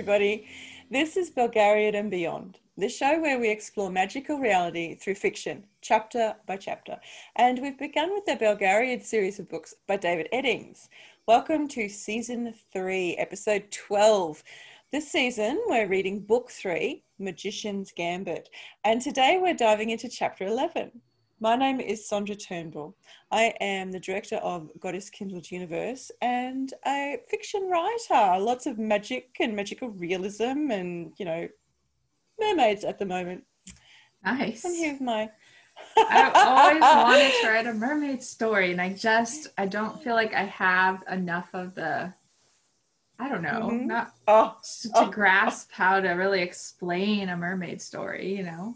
everybody. 0.00 0.46
This 0.90 1.18
is 1.18 1.30
Belgariad 1.30 1.94
and 1.94 2.10
Beyond, 2.10 2.58
the 2.78 2.88
show 2.88 3.20
where 3.20 3.38
we 3.38 3.50
explore 3.50 3.90
magical 3.90 4.38
reality 4.38 4.94
through 4.94 5.16
fiction, 5.16 5.62
chapter 5.82 6.34
by 6.46 6.56
chapter. 6.56 6.98
And 7.36 7.58
we've 7.58 7.78
begun 7.78 8.10
with 8.14 8.24
the 8.24 8.42
Belgariad 8.42 9.02
series 9.02 9.38
of 9.38 9.50
books 9.50 9.74
by 9.86 9.98
David 9.98 10.28
Eddings. 10.32 10.88
Welcome 11.28 11.68
to 11.68 11.86
season 11.90 12.54
three, 12.72 13.14
episode 13.16 13.70
12. 13.70 14.42
This 14.90 15.12
season, 15.12 15.60
we're 15.66 15.86
reading 15.86 16.20
book 16.20 16.50
three, 16.50 17.04
Magician's 17.18 17.92
Gambit. 17.92 18.48
And 18.84 19.02
today 19.02 19.38
we're 19.38 19.52
diving 19.52 19.90
into 19.90 20.08
chapter 20.08 20.46
11. 20.46 20.92
My 21.42 21.56
name 21.56 21.80
is 21.80 22.06
Sondra 22.06 22.36
Turnbull. 22.38 22.94
I 23.30 23.54
am 23.60 23.90
the 23.92 24.00
director 24.00 24.36
of 24.36 24.70
Goddess 24.78 25.08
Kindled 25.08 25.50
Universe 25.50 26.10
and 26.20 26.72
a 26.86 27.18
fiction 27.30 27.70
writer. 27.70 28.38
Lots 28.38 28.66
of 28.66 28.78
magic 28.78 29.36
and 29.40 29.56
magical 29.56 29.88
realism 29.88 30.70
and, 30.70 31.12
you 31.16 31.24
know, 31.24 31.48
mermaids 32.38 32.84
at 32.84 32.98
the 32.98 33.06
moment. 33.06 33.44
Nice. 34.22 34.66
I'm 34.66 34.74
here 34.74 34.92
with 34.92 35.00
my. 35.00 35.30
I've 35.96 36.32
always 36.34 36.80
wanted 36.82 37.32
to 37.40 37.48
write 37.48 37.66
a 37.66 37.72
mermaid 37.72 38.22
story, 38.22 38.70
and 38.72 38.80
I 38.82 38.92
just 38.92 39.46
I 39.56 39.64
don't 39.64 40.02
feel 40.02 40.14
like 40.14 40.34
I 40.34 40.42
have 40.44 41.02
enough 41.10 41.48
of 41.54 41.74
the 41.74 42.12
I 43.18 43.28
don't 43.30 43.42
know, 43.42 43.68
Mhm. 43.70 43.86
not 43.86 44.12
Oh, 44.28 44.56
to 44.82 44.90
Oh. 44.94 45.10
grasp 45.10 45.70
how 45.72 46.00
to 46.00 46.08
really 46.10 46.42
explain 46.42 47.30
a 47.30 47.36
mermaid 47.36 47.80
story, 47.80 48.34
you 48.36 48.42
know. 48.42 48.74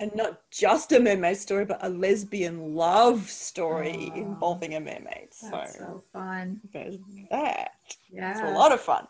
And 0.00 0.14
not 0.16 0.40
just 0.50 0.90
a 0.92 0.98
mermaid 0.98 1.36
story, 1.36 1.64
but 1.66 1.78
a 1.84 1.88
lesbian 1.90 2.74
love 2.74 3.28
story 3.28 4.10
Oh. 4.14 4.16
involving 4.18 4.74
a 4.74 4.80
mermaid. 4.80 5.28
So, 5.32 5.50
That's 5.50 5.78
so 5.78 6.02
fun. 6.12 6.60
there's 6.72 6.96
that. 7.30 7.72
Yeah. 8.10 8.30
It's 8.32 8.40
a 8.40 8.52
lot 8.54 8.72
of 8.72 8.80
fun. 8.80 9.06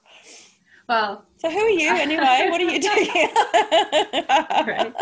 Well, 0.88 1.24
So, 1.36 1.48
who 1.48 1.58
are 1.58 1.68
you 1.70 1.91
anyway? 1.94 2.48
what 2.50 2.61
are 2.61 2.64
you 2.64 2.80
doing? 2.80 3.08
right. 4.66 4.92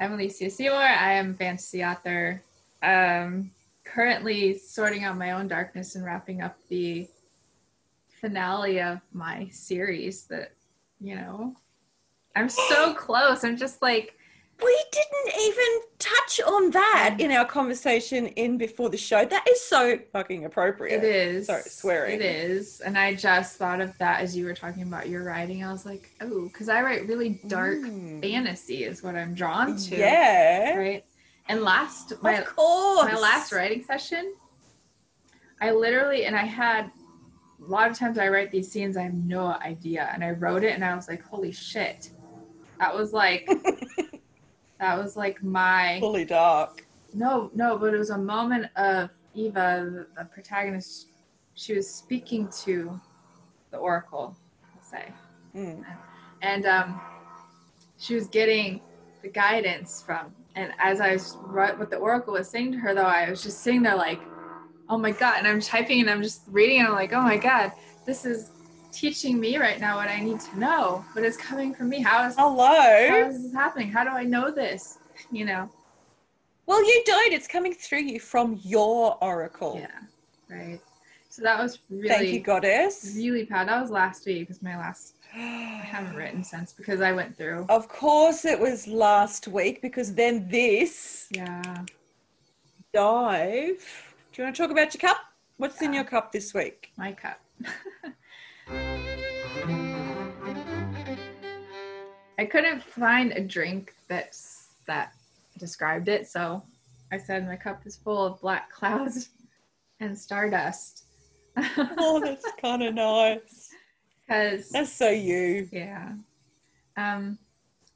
I'm 0.00 0.12
Alicia 0.14 0.50
Seymour. 0.50 0.76
I 0.76 1.12
am 1.14 1.30
a 1.30 1.34
fantasy 1.34 1.84
author. 1.84 2.42
Um, 2.82 3.52
currently 3.84 4.58
sorting 4.58 5.04
out 5.04 5.16
my 5.16 5.30
own 5.32 5.46
darkness 5.46 5.94
and 5.94 6.04
wrapping 6.04 6.42
up 6.42 6.56
the 6.68 7.08
finale 8.20 8.80
of 8.80 8.98
my 9.12 9.48
series 9.52 10.24
that, 10.24 10.52
you 11.00 11.14
know, 11.14 11.54
I'm 12.34 12.48
so 12.48 12.92
close. 12.98 13.44
I'm 13.44 13.56
just 13.56 13.80
like, 13.80 14.17
We 14.62 14.84
didn't 14.90 15.40
even 15.40 15.80
touch 16.00 16.40
on 16.46 16.70
that 16.72 17.16
in 17.20 17.30
our 17.30 17.44
conversation 17.44 18.26
in 18.28 18.58
before 18.58 18.88
the 18.90 18.96
show. 18.96 19.24
That 19.24 19.46
is 19.48 19.60
so 19.64 19.98
fucking 20.12 20.44
appropriate. 20.46 20.96
it 20.98 21.04
is. 21.04 21.46
Sorry, 21.46 21.62
swearing. 21.62 22.16
It 22.16 22.22
is. 22.22 22.80
And 22.80 22.98
I 22.98 23.14
just 23.14 23.56
thought 23.56 23.80
of 23.80 23.96
that 23.98 24.20
as 24.20 24.36
you 24.36 24.44
were 24.46 24.54
talking 24.54 24.82
about 24.82 25.08
your 25.08 25.22
writing. 25.24 25.62
I 25.64 25.70
was 25.70 25.86
like, 25.86 26.10
oh, 26.20 26.44
because 26.48 26.68
I 26.68 26.82
write 26.82 27.06
really 27.06 27.40
dark 27.46 27.78
Mm. 27.78 28.20
fantasy, 28.20 28.82
is 28.84 29.02
what 29.02 29.14
I'm 29.14 29.32
drawn 29.34 29.76
to. 29.76 29.96
Yeah. 29.96 30.74
Right. 30.76 31.04
And 31.48 31.62
last, 31.62 32.12
my, 32.22 32.34
of 32.34 32.46
course. 32.46 33.12
my 33.12 33.18
last 33.18 33.52
writing 33.52 33.82
session, 33.84 34.34
I 35.60 35.70
literally, 35.70 36.24
and 36.24 36.34
I 36.36 36.44
had 36.44 36.90
a 37.60 37.70
lot 37.70 37.90
of 37.90 37.96
times 37.96 38.18
I 38.18 38.28
write 38.28 38.50
these 38.50 38.70
scenes, 38.70 38.96
I 38.96 39.02
have 39.02 39.14
no 39.14 39.46
idea. 39.62 40.10
And 40.12 40.24
I 40.24 40.30
wrote 40.32 40.64
it 40.64 40.74
and 40.74 40.84
I 40.84 40.94
was 40.96 41.08
like, 41.08 41.22
holy 41.22 41.52
shit. 41.52 42.10
That 42.80 42.94
was 42.94 43.12
like, 43.12 43.48
that 44.78 44.96
was 44.98 45.16
like 45.16 45.42
my, 45.42 45.98
Fully 46.00 46.24
dark. 46.24 46.86
no, 47.14 47.50
no, 47.54 47.78
but 47.78 47.94
it 47.94 47.98
was 47.98 48.10
a 48.10 48.18
moment 48.18 48.66
of 48.76 49.10
Eva, 49.34 50.06
the, 50.16 50.24
protagonist, 50.24 51.08
she 51.54 51.74
was 51.74 51.88
speaking 51.88 52.48
to 52.64 53.00
the 53.70 53.76
Oracle, 53.76 54.36
I'll 54.74 54.82
say. 54.82 55.12
Mm. 55.54 55.84
And 56.42 56.66
um, 56.66 57.00
she 57.98 58.14
was 58.14 58.26
getting 58.28 58.80
the 59.22 59.28
guidance 59.28 60.02
from, 60.02 60.34
and 60.54 60.72
as 60.78 61.00
I 61.00 61.12
was, 61.12 61.36
what 61.50 61.90
the 61.90 61.96
Oracle 61.96 62.34
was 62.34 62.48
saying 62.48 62.72
to 62.72 62.78
her, 62.78 62.94
though, 62.94 63.02
I 63.02 63.30
was 63.30 63.42
just 63.42 63.60
sitting 63.60 63.82
there 63.82 63.96
like, 63.96 64.20
oh 64.88 64.98
my 64.98 65.10
God. 65.10 65.38
And 65.38 65.46
I'm 65.46 65.60
typing 65.60 66.00
and 66.00 66.10
I'm 66.10 66.22
just 66.22 66.42
reading 66.48 66.78
and 66.80 66.88
I'm 66.88 66.94
like, 66.94 67.12
oh 67.12 67.22
my 67.22 67.36
God, 67.36 67.72
this 68.06 68.24
is 68.24 68.50
teaching 68.92 69.38
me 69.38 69.56
right 69.58 69.80
now 69.80 69.96
what 69.96 70.08
I 70.08 70.20
need 70.20 70.40
to 70.40 70.58
know, 70.58 71.04
but 71.14 71.24
it's 71.24 71.36
coming 71.36 71.74
from 71.74 71.88
me. 71.88 72.00
How 72.00 72.26
is, 72.26 72.36
how 72.36 72.54
Hello. 72.54 73.28
is 73.28 73.42
this 73.42 73.52
happening? 73.52 73.90
How 73.90 74.04
do 74.04 74.10
I 74.10 74.24
know 74.24 74.50
this? 74.50 74.98
You 75.32 75.44
know? 75.46 75.68
Well, 76.66 76.80
you 76.84 77.02
don't. 77.04 77.32
It's 77.32 77.48
coming 77.48 77.74
through 77.74 78.02
you 78.02 78.20
from 78.20 78.60
your 78.62 79.18
oracle. 79.20 79.80
Yeah, 79.80 80.56
right. 80.56 80.80
So 81.28 81.42
that 81.42 81.60
was 81.60 81.80
really, 81.90 82.08
Thank 82.08 82.32
you, 82.32 82.40
goddess. 82.40 83.14
really 83.16 83.44
proud. 83.44 83.66
That 83.66 83.80
was 83.82 83.90
last 83.90 84.24
week 84.26 84.46
because 84.46 84.62
my 84.62 84.76
last, 84.76 85.14
I 85.34 85.38
haven't 85.84 86.14
written 86.14 86.44
since 86.44 86.72
because 86.72 87.00
I 87.00 87.10
went 87.12 87.36
through. 87.36 87.66
Of 87.68 87.88
course, 87.88 88.44
it 88.44 88.60
was 88.60 88.86
last 88.86 89.48
week 89.48 89.82
because 89.82 90.14
then 90.14 90.48
this 90.48 91.26
Yeah. 91.32 91.84
dive. 92.92 93.84
Do 94.32 94.42
you 94.42 94.44
want 94.44 94.54
to 94.56 94.62
talk 94.62 94.70
about 94.70 94.94
your 94.94 95.00
cup? 95.00 95.18
What's 95.56 95.82
in 95.82 95.92
your 95.92 96.04
cup 96.04 96.30
this 96.30 96.54
week? 96.54 96.92
My 96.96 97.10
cup. 97.12 97.40
I 102.38 102.44
couldn't 102.44 102.82
find 102.82 103.32
a 103.32 103.40
drink 103.40 103.94
that's 104.08 104.68
that 104.86 105.12
described 105.58 106.08
it, 106.08 106.28
so 106.28 106.62
I 107.10 107.18
said 107.18 107.46
my 107.46 107.56
cup 107.56 107.86
is 107.86 107.96
full 107.96 108.24
of 108.24 108.40
black 108.40 108.70
clouds 108.72 109.30
and 110.00 110.16
stardust. 110.16 111.04
Oh, 111.76 112.20
that's 112.24 112.44
kind 112.60 112.84
of 112.84 112.94
nice. 112.94 113.70
Because 114.20 114.68
That's 114.70 114.92
so 114.92 115.10
you. 115.10 115.68
yeah, 115.72 116.12
um, 116.96 117.36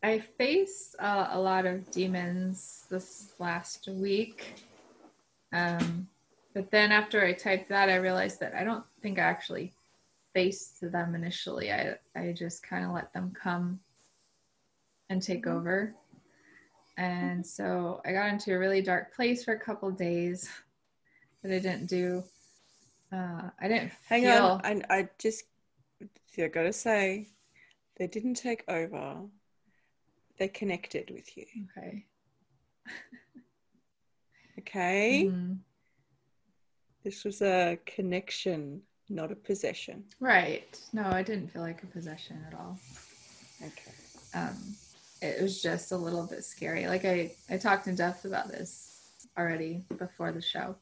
I 0.02 0.18
faced 0.18 0.96
uh, 0.98 1.28
a 1.30 1.38
lot 1.38 1.64
of 1.66 1.88
demons 1.92 2.86
this 2.90 3.34
last 3.38 3.88
week. 3.88 4.54
Um, 5.52 6.08
but 6.54 6.72
then 6.72 6.90
after 6.90 7.24
I 7.24 7.34
typed 7.34 7.68
that, 7.68 7.88
I 7.88 7.96
realized 7.96 8.40
that 8.40 8.54
I 8.54 8.64
don't 8.64 8.84
think 9.00 9.18
I 9.18 9.22
actually 9.22 9.72
faced 10.34 10.80
them 10.92 11.14
initially. 11.14 11.72
I 11.72 11.96
I 12.16 12.32
just 12.32 12.62
kind 12.62 12.84
of 12.84 12.92
let 12.92 13.12
them 13.12 13.32
come 13.32 13.80
and 15.10 15.22
take 15.22 15.46
Mhm. 15.46 15.56
over. 15.56 15.94
And 16.96 17.44
so 17.46 18.00
I 18.04 18.12
got 18.12 18.28
into 18.28 18.54
a 18.54 18.58
really 18.58 18.82
dark 18.82 19.14
place 19.14 19.44
for 19.44 19.54
a 19.54 19.58
couple 19.58 19.90
days 19.90 20.48
that 21.42 21.52
I 21.54 21.58
didn't 21.58 21.86
do. 21.86 22.22
Uh, 23.12 23.50
I 23.60 23.68
didn't 23.68 23.92
Hang 24.08 24.22
feel. 24.22 24.60
on. 24.60 24.60
I, 24.64 24.82
I 24.90 25.08
just, 25.18 25.44
I 26.38 26.48
gotta 26.48 26.72
say, 26.72 27.28
they 27.96 28.06
didn't 28.06 28.34
take 28.34 28.64
over. 28.68 29.28
They 30.38 30.48
connected 30.48 31.10
with 31.10 31.36
you. 31.36 31.46
Okay. 31.76 32.04
Okay. 34.58 35.28
Mhm. 35.28 35.62
This 37.04 37.24
was 37.24 37.42
a 37.42 37.78
connection, 37.84 38.82
not 39.12 39.30
a 39.30 39.36
possession. 39.36 40.04
Right. 40.20 40.78
No, 40.92 41.04
I 41.04 41.22
didn't 41.22 41.48
feel 41.48 41.62
like 41.62 41.82
a 41.82 41.86
possession 41.86 42.44
at 42.48 42.54
all. 42.58 42.78
Okay. 43.62 43.92
Um, 44.34 44.56
it 45.20 45.40
was 45.40 45.62
just 45.62 45.92
a 45.92 45.96
little 45.96 46.26
bit 46.26 46.44
scary. 46.44 46.86
Like 46.86 47.04
I, 47.04 47.32
I 47.48 47.56
talked 47.56 47.86
in 47.86 47.94
depth 47.94 48.24
about 48.24 48.48
this 48.48 49.26
already 49.38 49.84
before 49.98 50.32
the 50.32 50.42
show. 50.42 50.74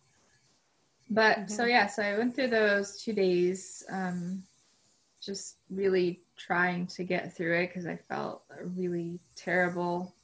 But 1.10 1.50
so 1.50 1.64
yeah, 1.64 1.88
so 1.88 2.02
I 2.02 2.16
went 2.16 2.36
through 2.36 2.48
those 2.48 3.02
two 3.02 3.12
days, 3.12 3.84
um, 3.90 4.44
just 5.20 5.56
really 5.68 6.20
trying 6.36 6.86
to 6.86 7.04
get 7.04 7.36
through 7.36 7.58
it 7.58 7.66
because 7.68 7.84
I 7.84 7.96
felt 7.96 8.42
really 8.76 9.18
terrible 9.34 10.14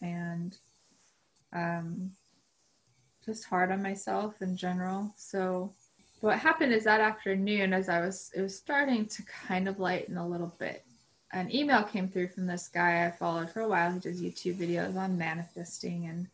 and 0.00 0.56
um, 1.52 2.12
just 3.24 3.44
hard 3.44 3.72
on 3.72 3.82
myself 3.82 4.40
in 4.40 4.56
general. 4.56 5.12
So 5.16 5.74
what 6.20 6.38
happened 6.38 6.72
is 6.72 6.84
that 6.84 7.00
afternoon, 7.00 7.72
as 7.72 7.88
I 7.88 8.00
was, 8.00 8.30
it 8.34 8.40
was 8.40 8.56
starting 8.56 9.06
to 9.06 9.22
kind 9.24 9.68
of 9.68 9.78
lighten 9.78 10.16
a 10.16 10.26
little 10.26 10.54
bit. 10.58 10.84
An 11.32 11.54
email 11.54 11.82
came 11.82 12.08
through 12.08 12.28
from 12.28 12.46
this 12.46 12.68
guy 12.68 13.04
I 13.06 13.10
followed 13.10 13.50
for 13.50 13.60
a 13.60 13.68
while 13.68 13.92
He 13.92 13.98
does 13.98 14.22
YouTube 14.22 14.56
videos 14.56 14.96
on 14.96 15.18
manifesting. 15.18 16.06
And 16.06 16.28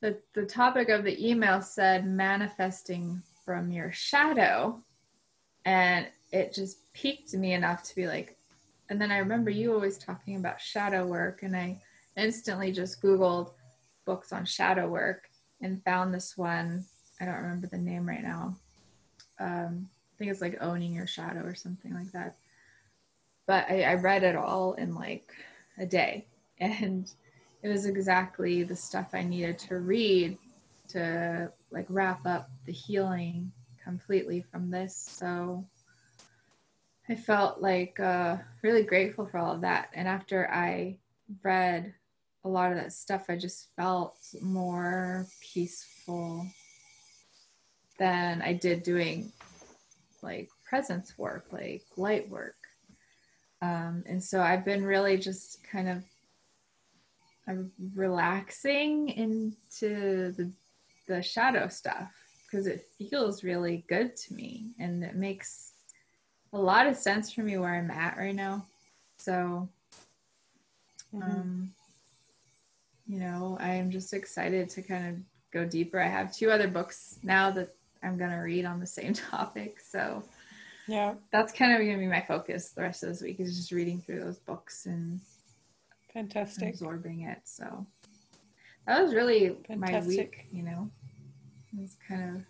the, 0.00 0.18
the 0.34 0.46
topic 0.46 0.90
of 0.90 1.02
the 1.02 1.28
email 1.28 1.60
said 1.60 2.06
manifesting 2.06 3.22
from 3.44 3.72
your 3.72 3.90
shadow. 3.92 4.80
And 5.64 6.06
it 6.30 6.52
just 6.52 6.92
piqued 6.92 7.34
me 7.34 7.54
enough 7.54 7.82
to 7.84 7.96
be 7.96 8.06
like, 8.06 8.36
and 8.90 9.00
then 9.00 9.10
I 9.10 9.18
remember 9.18 9.50
you 9.50 9.72
always 9.72 9.98
talking 9.98 10.36
about 10.36 10.60
shadow 10.60 11.06
work. 11.06 11.42
And 11.42 11.56
I 11.56 11.80
instantly 12.16 12.70
just 12.70 13.02
Googled 13.02 13.50
books 14.04 14.32
on 14.32 14.44
shadow 14.44 14.88
work 14.88 15.28
and 15.60 15.82
found 15.82 16.14
this 16.14 16.36
one. 16.36 16.84
I 17.20 17.24
don't 17.24 17.36
remember 17.36 17.66
the 17.66 17.78
name 17.78 18.06
right 18.06 18.22
now. 18.22 18.56
Um, 19.38 19.88
I 20.14 20.18
think 20.18 20.30
it's 20.30 20.40
like 20.40 20.58
owning 20.60 20.94
your 20.94 21.06
shadow 21.06 21.40
or 21.40 21.54
something 21.54 21.92
like 21.92 22.12
that. 22.12 22.36
But 23.46 23.66
I, 23.68 23.82
I 23.82 23.94
read 23.94 24.22
it 24.22 24.36
all 24.36 24.74
in 24.74 24.94
like 24.94 25.32
a 25.78 25.86
day, 25.86 26.26
and 26.60 27.10
it 27.62 27.68
was 27.68 27.86
exactly 27.86 28.62
the 28.62 28.76
stuff 28.76 29.10
I 29.12 29.22
needed 29.22 29.58
to 29.60 29.78
read 29.78 30.38
to 30.90 31.50
like 31.70 31.86
wrap 31.88 32.26
up 32.26 32.50
the 32.66 32.72
healing 32.72 33.50
completely 33.82 34.42
from 34.42 34.70
this. 34.70 34.94
So 34.96 35.64
I 37.08 37.14
felt 37.14 37.60
like 37.60 38.00
uh, 38.00 38.38
really 38.62 38.82
grateful 38.82 39.26
for 39.26 39.38
all 39.38 39.54
of 39.54 39.60
that. 39.62 39.90
And 39.94 40.08
after 40.08 40.50
I 40.50 40.96
read 41.42 41.92
a 42.44 42.48
lot 42.48 42.72
of 42.72 42.78
that 42.78 42.92
stuff, 42.92 43.26
I 43.28 43.36
just 43.36 43.68
felt 43.76 44.16
more 44.40 45.26
peaceful 45.40 46.46
than 47.98 48.42
I 48.42 48.52
did 48.52 48.82
doing 48.82 49.32
like 50.22 50.48
presence 50.68 51.16
work, 51.18 51.46
like 51.52 51.82
light 51.96 52.28
work. 52.28 52.56
Um, 53.62 54.04
and 54.06 54.22
so 54.22 54.40
I've 54.40 54.64
been 54.64 54.84
really 54.84 55.16
just 55.16 55.62
kind 55.70 55.88
of 55.88 56.02
I'm 57.46 57.70
relaxing 57.94 59.10
into 59.10 60.32
the 60.32 60.50
the 61.06 61.22
shadow 61.22 61.68
stuff 61.68 62.10
because 62.46 62.66
it 62.66 62.86
feels 62.98 63.44
really 63.44 63.84
good 63.88 64.16
to 64.16 64.34
me 64.34 64.70
and 64.78 65.04
it 65.04 65.16
makes 65.16 65.72
a 66.54 66.58
lot 66.58 66.86
of 66.86 66.96
sense 66.96 67.32
for 67.32 67.42
me 67.42 67.58
where 67.58 67.74
I'm 67.74 67.90
at 67.90 68.16
right 68.16 68.34
now. 68.34 68.64
So, 69.18 69.68
mm-hmm. 71.14 71.22
um, 71.22 71.70
you 73.06 73.18
know, 73.18 73.58
I 73.60 73.74
am 73.74 73.90
just 73.90 74.14
excited 74.14 74.70
to 74.70 74.82
kind 74.82 75.08
of 75.08 75.16
go 75.52 75.64
deeper. 75.68 76.00
I 76.00 76.06
have 76.06 76.34
two 76.34 76.50
other 76.50 76.68
books 76.68 77.18
now 77.22 77.50
that 77.50 77.74
I'm 78.04 78.18
going 78.18 78.30
to 78.30 78.36
read 78.36 78.64
on 78.64 78.80
the 78.80 78.86
same 78.86 79.12
topic. 79.30 79.80
So, 79.80 80.22
yeah, 80.86 81.14
that's 81.32 81.52
kind 81.52 81.72
of 81.72 81.78
going 81.78 81.94
to 81.94 81.98
be 81.98 82.06
my 82.06 82.20
focus 82.20 82.70
the 82.70 82.82
rest 82.82 83.02
of 83.02 83.08
this 83.08 83.22
week 83.22 83.40
is 83.40 83.56
just 83.56 83.72
reading 83.72 84.00
through 84.00 84.20
those 84.20 84.38
books 84.38 84.86
and 84.86 85.20
fantastic 86.12 86.74
absorbing 86.74 87.22
it. 87.22 87.40
So, 87.44 87.86
that 88.86 89.02
was 89.02 89.14
really 89.14 89.56
fantastic. 89.66 90.02
my 90.02 90.06
week, 90.06 90.46
you 90.52 90.62
know, 90.62 90.90
it 91.72 91.80
was 91.80 91.96
kind 92.06 92.36
of 92.36 92.42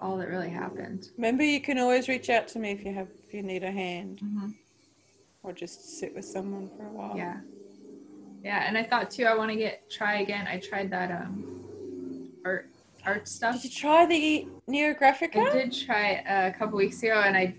all 0.00 0.16
that 0.18 0.28
really 0.28 0.50
happened. 0.50 1.10
Remember, 1.16 1.44
you 1.44 1.60
can 1.60 1.78
always 1.78 2.08
reach 2.08 2.30
out 2.30 2.48
to 2.48 2.58
me 2.58 2.70
if 2.72 2.84
you 2.84 2.92
have 2.92 3.08
if 3.26 3.32
you 3.32 3.42
need 3.42 3.64
a 3.64 3.70
hand, 3.70 4.20
mm-hmm. 4.22 4.48
or 5.42 5.52
just 5.52 5.98
sit 5.98 6.14
with 6.14 6.24
someone 6.24 6.70
for 6.76 6.86
a 6.86 6.90
while. 6.90 7.16
Yeah, 7.16 7.40
yeah. 8.42 8.64
And 8.66 8.76
I 8.76 8.82
thought 8.82 9.10
too, 9.10 9.24
I 9.24 9.36
want 9.36 9.50
to 9.50 9.56
get 9.56 9.90
try 9.90 10.20
again. 10.20 10.46
I 10.46 10.58
tried 10.58 10.90
that 10.90 11.10
um 11.10 11.60
art 12.44 12.68
art 13.06 13.28
stuff. 13.28 13.62
Did 13.62 13.64
you 13.64 13.70
try 13.70 14.06
the 14.06 14.48
Neurographica? 14.68 15.36
I 15.36 15.52
did 15.52 15.72
try 15.72 16.22
a 16.26 16.52
couple 16.52 16.76
weeks 16.78 17.02
ago, 17.02 17.20
and 17.24 17.36
I 17.36 17.54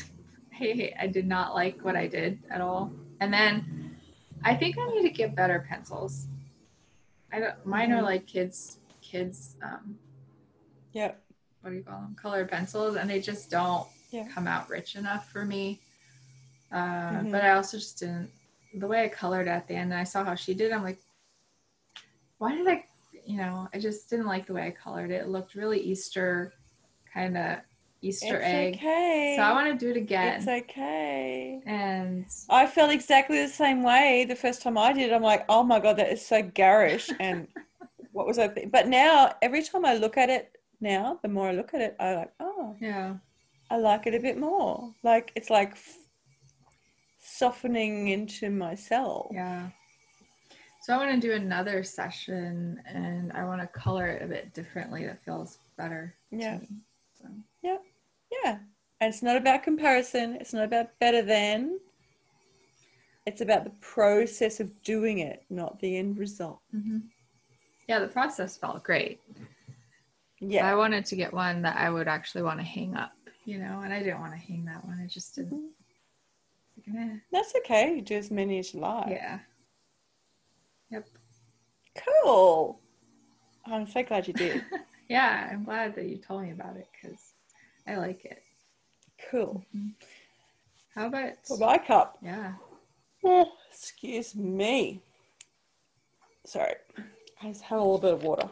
hey, 0.50 0.94
I 0.98 1.06
did 1.06 1.26
not 1.26 1.54
like 1.54 1.84
what 1.84 1.96
I 1.96 2.06
did 2.06 2.38
at 2.50 2.60
all. 2.60 2.92
And 3.20 3.32
then 3.32 3.96
I 4.44 4.54
think 4.54 4.76
I 4.78 4.86
need 4.88 5.02
to 5.02 5.10
get 5.10 5.34
better 5.34 5.64
pencils. 5.68 6.26
I 7.32 7.40
don't. 7.40 7.66
Mine 7.66 7.90
mm-hmm. 7.90 7.98
are 7.98 8.02
like 8.02 8.26
kids 8.26 8.78
kids 9.02 9.56
um 9.62 9.96
Yep 10.92 11.22
what 11.60 11.70
do 11.70 11.76
you 11.76 11.82
call 11.82 12.00
them 12.00 12.16
colored 12.20 12.50
pencils 12.50 12.96
and 12.96 13.08
they 13.08 13.20
just 13.20 13.50
don't 13.50 13.86
yeah. 14.10 14.26
come 14.28 14.46
out 14.46 14.68
rich 14.68 14.96
enough 14.96 15.30
for 15.30 15.44
me 15.44 15.78
uh, 16.72 16.76
mm-hmm. 16.76 17.30
but 17.30 17.42
i 17.42 17.50
also 17.50 17.76
just 17.76 17.98
didn't 17.98 18.30
the 18.74 18.86
way 18.86 19.04
i 19.04 19.08
colored 19.08 19.48
at 19.48 19.66
the 19.68 19.74
end 19.74 19.92
and 19.92 20.00
i 20.00 20.04
saw 20.04 20.24
how 20.24 20.34
she 20.34 20.54
did 20.54 20.72
i'm 20.72 20.82
like 20.82 20.98
why 22.38 22.54
did 22.54 22.66
i 22.68 22.84
you 23.28 23.36
know 23.36 23.68
i 23.74 23.78
just 23.78 24.08
didn't 24.08 24.26
like 24.26 24.46
the 24.46 24.52
way 24.52 24.66
i 24.66 24.70
colored 24.70 25.10
it 25.10 25.22
it 25.22 25.28
looked 25.28 25.54
really 25.54 25.78
easter 25.78 26.52
kind 27.12 27.36
of 27.36 27.58
Easter 28.00 28.36
it's 28.36 28.46
egg. 28.46 28.74
Okay. 28.76 29.34
So 29.36 29.42
I 29.42 29.52
want 29.52 29.78
to 29.78 29.84
do 29.84 29.90
it 29.90 29.96
again. 29.96 30.36
It's 30.36 30.46
okay. 30.46 31.60
And 31.66 32.26
I 32.48 32.66
felt 32.66 32.92
exactly 32.92 33.40
the 33.42 33.48
same 33.48 33.82
way 33.82 34.24
the 34.28 34.36
first 34.36 34.62
time 34.62 34.78
I 34.78 34.92
did. 34.92 35.12
I'm 35.12 35.22
like, 35.22 35.44
oh 35.48 35.62
my 35.64 35.80
god, 35.80 35.96
that 35.96 36.12
is 36.12 36.24
so 36.24 36.42
garish. 36.42 37.10
And 37.18 37.48
what 38.12 38.26
was 38.26 38.38
I? 38.38 38.48
Th-? 38.48 38.70
But 38.70 38.86
now 38.88 39.34
every 39.42 39.62
time 39.64 39.84
I 39.84 39.94
look 39.94 40.16
at 40.16 40.30
it, 40.30 40.58
now 40.80 41.18
the 41.22 41.28
more 41.28 41.48
I 41.48 41.52
look 41.52 41.74
at 41.74 41.80
it, 41.80 41.96
I 41.98 42.14
like, 42.14 42.32
oh, 42.38 42.76
yeah, 42.80 43.14
I 43.70 43.78
like 43.78 44.06
it 44.06 44.14
a 44.14 44.20
bit 44.20 44.38
more. 44.38 44.94
Like 45.02 45.32
it's 45.34 45.50
like 45.50 45.72
f- 45.72 45.96
softening 47.20 48.08
into 48.08 48.48
myself. 48.50 49.26
Yeah. 49.32 49.70
So 50.88 50.94
I 50.94 50.96
want 50.96 51.20
to 51.20 51.28
do 51.28 51.34
another 51.34 51.84
session, 51.84 52.80
and 52.86 53.30
I 53.34 53.44
want 53.44 53.60
to 53.60 53.66
color 53.66 54.06
it 54.06 54.22
a 54.22 54.26
bit 54.26 54.54
differently. 54.54 55.04
That 55.04 55.22
feels 55.22 55.58
better. 55.76 56.14
Yeah. 56.30 56.60
So. 57.20 57.28
Yeah. 57.62 57.76
Yeah. 58.42 58.56
And 58.98 59.12
it's 59.12 59.22
not 59.22 59.36
about 59.36 59.62
comparison. 59.62 60.38
It's 60.40 60.54
not 60.54 60.64
about 60.64 60.98
better 60.98 61.20
than. 61.20 61.78
It's 63.26 63.42
about 63.42 63.64
the 63.64 63.74
process 63.82 64.60
of 64.60 64.82
doing 64.82 65.18
it, 65.18 65.44
not 65.50 65.78
the 65.78 65.98
end 65.98 66.16
result. 66.16 66.60
Mm-hmm. 66.74 67.00
Yeah, 67.86 67.98
the 67.98 68.08
process 68.08 68.56
felt 68.56 68.82
great. 68.82 69.20
Yeah. 70.40 70.66
I 70.66 70.74
wanted 70.74 71.04
to 71.04 71.16
get 71.16 71.34
one 71.34 71.60
that 71.60 71.76
I 71.76 71.90
would 71.90 72.08
actually 72.08 72.44
want 72.44 72.60
to 72.60 72.64
hang 72.64 72.96
up, 72.96 73.12
you 73.44 73.58
know, 73.58 73.82
and 73.84 73.92
I 73.92 73.98
didn't 73.98 74.20
want 74.20 74.32
to 74.32 74.38
hang 74.38 74.64
that 74.64 74.86
one. 74.86 74.98
I 75.04 75.06
just 75.06 75.34
didn't. 75.34 75.70
Mm-hmm. 76.88 77.16
That's 77.30 77.52
okay. 77.56 77.94
You 77.94 78.00
do 78.00 78.16
as 78.16 78.30
many 78.30 78.58
as 78.58 78.72
you 78.72 78.80
like. 78.80 79.10
Yeah. 79.10 79.40
Yep. 80.90 81.06
Cool. 82.24 82.80
I'm 83.66 83.86
so 83.86 84.02
glad 84.02 84.26
you 84.26 84.34
did. 84.34 84.64
yeah, 85.08 85.48
I'm 85.52 85.64
glad 85.64 85.94
that 85.96 86.06
you 86.06 86.16
told 86.16 86.42
me 86.42 86.52
about 86.52 86.76
it 86.76 86.88
because 86.92 87.32
I 87.86 87.96
like 87.96 88.24
it. 88.24 88.42
Cool. 89.30 89.64
Mm-hmm. 89.76 89.88
How 90.94 91.06
about 91.06 91.32
for 91.46 91.58
my 91.58 91.78
cup? 91.78 92.18
Yeah. 92.22 92.52
Oh, 93.24 93.52
excuse 93.70 94.34
me. 94.34 95.02
Sorry, 96.46 96.74
I 97.42 97.48
just 97.48 97.62
had 97.62 97.76
a 97.76 97.82
little 97.82 97.98
bit 97.98 98.14
of 98.14 98.22
water. 98.22 98.48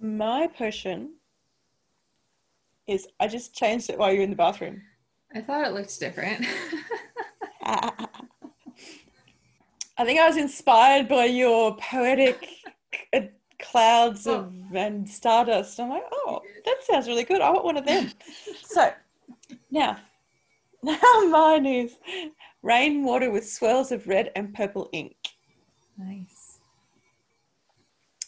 My 0.00 0.48
potion 0.48 1.14
is 2.86 3.06
I 3.20 3.28
just 3.28 3.54
changed 3.54 3.90
it 3.90 3.98
while 3.98 4.12
you're 4.12 4.22
in 4.22 4.30
the 4.30 4.36
bathroom. 4.36 4.82
I 5.34 5.40
thought 5.40 5.66
it 5.66 5.72
looked 5.72 5.98
different. 5.98 6.44
I 9.96 10.04
think 10.04 10.20
I 10.20 10.26
was 10.26 10.36
inspired 10.36 11.08
by 11.08 11.26
your 11.26 11.76
poetic 11.76 12.48
uh, 13.12 13.20
clouds 13.60 14.26
of 14.26 14.52
oh. 14.72 14.76
and 14.76 15.08
stardust. 15.08 15.78
I'm 15.78 15.88
like, 15.88 16.02
oh, 16.12 16.42
that 16.64 16.76
sounds 16.82 17.06
really 17.06 17.24
good. 17.24 17.40
I 17.40 17.50
want 17.50 17.64
one 17.64 17.76
of 17.76 17.86
them. 17.86 18.10
so 18.64 18.92
now, 19.70 19.98
now 20.82 20.98
mine 21.28 21.66
is 21.66 21.96
rainwater 22.62 23.30
with 23.30 23.48
swirls 23.48 23.92
of 23.92 24.06
red 24.06 24.32
and 24.34 24.52
purple 24.52 24.88
ink. 24.92 25.16
Nice 25.96 26.44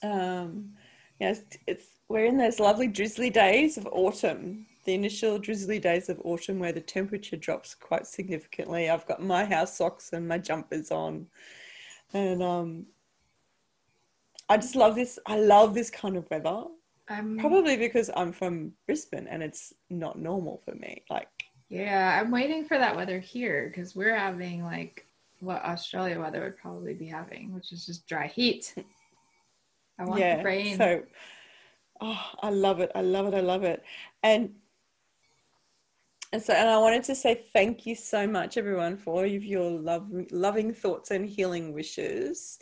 um, 0.03 0.73
it's, 1.21 1.43
it's 1.67 1.87
we're 2.09 2.27
in 2.27 2.37
those 2.37 2.61
lovely 2.61 2.89
drizzly 2.89 3.31
days 3.31 3.77
of 3.77 3.89
autumn. 3.91 4.67
The 4.87 4.95
initial 4.95 5.39
drizzly 5.39 5.81
days 5.81 6.09
of 6.09 6.21
autumn 6.25 6.61
where 6.61 6.73
the 6.73 6.81
temperature 6.81 7.37
drops 7.37 7.75
quite 7.75 8.07
significantly. 8.07 8.89
I've 8.89 9.07
got 9.07 9.21
my 9.21 9.45
house 9.45 9.77
socks 9.77 10.13
and 10.13 10.27
my 10.27 10.39
jumpers 10.39 10.93
on, 10.93 11.27
and 12.15 12.43
um, 12.43 12.87
I 14.49 14.57
just 14.57 14.77
love 14.77 14.95
this. 14.95 15.19
I 15.27 15.39
love 15.39 15.75
this 15.75 15.91
kind 15.91 16.17
of 16.17 16.31
weather. 16.31 16.65
I'm, 17.09 17.39
Probably 17.39 17.77
because 17.77 18.11
I'm 18.17 18.33
from 18.33 18.73
Brisbane 18.87 19.29
and 19.29 19.43
it's 19.43 19.73
not 19.91 20.19
normal 20.19 20.63
for 20.65 20.75
me. 20.75 21.03
Like, 21.11 21.29
yeah, 21.69 22.21
I'm 22.21 22.31
waiting 22.31 22.65
for 22.65 22.79
that 22.79 22.95
weather 22.97 23.19
here 23.19 23.69
because 23.69 23.95
we're 23.95 24.17
having 24.17 24.63
like 24.63 25.07
what 25.41 25.65
Australia 25.65 26.21
weather 26.21 26.43
would 26.43 26.57
probably 26.57 26.95
be 26.95 27.07
having, 27.07 27.53
which 27.53 27.73
is 27.73 27.87
just 27.87 28.07
dry 28.07 28.27
heat. 28.27 28.75
I 29.99 30.05
want 30.05 30.21
yeah, 30.21 30.37
the 30.37 30.43
brain. 30.43 30.77
So, 30.77 31.03
oh, 32.01 32.31
I 32.43 32.51
love 32.51 32.81
it. 32.81 32.93
I 32.95 33.03
love 33.03 33.27
it. 33.27 33.35
I 33.35 33.41
love 33.41 33.65
it. 33.65 33.83
And 34.23 34.51
and 36.33 36.43
so, 36.43 36.53
and 36.53 36.69
I 36.69 36.79
wanted 36.79 37.05
to 37.05 37.15
say 37.15 37.47
thank 37.53 37.87
you 37.87 37.95
so 37.95 38.27
much, 38.27 38.57
everyone, 38.57 38.97
for 38.97 39.15
all 39.15 39.25
of 39.25 39.45
your 39.45 39.71
love, 39.71 40.09
loving 40.31 40.73
thoughts 40.73 41.11
and 41.11 41.27
healing 41.27 41.73
wishes. 41.73 42.59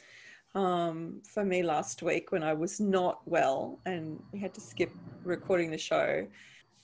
Um, 0.54 1.21
for 1.25 1.44
me 1.44 1.64
last 1.64 2.00
week 2.00 2.30
when 2.30 2.44
I 2.44 2.52
was 2.52 2.78
not 2.78 3.23
well 3.26 3.80
and 3.87 4.23
we 4.30 4.38
had 4.38 4.54
to 4.54 4.61
skip 4.61 4.92
recording 5.25 5.68
the 5.73 5.78
show. 5.78 6.25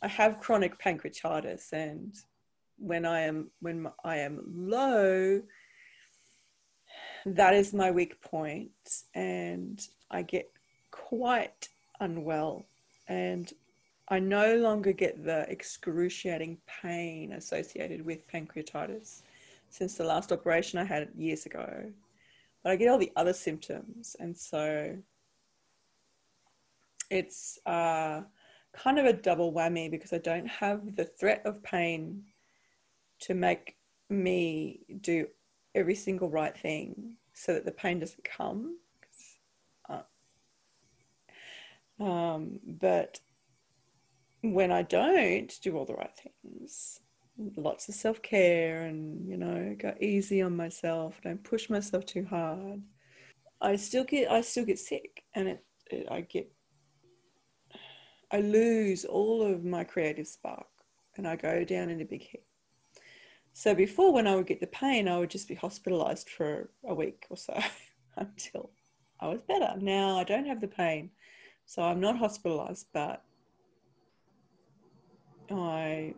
I 0.03 0.09
have 0.09 0.41
chronic 0.41 0.77
pancreatitis, 0.81 1.73
and 1.73 2.15
when 2.79 3.05
I 3.05 3.21
am 3.21 3.51
when 3.61 3.87
I 4.03 4.17
am 4.17 4.43
low, 4.47 5.43
that 7.27 7.55
is 7.55 7.73
my 7.73 7.91
weak 7.91 8.21
point, 8.23 8.73
and 9.15 9.81
I 10.11 10.23
get 10.23 10.51
quite 10.91 11.69
unwell 12.01 12.65
and 13.09 13.53
I 14.11 14.19
no 14.19 14.57
longer 14.57 14.93
get 14.93 15.25
the 15.25 15.49
excruciating 15.49 16.59
pain 16.67 17.33
associated 17.33 18.05
with 18.05 18.27
pancreatitis 18.27 19.23
since 19.71 19.95
the 19.95 20.05
last 20.05 20.33
operation 20.33 20.81
I 20.81 20.85
had 20.85 21.11
years 21.17 21.47
ago. 21.47 21.85
But 22.65 22.73
I 22.73 22.77
get 22.77 22.89
all 22.89 22.99
the 22.99 23.13
other 23.15 23.33
symptoms, 23.33 24.17
and 24.19 24.37
so 24.37 24.97
it's 27.09 27.59
uh, 27.67 28.23
kind 28.73 28.99
of 28.99 29.07
a 29.07 29.13
double 29.13 29.53
whammy 29.53 29.91
because 29.91 30.13
I 30.13 30.19
don't 30.19 30.47
have 30.47 30.97
the 30.97 31.05
threat 31.05 31.43
of 31.45 31.63
pain 31.63 32.25
to 33.21 33.35
make 33.35 33.77
me 34.09 34.81
do 35.01 35.27
every 35.75 35.95
single 35.95 36.29
right 36.29 36.57
thing 36.57 37.15
so 37.33 37.55
that 37.55 37.65
the 37.65 37.73
pain 37.73 38.01
doesn't 38.01 38.25
come. 38.25 38.77
Um, 42.01 42.59
but 42.65 43.21
when 44.43 44.73
I 44.73 44.83
don't 44.83 45.53
do 45.63 45.77
all 45.77 45.85
the 45.85 45.95
right 45.95 46.17
things, 46.17 47.01
lots 47.57 47.89
of 47.89 47.95
self 47.95 48.23
care 48.23 48.83
and, 48.83 49.29
you 49.29 49.37
know, 49.37 49.75
go 49.79 49.95
easy 50.01 50.43
on 50.43 50.57
myself, 50.57 51.21
don't 51.23 51.43
push 51.43 51.69
myself 51.69 52.07
too 52.07 52.25
hard, 52.25 52.83
I 53.61 53.77
still 53.77 54.05
get, 54.05 54.31
I 54.31 54.41
still 54.41 54.65
get 54.65 54.79
sick 54.79 55.23
and 55.35 55.49
it, 55.49 55.65
it 55.91 56.07
I 56.11 56.23
get, 56.23 56.51
I 58.33 58.41
lose 58.41 59.05
all 59.05 59.43
of 59.43 59.65
my 59.65 59.85
creative 59.85 60.27
spark 60.27 60.67
and 61.17 61.27
I 61.27 61.37
go 61.37 61.65
down 61.65 61.91
in 61.91 62.01
a 62.01 62.05
big 62.05 62.23
heap. 62.23 62.45
So 63.53 63.75
before, 63.75 64.13
when 64.13 64.27
I 64.27 64.37
would 64.37 64.47
get 64.47 64.61
the 64.61 64.69
pain, 64.69 65.09
I 65.09 65.19
would 65.19 65.31
just 65.31 65.49
be 65.49 65.55
hospitalized 65.55 66.31
for 66.31 66.71
a 66.87 66.95
week 66.95 67.27
or 67.29 67.37
so 67.37 67.59
until 68.17 68.71
I 69.21 69.29
was 69.29 69.43
better. 69.43 69.75
Now 69.79 70.19
I 70.19 70.25
don't 70.25 70.47
have 70.47 70.61
the 70.61 70.69
pain, 70.69 71.11
so 71.67 71.83
I'm 71.83 72.01
not 72.01 72.17
hospitalized, 72.17 72.87
but 72.95 73.23
I 75.51 76.15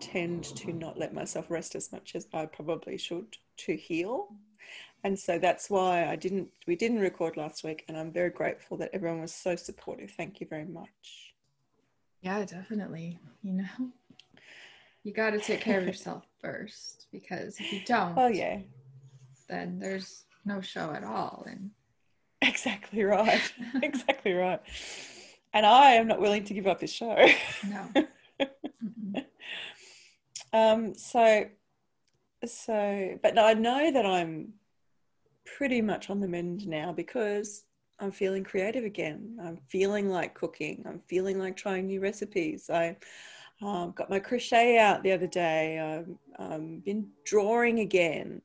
tend 0.00 0.44
to 0.44 0.72
not 0.72 0.98
let 0.98 1.14
myself 1.14 1.50
rest 1.50 1.74
as 1.74 1.90
much 1.92 2.14
as 2.14 2.26
I 2.32 2.46
probably 2.46 2.98
should 2.98 3.36
to 3.58 3.76
heal. 3.76 4.28
And 5.02 5.18
so 5.18 5.38
that's 5.38 5.68
why 5.68 6.06
I 6.06 6.16
didn't 6.16 6.48
we 6.66 6.76
didn't 6.76 7.00
record 7.00 7.36
last 7.36 7.62
week 7.64 7.84
and 7.88 7.96
I'm 7.96 8.10
very 8.10 8.30
grateful 8.30 8.76
that 8.78 8.90
everyone 8.92 9.20
was 9.20 9.34
so 9.34 9.54
supportive. 9.56 10.10
Thank 10.10 10.40
you 10.40 10.46
very 10.48 10.64
much. 10.64 11.34
Yeah, 12.22 12.44
definitely. 12.44 13.18
You 13.42 13.52
know, 13.52 13.90
you 15.02 15.12
got 15.12 15.30
to 15.30 15.40
take 15.40 15.60
care 15.60 15.78
of 15.78 15.86
yourself 15.86 16.24
first 16.40 17.06
because 17.12 17.60
if 17.60 17.72
you 17.72 17.80
don't, 17.84 18.16
oh 18.16 18.28
yeah, 18.28 18.60
then 19.48 19.78
there's 19.78 20.24
no 20.46 20.60
show 20.60 20.92
at 20.92 21.04
all. 21.04 21.44
And 21.46 21.70
exactly 22.40 23.04
right, 23.04 23.42
exactly 23.82 24.32
right. 24.32 24.60
And 25.52 25.66
I 25.66 25.92
am 25.92 26.08
not 26.08 26.20
willing 26.20 26.44
to 26.44 26.54
give 26.54 26.66
up 26.66 26.80
this 26.80 26.92
show. 26.92 27.28
No. 27.68 28.06
um. 30.52 30.94
So, 30.94 31.46
so, 32.44 33.18
but 33.22 33.38
I 33.38 33.54
know 33.54 33.90
that 33.90 34.06
I'm 34.06 34.54
pretty 35.44 35.80
much 35.80 36.10
on 36.10 36.20
the 36.20 36.28
mend 36.28 36.66
now 36.66 36.92
because 36.92 37.64
I'm 38.00 38.12
feeling 38.12 38.44
creative 38.44 38.84
again. 38.84 39.38
I'm 39.42 39.58
feeling 39.68 40.08
like 40.08 40.34
cooking. 40.34 40.84
I'm 40.86 41.00
feeling 41.08 41.38
like 41.38 41.56
trying 41.56 41.86
new 41.86 42.00
recipes. 42.00 42.68
I 42.70 42.96
um, 43.62 43.92
got 43.92 44.10
my 44.10 44.18
crochet 44.18 44.78
out 44.78 45.02
the 45.02 45.12
other 45.12 45.26
day. 45.26 45.78
I've 45.78 46.08
um, 46.38 46.80
been 46.84 47.08
drawing 47.24 47.80
again, 47.80 48.42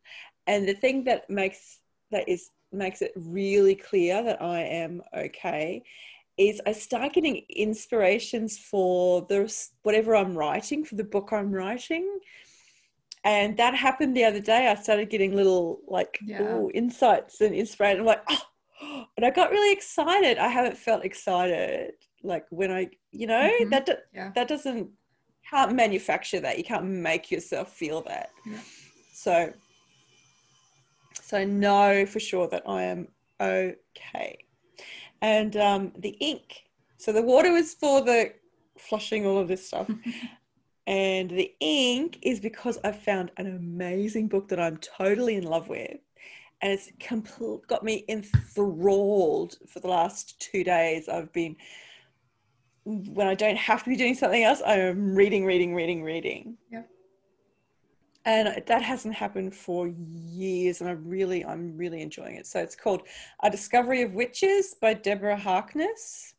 and 0.47 0.67
the 0.67 0.73
thing 0.73 1.03
that 1.05 1.29
makes 1.29 1.79
that 2.11 2.27
is 2.29 2.51
makes 2.71 3.01
it 3.01 3.11
really 3.15 3.75
clear 3.75 4.23
that 4.23 4.41
I 4.41 4.61
am 4.61 5.01
okay 5.15 5.83
is 6.39 6.61
I 6.65 6.71
start 6.71 7.13
getting 7.13 7.43
inspirations 7.49 8.57
for 8.57 9.25
the 9.27 9.53
whatever 9.83 10.15
I'm 10.15 10.37
writing 10.37 10.85
for 10.85 10.95
the 10.95 11.03
book 11.03 11.29
I'm 11.33 11.51
writing. 11.51 12.19
And 13.25 13.57
that 13.57 13.75
happened 13.75 14.15
the 14.15 14.23
other 14.23 14.39
day. 14.39 14.69
I 14.69 14.75
started 14.75 15.09
getting 15.09 15.35
little 15.35 15.81
like 15.85 16.17
yeah. 16.25 16.41
ooh, 16.41 16.71
insights 16.73 17.41
and 17.41 17.53
inspiration. 17.53 17.99
I'm 17.99 18.05
like, 18.05 18.23
oh, 18.29 19.05
and 19.17 19.25
I 19.25 19.31
got 19.31 19.51
really 19.51 19.73
excited. 19.73 20.37
I 20.37 20.47
haven't 20.47 20.77
felt 20.77 21.03
excited 21.03 21.91
like 22.23 22.45
when 22.51 22.71
I, 22.71 22.89
you 23.11 23.27
know, 23.27 23.51
mm-hmm. 23.59 23.69
that 23.71 23.89
yeah. 24.13 24.31
that 24.35 24.47
doesn't 24.47 24.89
can't 25.49 25.73
manufacture 25.73 26.39
that. 26.39 26.57
You 26.57 26.63
can't 26.63 26.85
make 26.85 27.31
yourself 27.31 27.73
feel 27.73 28.01
that. 28.03 28.29
Yeah. 28.45 28.59
So, 29.11 29.53
so 31.21 31.43
know 31.43 32.05
for 32.05 32.21
sure 32.21 32.47
that 32.47 32.63
I 32.65 32.83
am 32.83 33.09
okay. 33.41 34.45
And 35.21 35.55
um, 35.57 35.91
the 35.97 36.15
ink. 36.19 36.63
So 36.97 37.11
the 37.11 37.21
water 37.21 37.51
was 37.51 37.73
for 37.73 38.01
the 38.01 38.33
flushing 38.77 39.25
all 39.25 39.37
of 39.37 39.47
this 39.47 39.67
stuff. 39.67 39.89
and 40.87 41.29
the 41.29 41.53
ink 41.59 42.19
is 42.21 42.39
because 42.39 42.77
I 42.83 42.91
found 42.91 43.31
an 43.37 43.47
amazing 43.47 44.27
book 44.27 44.47
that 44.49 44.59
I'm 44.59 44.77
totally 44.77 45.35
in 45.35 45.43
love 45.43 45.67
with. 45.67 45.97
And 46.61 46.73
it's 46.73 46.91
complete, 46.99 47.67
got 47.67 47.83
me 47.83 48.03
enthralled 48.09 49.57
for 49.67 49.79
the 49.79 49.87
last 49.87 50.39
two 50.41 50.63
days. 50.63 51.07
I've 51.07 51.31
been 51.31 51.55
when 52.83 53.27
I 53.27 53.35
don't 53.35 53.57
have 53.57 53.83
to 53.83 53.89
be 53.89 53.95
doing 53.95 54.15
something 54.15 54.43
else, 54.43 54.61
I 54.65 54.75
am 54.75 55.15
reading, 55.15 55.45
reading, 55.45 55.75
reading, 55.75 56.03
reading. 56.03 56.57
Yeah. 56.71 56.83
And 58.25 58.61
that 58.67 58.81
hasn't 58.81 59.15
happened 59.15 59.55
for 59.55 59.87
years, 59.87 60.81
and 60.81 60.89
I'm 60.89 61.07
really, 61.07 61.45
I'm 61.45 61.77
really 61.77 62.01
enjoying 62.01 62.35
it. 62.35 62.45
So 62.47 62.59
it's 62.59 62.75
called 62.75 63.03
A 63.41 63.49
Discovery 63.49 64.01
of 64.01 64.13
Witches 64.13 64.75
by 64.79 64.93
Deborah 64.93 65.37
Harkness. 65.37 66.33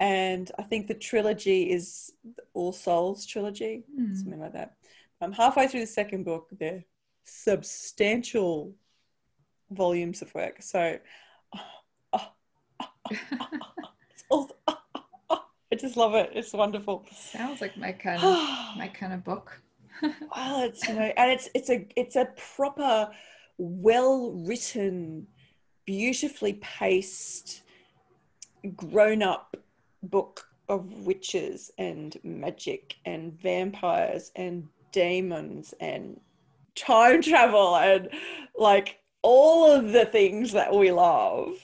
And 0.00 0.50
I 0.58 0.62
think 0.62 0.86
the 0.86 0.94
trilogy 0.94 1.70
is 1.70 2.12
All 2.52 2.72
Souls 2.72 3.26
trilogy, 3.26 3.84
mm. 3.98 4.16
something 4.16 4.40
like 4.40 4.52
that. 4.52 4.74
I'm 5.20 5.32
halfway 5.32 5.66
through 5.66 5.80
the 5.80 5.86
second 5.86 6.24
book. 6.24 6.48
They're 6.52 6.84
substantial 7.24 8.74
volumes 9.70 10.22
of 10.22 10.34
work. 10.34 10.62
So, 10.62 10.98
oh, 12.12 12.28
oh, 14.30 14.48
oh, 15.30 15.44
I 15.72 15.76
just 15.76 15.96
love 15.96 16.14
it. 16.14 16.30
It's 16.34 16.52
wonderful. 16.52 17.06
Sounds 17.12 17.60
like 17.60 17.76
my 17.76 17.92
kind 17.92 18.22
of 18.22 18.22
my 18.76 18.88
kind 18.88 19.12
of 19.12 19.24
book. 19.24 19.60
Well, 20.02 20.64
it's 20.64 20.86
you 20.88 20.94
know, 20.94 21.12
and 21.16 21.30
it's 21.30 21.48
it's 21.54 21.70
a 21.70 21.86
it's 21.96 22.16
a 22.16 22.28
proper, 22.56 23.10
well 23.58 24.32
written, 24.32 25.26
beautifully 25.84 26.54
paced, 26.54 27.62
grown 28.76 29.22
up 29.22 29.56
book 30.02 30.48
of 30.68 30.90
witches 31.06 31.70
and 31.78 32.16
magic 32.22 32.96
and 33.04 33.38
vampires 33.40 34.32
and 34.36 34.66
demons 34.92 35.74
and 35.80 36.20
time 36.74 37.20
travel 37.22 37.76
and 37.76 38.08
like 38.56 38.98
all 39.22 39.70
of 39.70 39.92
the 39.92 40.04
things 40.06 40.52
that 40.52 40.74
we 40.74 40.90
love. 40.90 41.56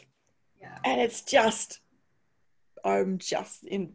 Yeah. 0.60 0.78
And 0.84 1.00
it's 1.00 1.22
just 1.22 1.80
I'm 2.84 3.18
just 3.18 3.64
in 3.64 3.92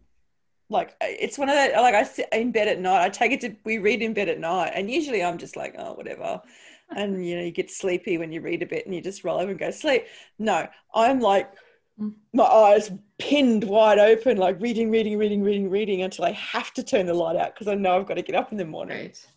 like 0.70 0.96
it's 1.02 1.38
one 1.38 1.50
of 1.50 1.56
the 1.56 1.80
like 1.80 1.94
I 1.94 2.04
sit 2.04 2.28
in 2.32 2.52
bed 2.52 2.68
at 2.68 2.80
night. 2.80 3.04
I 3.04 3.10
take 3.10 3.32
it 3.32 3.42
to 3.42 3.56
we 3.64 3.78
read 3.78 4.02
in 4.02 4.14
bed 4.14 4.30
at 4.30 4.40
night, 4.40 4.72
and 4.74 4.90
usually 4.90 5.24
I'm 5.24 5.38
just 5.38 5.56
like 5.56 5.76
oh 5.78 5.94
whatever, 5.94 6.42
and 6.90 7.26
you 7.26 7.36
know 7.36 7.44
you 7.44 7.52
get 7.52 7.70
sleepy 7.70 8.18
when 8.18 8.32
you 8.32 8.42
read 8.42 8.64
a 8.64 8.66
bit 8.66 8.86
and 8.86 8.96
you 8.96 9.02
just 9.02 9.24
roll 9.24 9.40
over 9.40 9.52
and 9.52 9.60
go 9.60 9.72
sleep. 9.72 10.06
No, 10.40 10.68
I'm 10.94 11.20
like 11.20 11.54
mm. 12.00 12.14
my 12.34 12.44
eyes 12.44 12.92
pinned 13.20 13.64
wide 13.64 14.00
open, 14.00 14.38
like 14.38 14.60
reading, 14.60 14.90
reading, 14.90 15.18
reading, 15.18 15.44
reading, 15.44 15.70
reading 15.70 16.02
until 16.02 16.26
I 16.26 16.32
have 16.32 16.74
to 16.74 16.84
turn 16.84 17.06
the 17.06 17.14
light 17.14 17.36
out 17.36 17.54
because 17.54 17.68
I 17.68 17.76
know 17.76 18.00
I've 18.00 18.08
got 18.08 18.16
to 18.16 18.24
get 18.24 18.36
up 18.36 18.52
in 18.52 18.58
the 18.58 18.66
morning. 18.66 18.98
Right. 18.98 19.28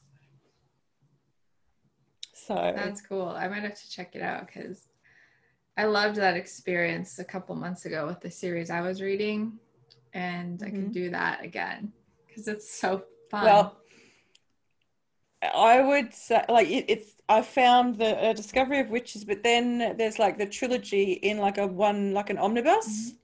So 2.32 2.54
that's 2.54 3.02
cool. 3.02 3.28
I 3.28 3.48
might 3.48 3.62
have 3.62 3.78
to 3.78 3.90
check 3.90 4.16
it 4.16 4.22
out 4.22 4.46
because 4.46 4.88
I 5.76 5.84
loved 5.84 6.16
that 6.16 6.34
experience 6.34 7.18
a 7.18 7.24
couple 7.24 7.54
months 7.54 7.84
ago 7.84 8.06
with 8.06 8.20
the 8.20 8.30
series 8.30 8.70
I 8.70 8.80
was 8.80 9.02
reading 9.02 9.58
and. 10.12 10.62
I 10.62 10.70
can 10.70 10.82
mm-hmm. 10.82 10.92
do 10.92 11.10
that 11.10 11.44
again 11.44 11.92
because 12.26 12.48
it's 12.48 12.72
so 12.72 13.04
fun. 13.30 13.44
Well, 13.44 13.78
I 15.42 15.80
would 15.80 16.12
say 16.14 16.44
like 16.48 16.68
it, 16.68 16.86
it's 16.88 17.14
I 17.28 17.42
found 17.42 17.98
the 17.98 18.32
Discovery 18.34 18.80
of 18.80 18.90
Witches, 18.90 19.24
but 19.24 19.42
then 19.42 19.96
there's 19.96 20.18
like 20.18 20.38
the 20.38 20.46
trilogy 20.46 21.12
in 21.12 21.38
like 21.38 21.58
a 21.58 21.66
one 21.66 22.12
like 22.12 22.30
an 22.30 22.38
omnibus. 22.38 22.86
Mm-hmm. 22.86 23.14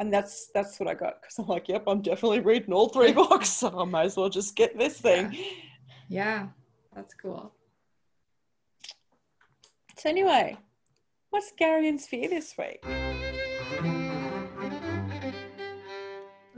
And 0.00 0.12
that's 0.12 0.50
that's 0.52 0.80
what 0.80 0.88
I 0.88 0.94
got 0.94 1.20
because 1.20 1.38
I'm 1.38 1.46
like, 1.46 1.68
yep, 1.68 1.84
I'm 1.86 2.02
definitely 2.02 2.40
reading 2.40 2.72
all 2.72 2.88
three 2.88 3.12
books, 3.22 3.48
so 3.48 3.80
I 3.80 3.84
might 3.84 4.06
as 4.06 4.16
well 4.16 4.28
just 4.28 4.56
get 4.56 4.76
this 4.76 5.00
thing. 5.00 5.32
Yeah, 5.32 5.40
yeah 6.08 6.46
that's 6.94 7.14
cool. 7.14 7.52
So 9.98 10.08
anyway, 10.08 10.56
what's 11.30 11.52
Garion's 11.52 12.06
fear 12.06 12.28
this 12.28 12.54
week? 12.58 12.84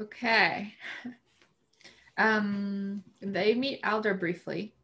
Okay. 0.01 0.75
Um, 2.19 3.03
they 3.21 3.55
meet 3.55 3.83
Aldur 3.83 4.19
briefly. 4.19 4.75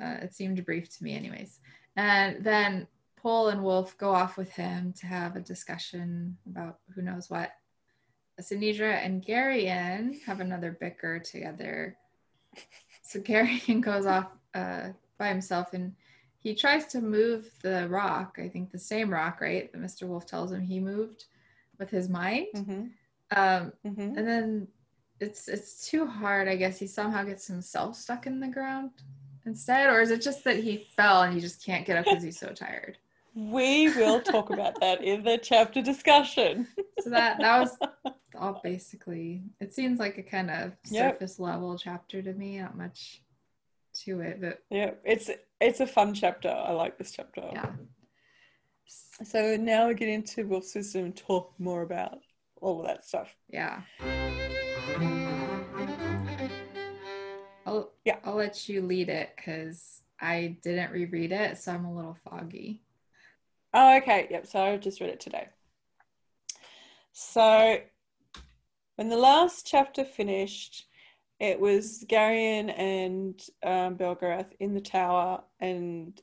Uh, 0.00 0.18
it 0.22 0.34
seemed 0.34 0.64
brief 0.64 0.88
to 0.96 1.04
me, 1.04 1.14
anyways. 1.14 1.60
And 1.96 2.44
then 2.44 2.86
Pol 3.16 3.48
and 3.48 3.62
Wolf 3.62 3.96
go 3.98 4.10
off 4.10 4.36
with 4.36 4.52
him 4.52 4.92
to 5.00 5.06
have 5.06 5.34
a 5.34 5.40
discussion 5.40 6.36
about 6.46 6.78
who 6.94 7.02
knows 7.02 7.28
what. 7.28 7.50
Ce'Nedra 8.40 9.04
and 9.04 9.24
Garion 9.24 10.22
have 10.22 10.40
another 10.40 10.76
bicker 10.78 11.18
together. 11.18 11.96
So 13.02 13.18
Garion 13.20 13.80
goes 13.80 14.06
off 14.06 14.28
uh, 14.54 14.90
by 15.18 15.28
himself 15.28 15.72
and 15.72 15.94
he 16.38 16.54
tries 16.54 16.86
to 16.86 17.00
move 17.00 17.50
the 17.62 17.88
rock. 17.88 18.38
I 18.40 18.48
think 18.48 18.70
the 18.70 18.78
same 18.78 19.10
rock, 19.10 19.40
right? 19.40 19.70
That 19.72 19.82
Mr. 19.82 20.06
Wolf 20.06 20.24
tells 20.24 20.52
him 20.52 20.60
he 20.60 20.78
moved 20.78 21.24
with 21.78 21.90
his 21.90 22.08
mind. 22.08 22.46
Mm-hmm. 22.54 22.86
Um, 23.30 23.72
mm-hmm. 23.86 24.00
And 24.00 24.28
then 24.28 24.68
it's 25.20 25.48
it's 25.48 25.88
too 25.88 26.06
hard. 26.06 26.48
I 26.48 26.56
guess 26.56 26.78
he 26.78 26.86
somehow 26.86 27.24
gets 27.24 27.46
himself 27.46 27.96
stuck 27.96 28.26
in 28.26 28.40
the 28.40 28.48
ground 28.48 28.90
instead, 29.46 29.88
or 29.90 30.00
is 30.00 30.10
it 30.10 30.22
just 30.22 30.44
that 30.44 30.58
he 30.62 30.86
fell 30.96 31.22
and 31.22 31.34
he 31.34 31.40
just 31.40 31.64
can't 31.64 31.86
get 31.86 31.96
up 31.98 32.04
because 32.04 32.22
he's 32.22 32.38
so 32.38 32.48
tired? 32.52 32.98
We 33.34 33.88
will 33.94 34.20
talk 34.20 34.50
about 34.50 34.80
that 34.80 35.02
in 35.04 35.22
the 35.22 35.38
chapter 35.38 35.82
discussion. 35.82 36.66
so 37.00 37.10
that 37.10 37.38
that 37.40 37.58
was 37.60 37.76
all 38.36 38.60
basically. 38.64 39.42
It 39.60 39.74
seems 39.74 39.98
like 39.98 40.18
a 40.18 40.22
kind 40.22 40.50
of 40.50 40.72
Yep. 40.90 41.14
surface 41.20 41.38
level 41.38 41.76
chapter 41.78 42.22
to 42.22 42.32
me. 42.32 42.58
Not 42.60 42.76
much 42.76 43.22
to 44.04 44.20
it, 44.20 44.40
but 44.40 44.62
Yeah, 44.70 44.92
it's 45.04 45.30
it's 45.60 45.80
a 45.80 45.86
fun 45.86 46.14
chapter. 46.14 46.48
I 46.48 46.72
like 46.72 46.96
this 46.98 47.10
chapter. 47.10 47.42
yeah. 47.52 47.72
So 49.24 49.56
now 49.56 49.88
we 49.88 49.94
get 49.94 50.08
into 50.08 50.46
Wolf's 50.46 50.74
Wisdom 50.74 51.06
and 51.06 51.16
talk 51.16 51.52
more 51.58 51.82
about 51.82 52.18
all 52.60 52.80
of 52.80 52.86
that 52.86 53.04
stuff. 53.04 53.34
Yeah. 53.48 53.82
I'll 57.66 57.92
Yeah. 58.04 58.18
I'll 58.24 58.34
let 58.34 58.68
you 58.68 58.82
lead 58.82 59.08
it 59.08 59.30
because 59.36 60.02
I 60.20 60.58
didn't 60.62 60.92
reread 60.92 61.32
it, 61.32 61.58
so 61.58 61.72
I'm 61.72 61.84
a 61.84 61.94
little 61.94 62.16
foggy. 62.28 62.80
Oh, 63.74 63.96
okay. 63.98 64.26
Yep. 64.30 64.46
So 64.46 64.60
I 64.60 64.76
just 64.76 65.00
read 65.00 65.10
it 65.10 65.20
today. 65.20 65.48
So 67.12 67.78
when 68.96 69.08
the 69.08 69.16
last 69.16 69.66
chapter 69.66 70.04
finished, 70.04 70.86
it 71.40 71.60
was 71.60 72.04
Garion 72.08 72.76
and 72.76 73.40
um, 73.62 73.96
Belgarath 73.96 74.52
in 74.58 74.74
the 74.74 74.80
tower, 74.80 75.42
and 75.60 76.20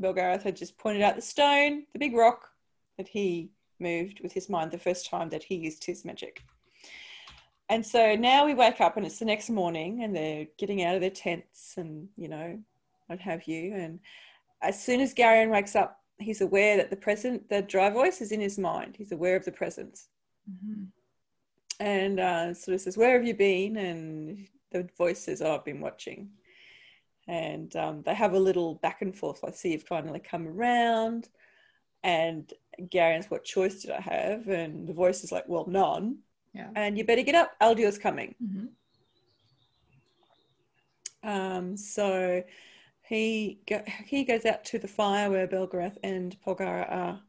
Belgarath 0.00 0.42
had 0.42 0.56
just 0.56 0.78
pointed 0.78 1.02
out 1.02 1.16
the 1.16 1.22
stone, 1.22 1.84
the 1.92 1.98
big 1.98 2.14
rock 2.14 2.48
that 2.96 3.08
he 3.08 3.50
moved 3.78 4.20
with 4.20 4.32
his 4.32 4.48
mind 4.48 4.70
the 4.70 4.78
first 4.78 5.08
time 5.08 5.28
that 5.30 5.42
he 5.42 5.56
used 5.56 5.84
his 5.84 6.04
magic. 6.04 6.42
And 7.68 7.84
so 7.84 8.14
now 8.14 8.44
we 8.44 8.54
wake 8.54 8.80
up 8.80 8.96
and 8.96 9.06
it's 9.06 9.18
the 9.18 9.24
next 9.24 9.48
morning 9.48 10.02
and 10.02 10.14
they're 10.14 10.46
getting 10.58 10.82
out 10.84 10.94
of 10.94 11.00
their 11.00 11.10
tents 11.10 11.74
and, 11.76 12.08
you 12.16 12.28
know, 12.28 12.58
what 13.06 13.20
have 13.20 13.44
you. 13.48 13.74
And 13.74 14.00
as 14.60 14.82
soon 14.82 15.00
as 15.00 15.14
Garion 15.14 15.50
wakes 15.50 15.74
up, 15.74 16.00
he's 16.18 16.42
aware 16.42 16.76
that 16.76 16.90
the 16.90 16.96
present, 16.96 17.48
the 17.48 17.62
dry 17.62 17.90
voice 17.90 18.20
is 18.20 18.32
in 18.32 18.40
his 18.40 18.58
mind. 18.58 18.96
He's 18.96 19.12
aware 19.12 19.36
of 19.36 19.44
the 19.44 19.52
presence 19.52 20.08
Mhm. 20.50 20.88
and 21.80 22.20
uh, 22.20 22.54
sort 22.54 22.74
of 22.74 22.80
says, 22.82 22.98
"Where 22.98 23.14
have 23.14 23.26
you 23.26 23.34
been?" 23.34 23.76
And 23.78 24.46
the 24.70 24.82
voice 24.98 25.20
says, 25.20 25.40
"Oh, 25.40 25.54
I've 25.54 25.64
been 25.64 25.80
watching." 25.80 26.30
And 27.26 27.74
um, 27.76 28.02
they 28.02 28.14
have 28.14 28.34
a 28.34 28.38
little 28.38 28.74
back 28.74 29.00
and 29.00 29.16
forth. 29.16 29.42
I 29.42 29.50
see 29.52 29.72
you've 29.72 29.84
finally 29.84 30.20
come 30.20 30.46
around. 30.46 31.30
And 32.02 32.52
Garion's, 32.90 33.30
"What 33.30 33.44
choice 33.44 33.82
did 33.82 33.90
I 33.90 34.00
have?" 34.00 34.48
And 34.48 34.86
the 34.86 34.92
voice 34.92 35.24
is 35.24 35.32
like, 35.32 35.48
"Well, 35.48 35.66
none." 35.66 36.18
Yeah. 36.52 36.70
And 36.76 36.96
you 36.96 37.04
better 37.04 37.22
get 37.22 37.34
up. 37.34 37.52
Aldur's 37.60 37.98
coming. 37.98 38.34
Mhm. 38.42 38.68
Um, 41.24 41.76
so 41.76 42.44
he 43.08 43.60
go, 43.66 43.82
he 44.06 44.24
goes 44.24 44.44
out 44.44 44.64
to 44.66 44.78
the 44.78 44.88
fire 44.88 45.30
where 45.30 45.48
Belgarath 45.48 45.98
and 46.02 46.36
Polgara 46.42 46.86
are 46.90 47.22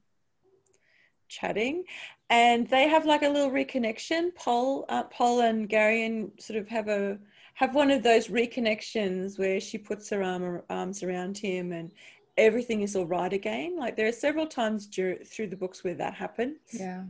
chatting, 1.28 1.86
and 2.30 2.68
they 2.70 2.88
have 2.88 3.06
like 3.06 3.24
a 3.24 3.30
little 3.30 3.52
reconnection. 3.52 4.34
Pol, 4.36 4.86
uh, 4.90 5.04
Pol 5.04 5.42
and 5.42 5.70
Garion 5.70 6.40
sort 6.42 6.60
of 6.60 6.68
have 6.70 6.88
a 6.88 7.18
have 7.56 7.74
one 7.74 7.90
of 7.90 8.04
those 8.04 8.28
reconnections 8.28 9.40
where 9.40 9.62
she 9.62 9.78
puts 9.78 10.10
her 10.10 10.22
arm, 10.22 10.62
arms 10.70 11.04
around 11.04 11.38
him 11.38 11.72
and 11.72 11.92
everything 12.38 12.82
is 12.82 12.96
all 12.96 13.06
right 13.06 13.32
again. 13.32 13.78
Like 13.78 13.96
there 13.96 14.08
are 14.08 14.12
several 14.12 14.48
times 14.48 14.88
dur- 14.88 15.24
through 15.26 15.48
the 15.48 15.56
books 15.58 15.84
where 15.84 15.94
that 15.96 16.14
happens. 16.14 16.58
Yeah. 16.72 17.04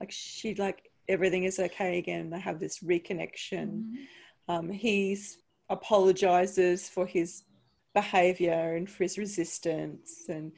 Like 0.00 0.10
she 0.10 0.54
like 0.54 0.90
everything 1.08 1.44
is 1.44 1.58
okay 1.58 1.98
again. 1.98 2.30
They 2.30 2.40
have 2.40 2.58
this 2.60 2.80
reconnection 2.80 3.68
Mhm. 3.68 4.06
um, 4.48 4.70
he's 4.70 5.38
apologizes 5.70 6.88
for 6.88 7.06
his 7.06 7.44
behavior 7.94 8.74
and 8.76 8.88
for 8.90 9.04
his 9.04 9.18
resistance 9.18 10.26
and 10.28 10.52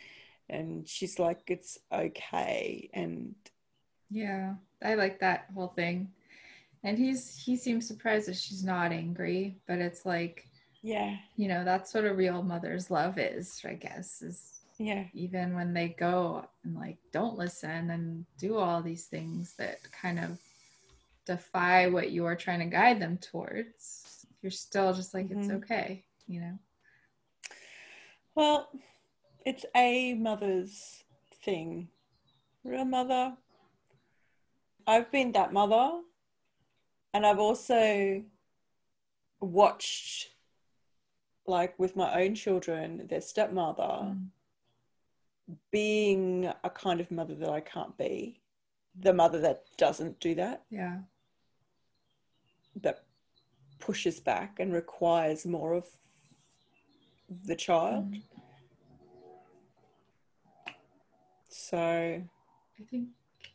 and 0.49 0.87
she's 0.89 1.19
like 1.19 1.43
it's 1.49 1.79
okay 1.93 2.91
and 2.95 3.35
Yeah. 4.11 4.55
I 4.83 4.95
like 4.95 5.19
that 5.21 5.47
whole 5.55 5.69
thing. 5.69 6.13
And 6.83 6.99
he's 6.99 7.23
he 7.45 7.57
seems 7.57 7.87
surprised 7.89 8.29
that 8.29 8.37
she's 8.37 8.63
not 8.65 8.93
angry, 8.93 9.57
but 9.67 9.79
it's 9.79 10.05
like, 10.05 10.47
yeah. 10.87 11.17
You 11.37 11.49
know, 11.49 11.65
that's 11.65 11.95
what 11.95 12.05
a 12.05 12.13
real 12.15 12.43
mother's 12.43 12.91
love 12.91 13.19
is, 13.19 13.61
I 13.65 13.73
guess, 13.73 14.21
is 14.21 14.61
yeah. 14.79 15.05
even 15.15 15.55
when 15.55 15.73
they 15.73 15.89
go 15.89 16.47
and 16.63 16.75
like 16.77 16.99
don't 17.11 17.39
listen 17.39 17.91
and 17.91 18.27
do 18.39 18.59
all 18.59 18.83
these 18.83 19.07
things 19.07 19.55
that 19.57 19.79
kind 19.91 20.19
of 20.19 20.39
defy 21.25 21.89
what 21.89 22.13
you're 22.13 22.37
trying 22.37 22.59
to 22.59 22.67
guide 22.67 23.01
them 23.01 23.17
towards 23.17 24.27
you're 24.43 24.51
still 24.51 24.93
just 24.93 25.15
like 25.15 25.31
it's 25.31 25.49
Mhm. 25.49 25.57
okay 25.57 26.05
you 26.27 26.41
know? 26.41 26.59
Well 28.35 28.69
it's 29.47 29.65
a 29.75 30.15
mother's 30.15 31.03
thing. 31.45 31.89
Real 32.63 32.85
mother. 32.85 33.37
I've 34.87 35.11
been 35.11 35.33
that 35.33 35.53
mother 35.53 36.03
and 37.15 37.25
i've 37.25 37.39
also 37.39 38.23
watched 39.41 40.34
like 41.47 41.79
with 41.79 41.95
my 41.97 42.23
own 42.23 42.35
children 42.35 43.07
their 43.09 43.21
stepmother 43.21 43.83
Mm. 43.83 44.29
being 45.71 46.51
a 46.65 46.71
kind 46.71 47.01
of 47.01 47.11
mother 47.11 47.35
that 47.35 47.51
I 47.51 47.61
can't 47.61 47.97
be, 47.99 48.41
the 48.99 49.13
mother 49.13 49.39
that 49.41 49.65
doesn't 49.77 50.19
do 50.21 50.35
that, 50.37 50.65
yeah 50.71 50.99
that 52.83 53.05
pushes 53.79 54.19
back 54.21 54.59
and 54.59 54.73
requires 54.73 55.45
more 55.47 55.75
of 55.75 55.87
the 57.47 57.55
child. 57.57 58.11
Mm. 58.11 58.23
So, 61.51 61.79
i 61.79 62.83
think 62.91 63.09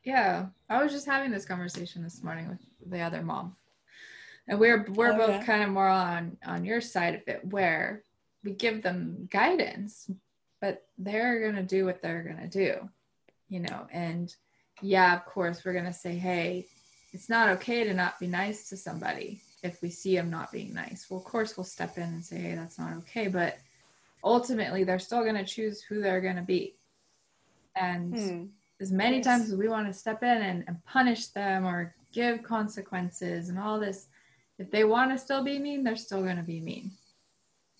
yeah 0.04 0.46
i 0.70 0.82
was 0.82 0.92
just 0.92 1.06
having 1.06 1.32
this 1.32 1.46
conversation 1.46 2.02
this 2.04 2.24
morning 2.24 2.48
with 2.48 2.60
the 2.90 3.02
other 3.02 3.22
mom 3.22 3.56
and 4.50 4.60
we're 4.60 4.86
we're 4.90 5.14
Oh, 5.14 5.18
both 5.18 5.30
yeah. 5.30 5.46
kind 5.46 5.64
of 5.64 5.70
more 5.70 5.88
on 5.88 6.36
on 6.46 6.66
your 6.66 6.82
side 6.82 7.16
of 7.16 7.22
it 7.28 7.46
where 7.46 8.04
we 8.44 8.52
give 8.52 8.82
them 8.84 9.30
guidance 9.32 10.10
but 10.60 10.86
they're 10.98 11.40
gonna 11.46 11.64
do 11.64 11.86
what 11.86 12.02
they're 12.02 12.24
gonna 12.24 12.48
do 12.48 12.90
you 13.48 13.60
know 13.62 13.88
and 13.92 14.36
yeah 14.82 15.16
of 15.16 15.26
course 15.26 15.64
we're 15.64 15.74
gonna 15.74 15.94
say 15.94 16.16
hey 16.16 16.66
it's 17.14 17.30
not 17.30 17.50
okay 17.50 17.84
to 17.86 17.94
not 17.94 18.20
be 18.20 18.28
nice 18.28 18.68
to 18.70 18.76
somebody 18.76 19.40
if 19.64 19.82
we 19.82 19.90
see 19.90 20.16
them 20.16 20.30
not 20.30 20.52
being 20.52 20.74
nice 20.74 21.08
well 21.10 21.20
of 21.20 21.26
course 21.26 21.56
we'll 21.56 21.64
step 21.64 21.98
in 21.98 22.04
and 22.04 22.26
say 22.26 22.38
hey 22.38 22.56
that's 22.56 22.80
not 22.80 22.94
okay 22.98 23.28
but 23.28 23.58
ultimately 24.24 24.84
they're 24.84 25.00
still 25.00 25.24
gonna 25.24 25.46
choose 25.46 25.82
who 25.82 26.02
they're 26.02 26.22
gonna 26.22 26.42
be 26.42 26.76
and 27.76 28.18
hmm, 28.18 28.46
as 28.82 28.92
many 28.92 29.18
Yes. 29.18 29.26
times 29.26 29.50
as 29.52 29.56
we 29.58 29.68
want 29.68 29.88
to 29.88 29.94
step 29.94 30.24
in 30.24 30.42
and, 30.42 30.64
and 30.68 30.84
punish 30.86 31.28
them 31.28 31.66
or 31.66 31.94
give 32.12 32.42
consequences 32.44 33.50
and 33.50 33.60
all 33.60 33.80
this, 33.80 34.08
if 34.60 34.70
they 34.70 34.84
want 34.84 35.12
to 35.12 35.18
still 35.18 35.44
be 35.44 35.58
mean, 35.58 35.84
they're 35.84 35.96
still 35.96 36.22
going 36.22 36.36
to 36.36 36.44
be 36.44 36.60
mean. 36.60 36.92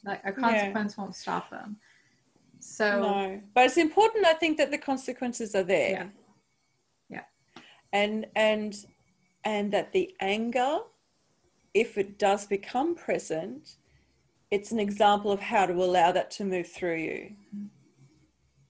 Like 0.06 0.22
a 0.24 0.32
consequence 0.32 0.98
won't 0.98 1.16
stop 1.16 1.50
them. 1.50 1.78
So 2.60 3.02
no. 3.02 3.42
But 3.54 3.66
it's 3.66 3.78
important, 3.78 4.26
I 4.26 4.34
think, 4.34 4.58
that 4.58 4.72
the 4.72 4.78
consequences 4.78 5.56
are 5.56 5.64
there. 5.64 5.90
Yeah. 5.90 6.08
Yeah. 7.10 7.62
And, 7.92 8.26
and, 8.36 8.76
and 9.44 9.72
that 9.74 9.92
the 9.92 10.16
anger, 10.22 10.80
if 11.74 11.98
it 11.98 12.18
does 12.18 12.46
become 12.48 12.96
present, 12.96 13.76
it's 14.50 14.72
an 14.72 14.80
example 14.80 15.32
of 15.32 15.42
how 15.42 15.66
to 15.66 15.74
allow 15.74 16.14
that 16.14 16.32
to 16.32 16.46
move 16.46 16.68
through 16.68 16.98
you, 16.98 17.36
mm-hmm. 17.56 17.68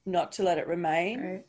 not 0.04 0.32
to 0.32 0.42
let 0.42 0.58
it 0.58 0.66
remain. 0.66 1.20
right. 1.20 1.46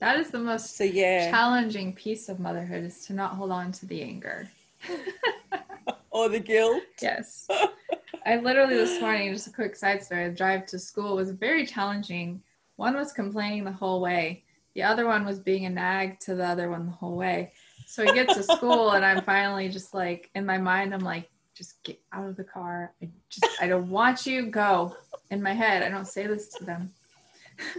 that 0.00 0.18
is 0.18 0.30
the 0.30 0.38
most 0.38 0.76
So, 0.76 0.84
yeah. 0.84 1.30
challenging 1.30 1.92
piece 1.92 2.28
of 2.30 2.40
motherhood 2.40 2.84
is 2.84 3.06
to 3.06 3.12
not 3.12 3.32
hold 3.32 3.50
on 3.50 3.72
to 3.72 3.86
the 3.86 4.02
anger. 4.02 4.48
or 6.10 6.28
the 6.28 6.40
guilt. 6.40 6.82
Yes. 7.00 7.48
I 8.26 8.36
literally 8.36 8.74
this 8.74 9.00
morning, 9.00 9.32
just 9.32 9.46
a 9.46 9.52
quick 9.52 9.76
side 9.76 10.02
story, 10.02 10.28
the 10.28 10.34
drive 10.34 10.66
to 10.66 10.78
school 10.78 11.16
was 11.16 11.30
very 11.30 11.64
challenging. 11.64 12.42
One 12.76 12.96
was 12.96 13.12
complaining 13.12 13.64
the 13.64 13.72
whole 13.72 14.00
way. 14.00 14.42
The 14.74 14.82
other 14.82 15.06
one 15.06 15.24
was 15.24 15.38
being 15.38 15.64
a 15.66 15.70
nag 15.70 16.20
to 16.20 16.34
the 16.34 16.44
other 16.44 16.68
one 16.70 16.86
the 16.86 16.92
whole 16.92 17.16
way. 17.16 17.52
So 17.86 18.02
I 18.02 18.12
get 18.12 18.28
to 18.30 18.42
school 18.42 18.90
and 18.90 19.04
I'm 19.04 19.22
finally 19.22 19.68
just 19.68 19.94
like 19.94 20.28
in 20.34 20.44
my 20.44 20.58
mind, 20.58 20.92
I'm 20.92 21.00
like, 21.00 21.30
just 21.54 21.82
get 21.84 22.00
out 22.12 22.28
of 22.28 22.36
the 22.36 22.44
car. 22.44 22.92
I 23.00 23.08
just 23.30 23.46
I 23.60 23.68
don't 23.68 23.88
want 23.88 24.26
you 24.26 24.46
go. 24.46 24.94
In 25.30 25.42
my 25.42 25.54
head, 25.54 25.82
I 25.82 25.88
don't 25.88 26.06
say 26.06 26.26
this 26.26 26.48
to 26.54 26.64
them. 26.64 26.90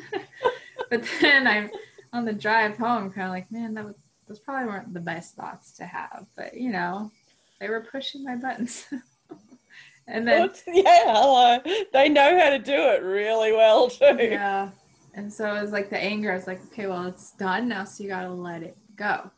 but 0.90 1.04
then 1.22 1.46
I'm 1.46 1.70
on 2.14 2.26
the 2.26 2.34
drive 2.34 2.78
home, 2.78 3.12
kind 3.12 3.28
of 3.28 3.34
like, 3.34 3.52
man, 3.52 3.74
that 3.76 3.86
was 3.86 3.96
those 4.28 4.40
probably 4.40 4.68
weren't 4.68 4.94
the 4.94 5.00
best 5.00 5.36
thoughts 5.36 5.72
to 5.74 5.86
have. 5.86 6.26
But 6.36 6.56
you 6.56 6.72
know, 6.72 7.12
they 7.60 7.70
were 7.70 7.88
pushing 7.92 8.24
my 8.24 8.36
buttons. 8.36 8.86
and 10.08 10.28
then 10.28 10.52
yeah, 10.68 11.14
hello. 11.14 11.60
They 11.94 12.10
know 12.10 12.40
how 12.40 12.50
to 12.50 12.60
do 12.60 12.74
it 12.74 13.02
really 13.04 13.52
well 13.52 13.90
too. 13.90 14.18
yeah. 14.20 14.70
And 15.14 15.34
so 15.34 15.56
it 15.56 15.62
was 15.62 15.72
like 15.72 15.90
the 15.90 15.98
anger. 15.98 16.32
I 16.32 16.36
was 16.36 16.46
like, 16.48 16.62
okay, 16.68 16.86
well, 16.88 17.06
it's 17.06 17.32
done 17.32 17.68
now, 17.70 17.86
so 17.86 18.04
you 18.04 18.10
gotta 18.10 18.30
let 18.32 18.62
it 18.62 18.78
go. 18.96 19.32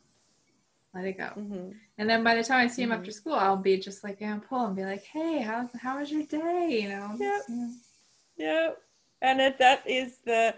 Let 0.93 1.05
it 1.05 1.17
go. 1.17 1.29
Mhm. 1.37 1.75
And 1.97 2.09
then 2.09 2.23
by 2.23 2.35
the 2.35 2.43
time 2.43 2.61
I 2.61 2.67
see 2.67 2.81
him 2.83 2.89
Mhm. 2.89 2.97
after 2.97 3.11
school, 3.11 3.33
I'll 3.33 3.55
be 3.57 3.77
just 3.77 4.03
like 4.03 4.21
Aunt 4.21 4.47
Pol 4.47 4.67
and 4.67 4.75
be 4.75 4.83
like, 4.83 5.03
hey, 5.03 5.39
how 5.41 5.69
how 5.81 5.99
was 5.99 6.11
your 6.11 6.23
day? 6.23 6.79
You 6.81 6.89
know? 6.89 7.15
Yep. 7.19 7.41
Yeah. 7.49 7.69
Yeah, 8.37 8.69
and 9.21 9.41
it, 9.41 9.57
that 9.59 9.85
is 9.85 10.19
the 10.19 10.55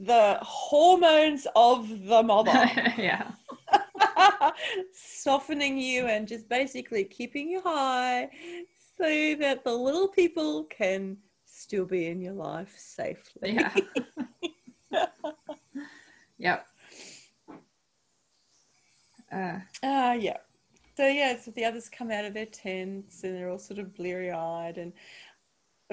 the 0.00 0.38
hormones 0.42 1.46
of 1.56 1.88
the 2.06 2.22
mother. 2.22 2.52
yeah. 2.98 3.30
softening 4.92 5.78
you 5.78 6.06
and 6.06 6.28
just 6.28 6.48
basically 6.48 7.04
keeping 7.04 7.48
you 7.48 7.60
high 7.60 8.28
so 8.96 9.34
that 9.38 9.64
the 9.64 9.72
little 9.72 10.08
people 10.08 10.64
can 10.64 11.16
still 11.46 11.84
be 11.84 12.06
in 12.06 12.20
your 12.20 12.32
life 12.32 12.74
safely. 12.76 13.52
Yeah. 13.54 13.74
yep. 16.38 16.66
Uh, 19.32 19.58
uh, 19.82 20.16
yeah. 20.18 20.36
So 20.96 21.08
yeah, 21.08 21.36
so 21.40 21.50
the 21.50 21.64
others 21.64 21.88
come 21.88 22.10
out 22.10 22.24
of 22.24 22.34
their 22.34 22.46
tents 22.46 23.24
and 23.24 23.34
they're 23.34 23.50
all 23.50 23.58
sort 23.58 23.80
of 23.80 23.94
bleary 23.94 24.30
eyed. 24.30 24.78
And 24.78 24.92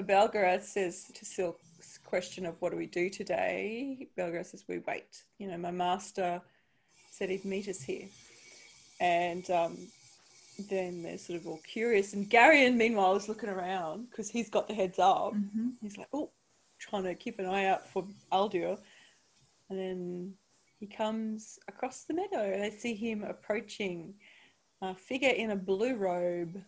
Belgarath 0.00 0.62
says 0.62 1.10
to 1.14 1.24
Silk's 1.24 1.71
question 2.12 2.44
of 2.44 2.60
what 2.60 2.72
do 2.72 2.76
we 2.76 2.84
do 2.84 3.08
today? 3.08 4.06
Belgarath 4.18 4.50
says 4.50 4.64
we 4.68 4.80
wait. 4.80 5.22
You 5.38 5.48
know, 5.48 5.56
my 5.56 5.70
master 5.70 6.42
said 7.10 7.30
he'd 7.30 7.46
meet 7.46 7.68
us 7.68 7.80
here. 7.80 8.06
And 9.00 9.50
um, 9.50 9.78
then 10.68 11.02
they're 11.02 11.16
sort 11.16 11.40
of 11.40 11.46
all 11.46 11.62
curious. 11.66 12.12
And 12.12 12.28
Garion, 12.28 12.76
meanwhile, 12.76 13.16
is 13.16 13.30
looking 13.30 13.48
around 13.48 14.10
because 14.10 14.28
he's 14.28 14.50
got 14.50 14.68
the 14.68 14.74
heads 14.74 14.98
up. 14.98 15.32
Mm-hmm. 15.32 15.68
He's 15.80 15.96
like, 15.96 16.08
oh, 16.12 16.28
trying 16.78 17.04
to 17.04 17.14
keep 17.14 17.38
an 17.38 17.46
eye 17.46 17.64
out 17.64 17.88
for 17.88 18.06
Aldur. 18.30 18.76
And 19.70 19.78
then 19.78 20.34
he 20.80 20.86
comes 20.86 21.58
across 21.66 22.04
the 22.04 22.12
meadow. 22.12 22.58
They 22.58 22.76
see 22.78 22.94
him 22.94 23.24
approaching 23.24 24.12
a 24.82 24.94
figure 24.94 25.30
in 25.30 25.52
a 25.52 25.56
blue 25.56 25.96
robe, 25.96 26.62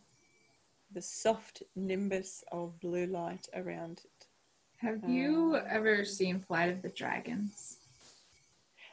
the 0.91 1.03
soft 1.03 1.63
nimbus 1.77 2.43
of 2.51 2.81
blue 2.81 3.05
light 3.05 3.47
around. 3.55 4.01
Have 4.85 5.09
you 5.09 5.55
uh, 5.57 5.65
ever 5.71 6.05
seen 6.05 6.41
Flight 6.41 6.69
of 6.69 6.83
the 6.83 6.91
Dragons? 6.91 7.79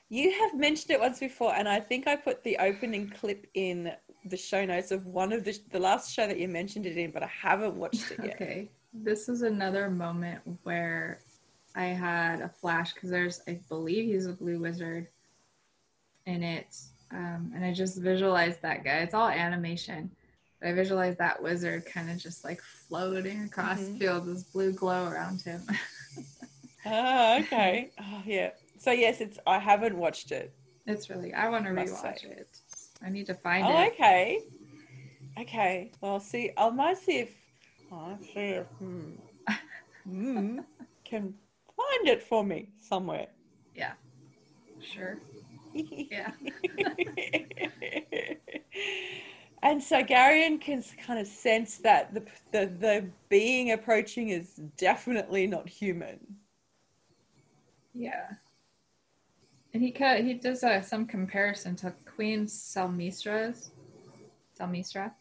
You 0.07 0.31
have 0.31 0.57
mentioned 0.57 0.91
it 0.91 0.99
once 1.01 1.19
before, 1.19 1.53
and 1.53 1.67
I 1.67 1.81
think 1.81 2.07
I 2.07 2.15
put 2.15 2.43
the 2.43 2.57
opening 2.59 3.09
clip 3.09 3.45
in 3.55 3.91
the 4.23 4.37
show 4.37 4.65
notes 4.65 4.91
of 4.91 5.05
one 5.05 5.33
of 5.33 5.43
the 5.43 5.57
the 5.71 5.79
last 5.79 6.13
show 6.13 6.27
that 6.27 6.39
you 6.39 6.47
mentioned 6.47 6.85
it 6.85 6.97
in, 6.97 7.11
but 7.11 7.23
I 7.23 7.27
haven't 7.27 7.75
watched 7.75 8.09
it 8.11 8.19
yet. 8.23 8.35
okay, 8.35 8.69
this 8.93 9.27
is 9.27 9.41
another 9.41 9.89
moment 9.89 10.39
where 10.63 11.19
I 11.75 11.85
had 11.85 12.39
a 12.39 12.47
flash 12.47 12.93
because 12.93 13.09
there's, 13.09 13.41
I 13.47 13.59
believe 13.67 14.05
he's 14.05 14.27
a 14.27 14.33
blue 14.33 14.59
wizard 14.59 15.07
in 16.25 16.41
it. 16.41 16.77
Um, 17.11 17.51
and 17.53 17.65
I 17.65 17.73
just 17.73 17.97
visualized 17.97 18.61
that 18.61 18.85
guy. 18.85 18.99
It's 18.99 19.13
all 19.13 19.27
animation. 19.27 20.09
But 20.61 20.69
I 20.69 20.73
visualized 20.73 21.17
that 21.17 21.41
wizard 21.41 21.85
kind 21.85 22.09
of 22.09 22.17
just 22.17 22.43
like 22.43 22.61
floating 22.61 23.43
across 23.43 23.79
mm-hmm. 23.79 23.93
the 23.93 23.99
field, 23.99 24.27
this 24.27 24.43
blue 24.43 24.71
glow 24.71 25.07
around 25.07 25.41
him. 25.41 25.63
oh, 26.85 27.39
okay. 27.39 27.91
Oh, 27.99 28.21
yeah. 28.25 28.51
So 28.77 28.91
yes, 28.91 29.21
it's. 29.21 29.39
I 29.47 29.59
haven't 29.59 29.97
watched 29.97 30.31
it. 30.31 30.53
It's 30.85 31.09
really. 31.09 31.33
I 31.33 31.49
want 31.49 31.65
to 31.65 31.71
rewatch 31.71 32.23
it. 32.23 32.59
I 33.03 33.09
need 33.09 33.25
to 33.27 33.33
find 33.33 33.65
oh, 33.65 33.81
it. 33.81 33.93
okay. 33.93 34.39
Okay. 35.39 35.91
Well, 35.99 36.19
see. 36.19 36.51
I 36.55 36.69
might 36.69 36.97
see 36.97 37.19
if. 37.19 37.29
Oh, 37.91 38.17
see 38.21 38.39
if. 38.39 38.67
Hmm, 38.77 39.11
hmm, 40.03 40.59
can 41.03 41.33
find 41.75 42.07
it 42.07 42.21
for 42.23 42.43
me 42.43 42.69
somewhere. 42.79 43.27
Yeah. 43.75 43.93
Sure. 44.79 45.17
yeah. 45.73 46.31
and 49.63 49.81
so 49.81 50.03
Garion 50.03 50.59
can 50.59 50.83
kind 51.05 51.19
of 51.19 51.27
sense 51.27 51.77
that 51.77 52.13
the, 52.13 52.23
the 52.51 52.65
the 52.79 53.09
being 53.29 53.71
approaching 53.71 54.29
is 54.29 54.55
definitely 54.77 55.45
not 55.47 55.69
human. 55.69 56.19
Yeah. 57.93 58.29
And 59.73 59.83
he 59.83 59.95
he 60.23 60.33
does 60.33 60.63
uh, 60.63 60.81
some 60.81 61.05
comparison 61.05 61.75
to 61.77 61.93
Queen 62.05 62.45
Salmissra's 62.45 63.71
Salmissra. 64.59 65.11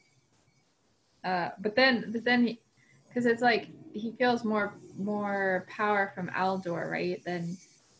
Uh, 1.22 1.50
but 1.60 1.76
then 1.76 2.10
but 2.10 2.24
then 2.24 2.46
he 2.46 2.60
because 3.08 3.26
it's 3.26 3.42
like 3.42 3.68
he 3.92 4.12
feels 4.12 4.44
more 4.44 4.74
more 4.96 5.66
power 5.68 6.12
from 6.14 6.28
Aldur, 6.30 6.90
right? 6.90 7.22
Than 7.24 7.56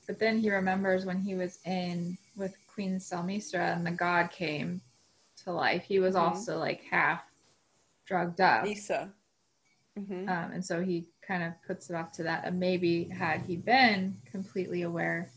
but 0.07 0.19
then 0.19 0.39
he 0.39 0.51
remembers 0.51 1.05
when 1.05 1.21
he 1.21 1.35
was 1.35 1.59
in 1.67 2.17
with 2.35 2.57
Queen 2.67 2.97
Salmissra 2.97 3.77
and 3.77 3.87
the 3.87 3.91
god 3.91 4.31
came 4.31 4.81
to 5.45 5.53
life. 5.53 5.85
He 5.85 5.99
was 5.99 6.15
mm-hmm. 6.15 6.27
also 6.27 6.59
like 6.59 6.83
half 6.91 7.23
drugged 8.07 8.41
up. 8.41 8.65
Lisa. 8.65 9.13
Mm-hmm. 9.99 10.29
Um, 10.29 10.53
and 10.53 10.65
so 10.65 10.83
he 10.83 11.07
kind 11.27 11.43
of 11.43 11.53
puts 11.67 11.91
it 11.91 11.97
off 11.97 12.13
to 12.13 12.23
that. 12.25 12.45
And 12.45 12.59
maybe 12.59 13.05
had 13.05 13.43
he 13.43 13.57
been 13.57 14.17
completely 14.31 14.83
aware, 14.83 15.31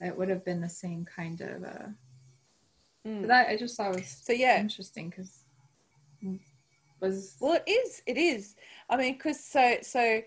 it 0.00 0.16
would 0.16 0.28
have 0.28 0.44
been 0.44 0.60
the 0.60 0.68
same 0.68 1.04
kind 1.04 1.40
of. 1.40 1.64
Uh, 1.64 1.88
mm. 3.06 3.26
that 3.26 3.48
I 3.48 3.56
just 3.56 3.76
thought 3.76 3.94
was 3.94 4.06
so 4.06 4.32
yeah 4.32 4.58
interesting 4.58 5.10
because 5.10 5.44
was 7.00 7.36
well 7.40 7.54
it 7.66 7.70
is 7.70 8.02
it 8.06 8.16
is 8.16 8.56
I 8.88 8.96
mean 8.96 9.14
because 9.14 9.38
so 9.38 9.76
so 9.82 10.22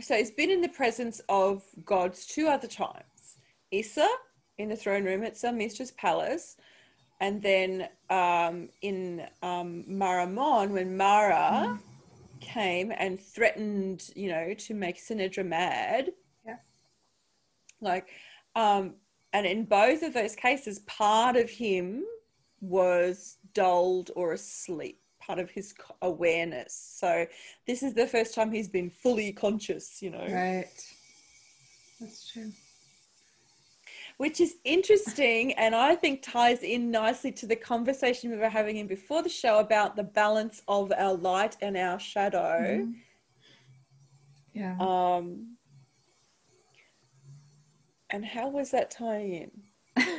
so 0.00 0.16
he's 0.16 0.30
been 0.30 0.50
in 0.50 0.60
the 0.60 0.68
presence 0.68 1.20
of 1.28 1.62
gods 1.84 2.26
two 2.26 2.48
other 2.48 2.66
times. 2.66 3.38
Issa 3.70 4.08
in 4.58 4.68
the 4.68 4.76
throne 4.76 5.04
room 5.04 5.22
at 5.22 5.36
Salmissra's 5.36 5.92
palace. 5.92 6.56
And 7.20 7.42
then 7.42 7.88
um, 8.10 8.68
in 8.82 9.26
um, 9.42 9.84
Mar 9.86 10.20
Amon, 10.20 10.72
when 10.72 10.96
Mara 10.96 11.78
mm. 11.78 11.78
came 12.40 12.92
and 12.96 13.20
threatened, 13.20 14.10
you 14.14 14.28
know, 14.28 14.54
to 14.54 14.74
make 14.74 14.98
Ce'Nedra 14.98 15.46
mad. 15.46 16.10
Yeah. 16.44 16.56
Like, 17.80 18.08
um, 18.56 18.94
and 19.32 19.46
in 19.46 19.64
both 19.64 20.02
of 20.02 20.12
those 20.12 20.36
cases, 20.36 20.80
part 20.80 21.36
of 21.36 21.48
him 21.50 22.04
was 22.60 23.38
dulled 23.52 24.10
or 24.16 24.32
asleep, 24.32 25.00
part 25.20 25.38
of 25.38 25.50
his 25.50 25.74
awareness. 26.02 26.74
So 26.98 27.26
this 27.66 27.82
is 27.82 27.94
the 27.94 28.06
first 28.06 28.34
time 28.34 28.52
he's 28.52 28.68
been 28.68 28.90
fully 28.90 29.32
conscious, 29.32 30.02
you 30.02 30.10
know. 30.10 30.26
Right. 30.28 30.66
That's 32.00 32.30
true 32.32 32.52
which 34.18 34.40
is 34.40 34.56
interesting 34.64 35.52
and 35.54 35.74
I 35.74 35.94
think 35.94 36.22
ties 36.22 36.62
in 36.62 36.90
nicely 36.90 37.32
to 37.32 37.46
the 37.46 37.56
conversation 37.56 38.30
we 38.30 38.36
were 38.36 38.48
having 38.48 38.76
in 38.76 38.86
before 38.86 39.22
the 39.22 39.28
show 39.28 39.58
about 39.58 39.96
the 39.96 40.04
balance 40.04 40.62
of 40.68 40.92
our 40.96 41.14
light 41.14 41.56
and 41.60 41.76
our 41.76 41.98
shadow. 41.98 42.60
Mm-hmm. 42.60 42.92
Yeah. 44.52 44.76
Um, 44.78 45.56
and 48.10 48.24
how 48.24 48.48
was 48.48 48.70
that 48.70 48.90
tying 48.90 49.50
in? 49.96 50.06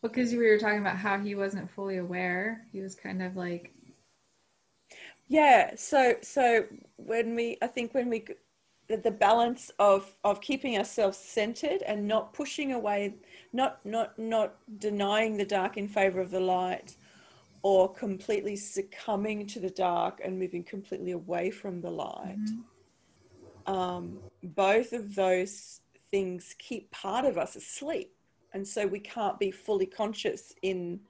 Well, 0.00 0.12
because 0.12 0.30
we 0.30 0.46
were 0.46 0.58
talking 0.58 0.78
about 0.78 0.96
how 0.96 1.18
he 1.18 1.34
wasn't 1.34 1.68
fully 1.72 1.96
aware. 1.96 2.64
He 2.70 2.80
was 2.80 2.94
kind 2.94 3.20
of 3.20 3.34
like 3.34 3.72
yeah 5.28 5.72
so 5.76 6.16
so 6.22 6.64
when 6.96 7.34
we 7.34 7.58
i 7.62 7.66
think 7.66 7.94
when 7.94 8.08
we 8.08 8.24
the 8.88 9.10
balance 9.10 9.70
of 9.78 10.16
of 10.24 10.40
keeping 10.40 10.78
ourselves 10.78 11.18
centered 11.18 11.82
and 11.82 12.06
not 12.08 12.32
pushing 12.32 12.72
away 12.72 13.14
not 13.52 13.84
not 13.84 14.18
not 14.18 14.56
denying 14.78 15.36
the 15.36 15.44
dark 15.44 15.76
in 15.76 15.86
favor 15.86 16.20
of 16.20 16.30
the 16.30 16.40
light 16.40 16.96
or 17.62 17.92
completely 17.92 18.56
succumbing 18.56 19.46
to 19.46 19.60
the 19.60 19.70
dark 19.70 20.20
and 20.24 20.38
moving 20.38 20.62
completely 20.62 21.12
away 21.12 21.50
from 21.50 21.80
the 21.80 21.90
light. 21.90 22.38
Mm-hmm. 22.38 23.74
um, 23.74 24.18
both 24.42 24.92
of 24.92 25.14
those 25.14 25.80
things 26.10 26.54
keep 26.58 26.90
part 26.90 27.24
of 27.24 27.36
us 27.36 27.56
asleep. 27.56 28.14
And 28.54 28.66
so 28.66 28.86
we 28.86 29.00
can't 29.00 29.38
be 29.38 29.50
fully 29.50 29.86
conscious 29.86 30.54
in 30.62 31.00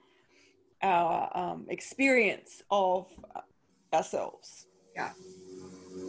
our 0.82 1.30
um, 1.36 1.66
experience 1.68 2.62
of 2.70 3.06
ourselves. 3.92 4.66
Yeah. 4.94 5.10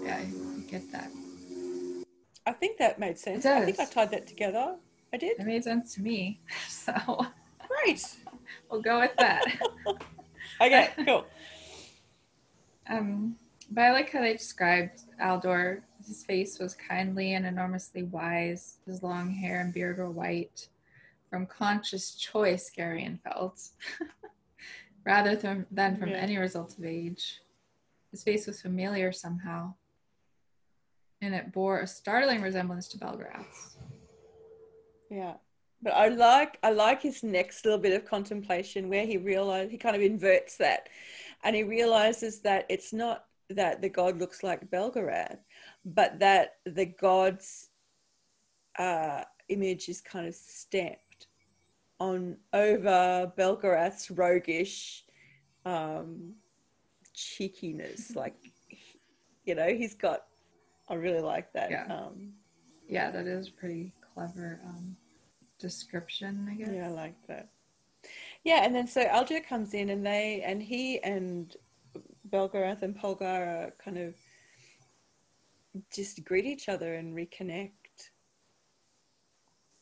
Yeah 0.04 0.18
i 0.18 0.72
get 0.72 0.92
that 0.92 1.12
I 2.50 2.54
think 2.54 2.80
that 2.80 2.98
made 2.98 3.20
sense. 3.20 3.46
I 3.46 3.64
think 3.64 3.80
I 3.80 3.86
tied 3.86 4.10
that 4.10 4.26
together. 4.26 4.76
I 5.14 5.18
did. 5.18 5.40
It 5.40 5.46
made 5.46 5.64
sense 5.64 5.94
to 5.96 6.02
me. 6.02 6.42
So 6.68 7.28
great. 7.84 8.04
we'll 8.72 8.82
go 8.82 9.00
with 9.02 9.16
that. 9.20 9.46
okay, 10.62 10.90
cool. 11.06 11.26
Um, 12.92 13.36
but 13.70 13.84
I 13.84 13.92
like 13.92 14.12
how 14.12 14.22
they 14.22 14.34
described 14.34 15.02
Aldur. 15.22 15.82
His 16.04 16.24
face 16.24 16.58
was 16.58 16.74
kindly 16.74 17.36
and 17.36 17.46
enormously 17.46 18.02
wise. 18.02 18.78
His 18.88 19.04
long 19.04 19.30
hair 19.30 19.62
and 19.62 19.72
beard 19.72 20.00
were 20.00 20.10
white. 20.10 20.70
From 21.30 21.46
conscious 21.46 22.16
choice, 22.16 22.72
Garion 22.76 23.20
felt, 23.22 23.62
rather 25.06 25.36
than, 25.36 25.68
than 25.70 25.98
from 25.98 26.10
yeah. 26.10 26.16
any 26.16 26.38
result 26.38 26.80
of 26.80 26.84
age. 26.84 27.42
His 28.10 28.24
face 28.24 28.48
was 28.48 28.60
familiar 28.60 29.12
somehow, 29.12 29.76
and 31.22 31.34
it 31.36 31.52
bore 31.52 31.80
a 31.80 31.88
startling 31.88 32.42
resemblance 32.42 32.88
to 32.90 32.98
Belgarath's. 32.98 33.78
Yeah. 35.10 35.34
But 35.82 35.94
I 35.94 36.10
like 36.10 36.58
I 36.62 36.72
like 36.72 37.02
his 37.02 37.24
next 37.24 37.64
little 37.64 37.80
bit 37.80 37.94
of 37.94 38.06
contemplation 38.06 38.90
where 38.90 39.06
he 39.06 39.18
realized 39.18 39.72
he 39.72 39.78
kind 39.78 39.96
of 39.96 40.02
inverts 40.02 40.58
that 40.58 40.90
and 41.44 41.56
he 41.56 41.64
realizes 41.64 42.42
that 42.42 42.66
it's 42.70 42.92
not 42.92 43.26
that 43.50 43.82
the 43.82 43.90
god 43.90 44.20
looks 44.20 44.44
like 44.44 44.70
Belgarath, 44.70 45.40
but 45.86 46.20
that 46.20 46.58
the 46.66 46.86
god's 46.86 47.70
uh, 48.78 49.24
image 49.48 49.90
is 49.90 50.02
kind 50.02 50.28
of 50.28 50.36
stamped 50.36 51.28
on 52.00 52.38
over 52.54 53.32
Belgarath's 53.38 54.12
roguish 54.12 55.04
um, 55.66 56.34
cheekiness. 57.14 58.16
like, 58.16 58.36
you 59.46 59.56
know, 59.56 59.68
he's 59.68 59.96
got. 59.96 60.24
I 60.90 60.96
really 60.96 61.22
like 61.22 61.52
that. 61.54 61.70
Yeah. 61.72 61.86
Um, 61.86 62.34
Yeah, 62.88 63.12
that 63.12 63.28
is 63.28 63.50
pretty 63.50 63.94
clever 64.14 64.60
um, 64.66 64.96
description, 65.60 66.48
I 66.52 66.56
guess. 66.56 66.70
yeah, 66.74 66.88
I 66.88 66.92
like 66.92 67.16
that. 67.28 67.50
Yeah, 68.44 68.64
and 68.64 68.74
then 68.74 68.88
so 68.88 69.06
Aldur 69.06 69.46
comes 69.46 69.74
in, 69.74 69.90
and 69.90 70.06
they 70.06 70.42
and 70.46 70.64
he 70.64 71.00
and 71.04 71.56
Belgarath 72.30 72.82
and 72.82 72.96
Polgara 72.98 73.72
kind 73.84 73.98
of 73.98 74.16
just 75.94 76.24
greet 76.24 76.46
each 76.46 76.70
other 76.70 76.96
and 76.96 77.16
reconnect. 77.16 77.72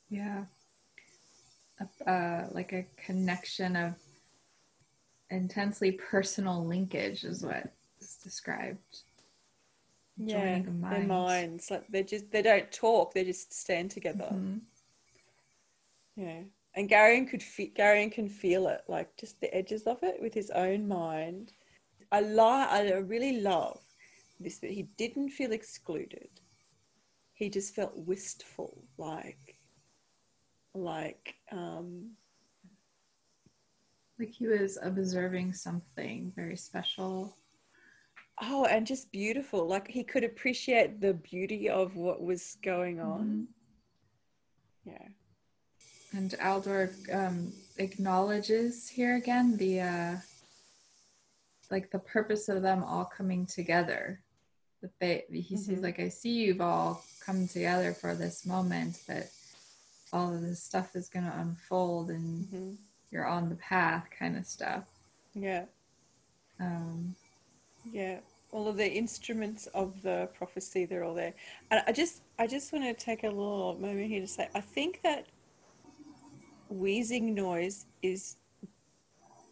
Yeah. 0.10 0.46
Uh, 2.08 2.46
like 2.52 2.74
a 2.74 2.86
connection 2.98 3.76
of 3.76 3.94
intensely 5.30 5.92
personal 5.92 6.66
linkage 6.66 7.24
is 7.24 7.44
what 7.44 7.72
is 8.02 8.18
described. 8.24 9.04
Yeah, 10.18 10.34
Joining 10.40 10.64
the 10.64 10.72
their 10.90 11.00
minds. 11.00 11.08
minds 11.08 11.72
like 11.72 11.88
they 11.90 12.04
just 12.04 12.32
they 12.32 12.42
don't 12.42 12.72
talk; 12.72 13.14
they 13.14 13.24
just 13.24 13.54
stand 13.54 13.92
together. 13.92 14.36
Mhm. 14.36 14.62
Yeah, 16.16 16.44
and 16.76 16.90
Garion 16.90 17.30
could 17.30 17.44
fe- 17.44 17.74
Garion 17.76 18.12
can 18.12 18.30
feel 18.30 18.68
it, 18.68 18.82
like 18.88 19.16
just 19.18 19.40
the 19.42 19.54
edges 19.56 19.84
of 19.88 20.04
it 20.04 20.22
with 20.22 20.34
his 20.34 20.50
own 20.52 20.88
mind. 20.88 21.54
I 22.12 22.22
li- 22.22 22.40
I 22.40 22.92
really 22.94 23.42
love 23.42 23.82
this, 24.40 24.60
but 24.60 24.72
he 24.72 24.84
didn't 24.98 25.30
feel 25.30 25.52
excluded. 25.52 26.30
He 27.34 27.50
just 27.50 27.76
felt 27.76 27.98
wistful, 27.98 28.84
like, 28.98 29.60
like, 30.74 31.36
um, 31.52 32.12
Like 34.20 34.30
he 34.32 34.48
was 34.48 34.78
observing 34.82 35.54
something 35.54 36.32
very 36.36 36.58
special. 36.58 37.38
Oh, 38.42 38.66
and 38.66 38.86
just 38.86 39.12
beautiful. 39.12 39.66
Like 39.68 39.88
he 39.88 40.04
could 40.04 40.24
appreciate 40.24 41.02
the 41.02 41.14
beauty 41.16 41.70
of 41.70 41.96
what 41.96 42.22
was 42.22 42.58
going 42.64 43.00
on. 43.00 43.48
Yeah. 44.86 45.08
And 46.14 46.32
Aldur 46.40 46.92
um, 47.14 47.52
acknowledges 47.78 48.88
here 48.88 49.16
again 49.16 49.58
the 49.58 49.82
uh, 49.82 50.16
like 51.70 51.92
the 51.92 52.00
purpose 52.00 52.48
of 52.48 52.62
them 52.62 52.84
all 52.84 53.06
coming 53.06 53.46
together. 53.46 54.22
That 54.82 54.92
they 55.00 55.24
he 55.32 55.58
sees 55.58 55.80
Mhm. 55.80 55.84
like 55.84 56.00
I 56.00 56.10
see 56.10 56.30
you've 56.30 56.62
all 56.62 57.04
come 57.20 57.48
together 57.48 57.94
for 57.94 58.14
this 58.16 58.46
moment 58.46 59.02
that 59.08 59.32
all 60.14 60.34
of 60.34 60.42
this 60.42 60.64
stuff 60.64 60.96
is 60.96 61.10
going 61.10 61.26
to 61.26 61.40
unfold 61.40 62.12
and 62.12 62.46
hmm 62.48 62.74
you're 63.10 63.26
on 63.26 63.48
the 63.50 63.56
path 63.56 64.06
kind 64.18 64.38
of 64.38 64.46
stuff. 64.46 64.86
Yeah. 65.34 65.66
Um, 66.60 67.16
Yeah, 67.92 68.20
all 68.52 68.68
of 68.68 68.78
the 68.78 68.90
instruments 68.90 69.68
of 69.74 70.02
the 70.02 70.30
prophecy, 70.34 70.86
they're 70.86 71.04
all 71.04 71.14
there. 71.14 71.34
And 71.72 71.82
I 71.88 71.92
just 71.92 72.22
I 72.40 72.48
just 72.48 72.72
want 72.74 72.86
to 72.86 72.94
take 72.94 73.24
a 73.24 73.28
little 73.30 73.78
moment 73.80 74.08
here 74.08 74.22
to 74.22 74.28
say 74.28 74.50
I 74.56 74.62
think 74.62 75.02
that 75.04 75.28
wheezing 76.70 77.34
noise 77.34 77.86
is 78.02 78.38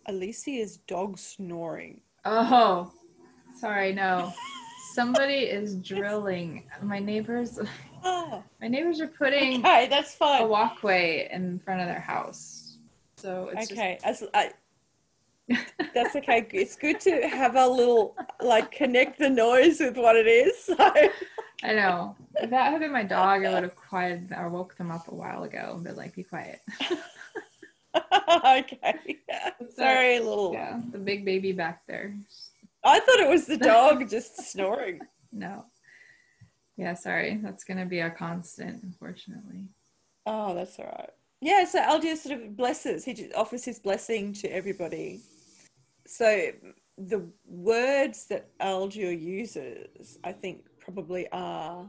Alicia's 0.08 0.78
dog 0.88 1.18
snoring. 1.18 2.02
oh, 2.26 2.92
sorry, 3.60 3.94
no. 3.94 4.32
Somebody 4.94 5.40
is 5.40 5.76
drilling. 5.78 6.64
My 6.82 7.00
neighbors, 7.00 7.60
Oh, 8.04 8.44
my 8.62 8.68
neighbors 8.68 9.02
are 9.02 9.08
putting 9.08 9.60
okay, 9.66 9.88
that's 9.90 10.14
fine. 10.14 10.44
a 10.44 10.48
walkway 10.48 11.28
in 11.32 11.60
front 11.60 11.82
of 11.82 11.88
their 11.88 12.00
house. 12.00 12.78
So 13.18 13.50
it's 13.52 13.72
Okay, 13.72 13.98
as 14.04 14.24
I, 14.34 14.52
that's 15.94 16.16
okay. 16.16 16.48
It's 16.52 16.76
good 16.76 17.00
to 17.02 17.28
have 17.28 17.56
a 17.56 17.68
little 17.68 18.16
like 18.42 18.72
connect 18.72 19.20
the 19.20 19.30
noise 19.30 19.80
with 19.80 19.98
what 19.98 20.16
it 20.16 20.28
is. 20.28 20.66
So 20.66 20.76
I 21.64 21.74
know. 21.74 22.16
If 22.36 22.50
that 22.50 22.72
had 22.72 22.82
been 22.82 22.92
my 22.92 23.04
dog, 23.04 23.46
I 23.46 23.54
would 23.54 23.64
have 23.64 23.76
quieted 23.76 24.32
or 24.36 24.50
woke 24.50 24.76
them 24.78 24.92
up 24.92 25.08
a 25.08 25.16
while 25.16 25.44
ago 25.44 25.74
and 25.76 25.84
been 25.84 25.96
like, 25.96 26.16
be 26.16 26.24
quiet. 26.24 26.60
okay, 28.46 29.20
sorry, 29.76 30.20
little. 30.20 30.54
Yeah, 30.54 30.82
the 30.92 31.00
big 31.00 31.26
baby 31.26 31.54
back 31.54 31.82
there. 31.88 32.16
I 32.84 33.00
thought 33.00 33.20
it 33.20 33.30
was 33.30 33.46
the 33.46 33.58
dog 33.58 34.10
just 34.10 34.52
snoring. 34.52 35.02
No. 35.38 35.66
Yeah, 36.78 36.94
sorry. 36.94 37.38
That's 37.44 37.66
going 37.66 37.80
to 37.80 37.86
be 37.86 38.00
a 38.00 38.10
constant, 38.10 38.84
unfortunately. 38.84 39.66
Oh, 40.26 40.56
that's 40.56 40.80
all 40.80 40.86
right. 40.86 41.10
Yeah, 41.42 41.66
so 41.66 41.82
Aldur 41.82 42.16
sort 42.16 42.40
of 42.40 42.56
blesses. 42.56 43.04
He 43.04 43.14
just 43.14 43.34
offers 43.36 43.66
his 43.66 43.80
blessing 43.80 44.32
to 44.36 44.48
everybody. 44.48 45.20
So 46.06 46.52
the 46.98 47.28
words 47.46 48.28
that 48.28 48.58
Aldur 48.60 49.20
uses, 49.20 50.18
I 50.24 50.32
think, 50.32 50.66
probably 50.80 51.28
are. 51.32 51.88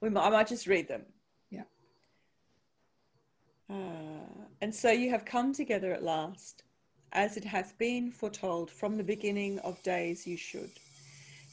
We 0.00 0.08
might, 0.10 0.26
I 0.26 0.30
might 0.30 0.46
just 0.48 0.66
read 0.66 0.88
them. 0.88 1.02
Yeah. 1.50 1.64
Uh, 3.68 4.46
and 4.60 4.74
so 4.74 4.90
you 4.90 5.10
have 5.10 5.24
come 5.24 5.52
together 5.52 5.92
at 5.92 6.02
last, 6.02 6.62
as 7.12 7.36
it 7.36 7.44
hath 7.44 7.76
been 7.78 8.10
foretold 8.10 8.70
from 8.70 8.96
the 8.96 9.04
beginning 9.04 9.58
of 9.60 9.82
days 9.82 10.26
you 10.26 10.36
should. 10.36 10.70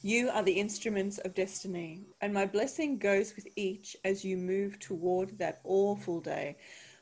You 0.04 0.30
are 0.30 0.44
the 0.44 0.54
instruments 0.54 1.18
of 1.18 1.34
destiny, 1.34 2.04
and 2.22 2.32
my 2.32 2.46
blessing 2.46 3.00
goes 3.00 3.36
with 3.36 3.48
each 3.56 3.98
as 4.06 4.24
you 4.24 4.38
move 4.38 4.80
toward 4.80 5.38
that 5.40 5.62
awful 5.64 6.22
day 6.22 6.58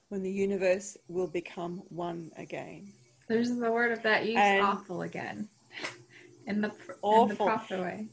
when 0.08 0.24
the 0.24 0.32
universe 0.32 0.98
will 1.10 1.28
become 1.28 1.84
one 1.90 2.32
again. 2.38 2.94
There's 3.34 3.50
the 3.58 3.72
word 3.72 3.92
of 3.92 4.04
that 4.04 4.28
use 4.28 4.38
And- 4.38 4.62
awful 4.62 5.02
again. 5.02 5.50
In 6.46 6.62
the, 6.62 6.70
pr- 6.70 6.92
in 6.92 6.98
the 7.02 7.08
Awful. 7.34 7.46
proper 7.48 7.82
way. 7.82 8.08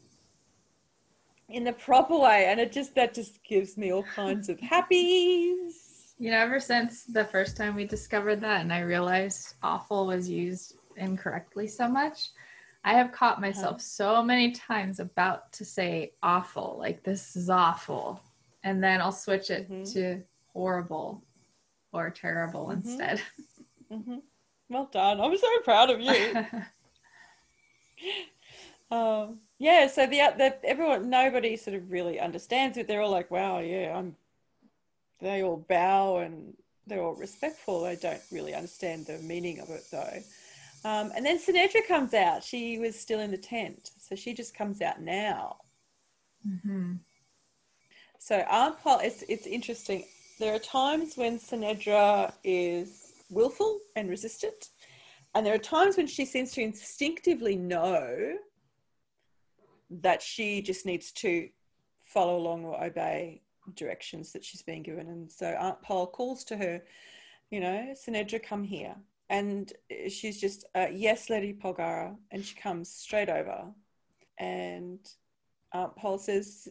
In 1.51 1.65
the 1.65 1.73
proper 1.75 2.17
way, 2.17 2.47
and 2.47 2.59
it 2.61 2.71
just 2.73 2.95
that 2.95 3.13
just 3.13 3.43
gives 3.45 3.77
me 3.77 3.93
all 3.93 4.05
kinds 4.05 4.49
of 4.49 4.59
happies. 4.59 5.73
You 6.23 6.31
know, 6.31 6.39
ever 6.39 6.61
since 6.61 7.05
the 7.05 7.25
first 7.25 7.57
time 7.57 7.75
we 7.75 7.87
discovered 7.87 8.43
that 8.43 8.61
and 8.61 8.71
I 8.75 8.81
realized 8.81 9.55
awful 9.63 10.07
was 10.07 10.29
used 10.29 10.75
incorrectly 10.97 11.67
so 11.67 11.89
much, 11.89 12.29
I 12.85 12.93
have 12.93 13.11
caught 13.11 13.41
myself 13.41 13.81
so 13.81 14.23
many 14.23 14.53
times 14.53 15.01
about 15.01 15.51
to 15.55 15.65
say 15.65 16.13
awful, 16.23 16.77
like 16.79 17.03
this 17.03 17.37
is 17.37 17.49
awful. 17.49 18.21
And 18.65 18.85
then 18.85 19.01
I'll 19.01 19.13
switch 19.13 19.49
it 19.51 19.71
Mhm. 19.71 19.91
to 19.95 20.23
horrible 20.53 21.23
or 21.93 22.11
terrible 22.11 22.67
Mhm. 22.67 22.73
instead. 22.75 23.23
hmm 23.91 24.19
Well 24.71 24.89
done. 24.93 25.21
I'm 25.21 25.37
so 25.37 25.49
proud 25.65 25.91
of 25.91 26.01
you. 26.01 26.47
um, 28.91 29.41
yeah, 29.59 29.89
so 29.89 30.07
the, 30.07 30.19
the 30.39 30.57
everyone, 30.65 31.11
nobody 31.11 31.57
sort 31.57 31.77
of 31.77 31.91
really 31.91 32.21
understands 32.21 32.79
it. 32.79 32.87
They're 32.87 33.03
all 33.03 33.11
like, 33.11 33.31
"Wow, 33.31 33.59
yeah, 33.59 33.97
I'm." 33.97 34.17
They 35.21 35.43
all 35.43 35.59
bow 35.69 36.19
and 36.19 36.55
they're 36.87 37.03
all 37.03 37.15
respectful. 37.15 37.83
They 37.83 37.97
don't 37.97 38.23
really 38.33 38.55
understand 38.55 39.07
the 39.07 39.19
meaning 39.19 39.61
of 39.61 39.69
it 39.69 39.85
though. 39.91 40.23
Um, 40.83 41.13
and 41.15 41.27
then 41.27 41.39
Ce'Nedra 41.39 41.87
comes 41.87 42.15
out. 42.15 42.43
She 42.43 42.79
was 42.79 42.99
still 42.99 43.21
in 43.21 43.31
the 43.31 43.37
tent, 43.37 43.91
so 43.99 44.15
she 44.15 44.33
just 44.33 44.55
comes 44.55 44.81
out 44.81 45.03
now. 45.03 45.57
hmm 46.43 46.93
So 48.19 48.45
it's 49.03 49.23
it's 49.29 49.47
interesting. 49.47 50.05
There 50.39 50.55
are 50.55 50.59
times 50.59 51.17
when 51.17 51.39
Ce'Nedra 51.39 52.33
is 52.45 53.10
willful 53.31 53.81
and 53.97 54.09
resistant, 54.09 54.71
and 55.35 55.47
there 55.47 55.55
are 55.55 55.59
times 55.59 55.97
when 55.97 56.07
she 56.07 56.25
seems 56.25 56.53
to 56.53 56.63
instinctively 56.63 57.57
know 57.57 58.35
that 59.91 60.23
she 60.23 60.63
just 60.63 60.87
needs 60.87 61.13
to 61.13 61.49
follow 62.03 62.37
along 62.37 62.65
or 62.65 62.83
obey 62.83 63.43
directions 63.75 64.33
that 64.33 64.45
she's 64.45 64.63
being 64.63 64.83
given. 64.83 65.09
And 65.09 65.31
so 65.31 65.47
Aunt 65.47 65.81
Pol 65.83 66.07
calls 66.07 66.45
to 66.45 66.57
her, 66.57 66.83
you 67.51 67.61
know, 67.61 67.95
Ce'Nedra, 67.95 68.43
come 68.43 68.65
here. 68.65 68.95
And 69.29 69.73
she's 70.09 70.41
just, 70.41 70.65
uh, 70.75 70.89
yes, 70.93 71.31
Lady 71.31 71.53
Polgara. 71.53 72.17
And 72.33 72.45
she 72.45 72.57
comes 72.57 72.89
straight 72.91 73.29
over. 73.29 73.67
And 74.39 74.99
Aunt 75.73 75.95
Pol 75.97 76.19
says, 76.19 76.69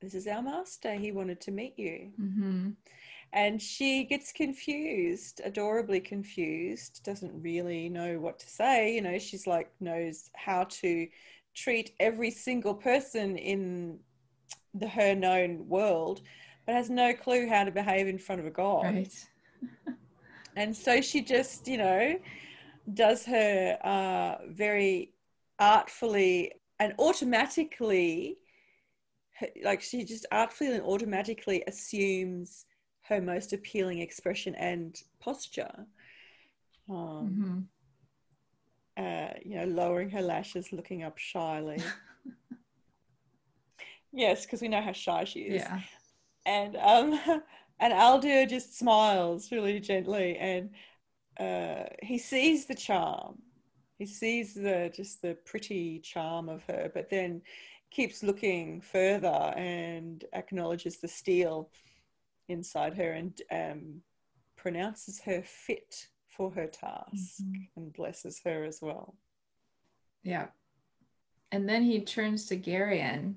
this 0.00 0.14
is 0.14 0.26
our 0.26 0.42
master. 0.42 0.94
He 0.94 1.12
wanted 1.12 1.40
to 1.42 1.50
meet 1.50 1.78
you. 1.78 2.10
hmm 2.16 2.70
And 3.34 3.60
she 3.60 4.04
gets 4.04 4.30
confused, 4.32 5.40
adorably 5.44 5.98
confused, 5.98 7.02
doesn't 7.02 7.42
really 7.42 7.88
know 7.88 8.20
what 8.20 8.38
to 8.38 8.48
say. 8.48 8.94
You 8.94 9.02
know, 9.02 9.18
she's 9.18 9.44
like, 9.44 9.72
knows 9.80 10.30
how 10.36 10.64
to 10.64 11.08
treat 11.52 11.96
every 11.98 12.30
single 12.30 12.74
person 12.74 13.36
in 13.36 13.98
the 14.72 14.86
her 14.86 15.16
known 15.16 15.68
world, 15.68 16.22
but 16.64 16.76
has 16.76 16.88
no 16.88 17.12
clue 17.12 17.48
how 17.48 17.64
to 17.64 17.72
behave 17.72 18.06
in 18.06 18.18
front 18.18 18.40
of 18.40 18.46
a 18.46 18.50
god. 18.50 18.84
Right. 18.84 19.28
And 20.56 20.76
so 20.76 21.00
she 21.00 21.20
just, 21.20 21.66
you 21.66 21.78
know, 21.78 22.16
does 22.92 23.24
her 23.24 23.76
uh, 23.82 24.46
very 24.48 25.12
artfully 25.58 26.52
and 26.78 26.94
automatically, 27.00 28.38
like 29.64 29.82
she 29.82 30.04
just 30.04 30.26
artfully 30.30 30.70
and 30.70 30.82
automatically 30.84 31.64
assumes 31.66 32.66
her 33.08 33.20
most 33.20 33.52
appealing 33.52 34.00
expression 34.00 34.54
and 34.54 34.96
posture. 35.20 35.86
Um, 36.88 37.30
Mhm. 37.38 37.68
uh, 38.96 39.28
you 39.44 39.56
know, 39.56 39.64
lowering 39.66 40.10
her 40.10 40.22
lashes, 40.22 40.72
looking 40.72 41.02
up 41.02 41.18
shyly. 41.18 41.82
yes, 44.12 44.44
because 44.46 44.60
we 44.62 44.68
know 44.68 44.80
how 44.80 44.92
shy 44.92 45.24
she 45.24 45.40
is. 45.40 45.62
Yeah. 45.62 45.80
And 46.46 46.76
um, 46.76 47.20
and 47.80 47.92
Aldur 47.92 48.48
just 48.48 48.78
smiles 48.78 49.50
really 49.50 49.80
gently, 49.80 50.36
and 50.38 50.70
uh, 51.38 51.84
he 52.02 52.18
sees 52.18 52.66
the 52.66 52.74
charm. 52.74 53.38
He 53.98 54.06
sees 54.06 54.54
the 54.54 54.92
just 54.94 55.22
the 55.22 55.36
pretty 55.44 56.00
charm 56.00 56.48
of 56.48 56.62
her, 56.64 56.90
but 56.94 57.10
then 57.10 57.42
keeps 57.90 58.22
looking 58.22 58.80
further 58.80 59.52
and 59.56 60.24
acknowledges 60.32 60.98
the 60.98 61.08
steel 61.08 61.70
inside 62.48 62.96
her 62.96 63.12
and 63.12 63.40
um, 63.50 64.02
pronounces 64.56 65.20
her 65.22 65.42
fit 65.42 66.08
for 66.28 66.50
her 66.50 66.66
task 66.66 67.40
Mhm. 67.42 67.68
and 67.76 67.92
blesses 67.92 68.40
her 68.44 68.64
as 68.64 68.80
well. 68.82 69.16
Yeah. 70.22 70.48
And 71.52 71.68
then 71.68 71.82
he 71.82 72.04
turns 72.04 72.46
to 72.46 72.56
Garion, 72.56 73.36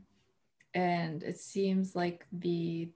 and 0.73 1.21
it 1.23 1.39
seems 1.39 1.95
like 1.95 2.25
the 2.31 2.91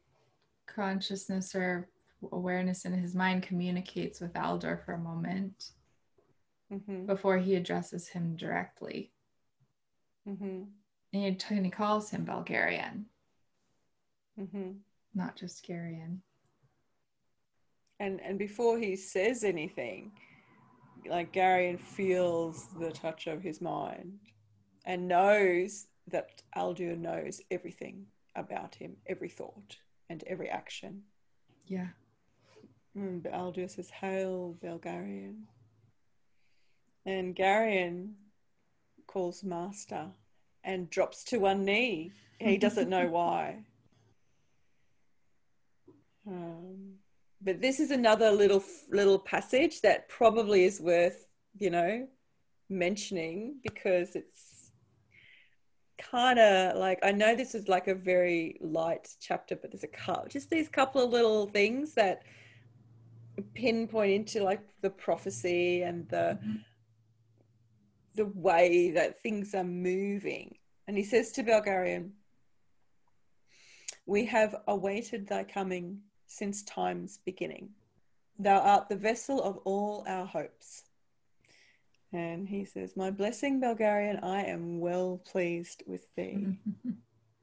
consciousness 0.66 1.54
or 1.54 1.90
awareness 2.32 2.86
in 2.86 2.94
his 2.94 3.14
mind 3.16 3.44
communicates 3.44 4.20
with 4.22 4.34
Aldur 4.34 4.84
for 4.86 4.94
a 4.94 4.98
moment 5.00 5.72
hmm 6.70 7.06
before 7.06 7.38
he 7.38 7.56
addresses 7.56 8.08
him 8.08 8.36
directly. 8.36 9.12
hmm 10.26 10.64
And 11.14 11.24
he, 11.24 11.56
and 11.56 11.66
he 11.66 11.72
calls 11.72 12.10
him 12.10 12.26
Belgarion, 12.26 13.06
hmm 14.38 14.72
not 15.14 15.36
just 15.36 15.68
Garion. 15.68 16.20
And 18.00 18.20
and 18.22 18.40
before 18.40 18.80
he 18.80 18.96
says 18.96 19.44
anything, 19.44 20.12
like 21.08 21.34
Garion 21.34 21.80
feels 21.80 22.68
the 22.80 22.92
touch 22.92 23.28
of 23.28 23.42
his 23.42 23.62
mind 23.62 24.20
and 24.86 25.08
knows 25.08 25.88
that 26.08 26.42
Aldur 26.58 26.98
knows 26.98 27.42
everything 27.52 28.06
about 28.36 28.76
him, 28.76 28.96
every 29.08 29.30
thought 29.30 29.78
and 30.10 30.24
every 30.26 30.50
action. 30.50 31.04
Yeah. 31.68 31.88
Mm, 32.98 33.24
and 33.26 33.26
Aldur 33.26 33.70
says, 33.70 33.90
Hail, 33.90 34.58
Belgarion. 34.64 35.44
And 37.06 37.36
Garion 37.36 38.14
calls 39.08 39.44
Master 39.44 40.08
and 40.64 40.90
drops 40.90 41.24
to 41.26 41.38
one 41.40 41.66
knee. 41.66 42.12
He 42.40 42.58
doesn't 42.58 42.90
know 42.90 43.08
why. 43.10 43.64
Um, 46.32 46.94
but 47.42 47.60
this 47.62 47.80
is 47.80 47.92
another 47.92 48.32
little 48.32 48.64
little 48.90 49.20
passage 49.20 49.82
that 49.82 50.08
probably 50.08 50.64
is 50.64 50.80
worth, 50.80 51.28
you 51.58 51.70
know, 51.70 52.08
mentioning 52.70 53.60
because 53.64 54.16
it's 54.16 54.72
kind 55.98 56.40
of 56.40 56.78
like 56.78 57.00
I 57.04 57.12
know 57.12 57.36
this 57.36 57.54
is 57.54 57.68
like 57.68 57.88
a 57.88 57.96
very 57.96 58.58
light 58.62 59.10
chapter, 59.20 59.56
but 59.56 59.72
there's 59.72 59.84
a 59.84 59.88
couple, 59.88 60.30
just 60.30 60.50
these 60.50 60.70
couple 60.70 61.04
of 61.04 61.12
little 61.12 61.48
things 61.48 61.94
that 61.96 62.24
pinpoint 63.54 64.12
into 64.12 64.44
like 64.44 64.62
the 64.82 64.90
prophecy 64.90 65.82
and 65.84 66.08
the 66.10 66.40
Mhm. 66.42 66.64
the 68.14 68.26
way 68.26 68.92
that 68.92 69.22
things 69.22 69.56
are 69.56 69.64
moving. 69.64 70.58
And 70.88 70.98
he 70.98 71.04
says 71.04 71.32
to 71.34 71.44
Belgarion, 71.44 72.12
We 74.06 74.26
have 74.26 74.56
awaited 74.68 75.28
thy 75.28 75.44
coming 75.44 76.02
since 76.32 76.64
time's 76.64 77.20
beginning. 77.26 77.70
Thou 78.40 78.60
art 78.60 78.88
the 78.88 78.96
vessel 78.96 79.44
of 79.44 79.58
all 79.66 80.06
our 80.08 80.26
hopes. 80.26 80.84
And 82.14 82.48
he 82.48 82.64
says, 82.66 82.96
My 82.96 83.12
blessing, 83.12 83.62
Belgarion, 83.62 84.24
I 84.24 84.44
am 84.44 84.80
well 84.80 85.22
pleased 85.26 85.84
with 85.86 86.06
thee. 86.16 86.58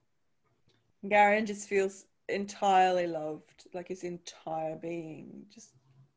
Garion 1.05 1.47
just 1.47 1.69
feels 1.69 2.07
entirely 2.29 3.07
loved, 3.07 3.67
like 3.75 3.89
his 3.89 4.05
entire 4.05 4.77
being, 4.77 5.45
just 5.55 5.71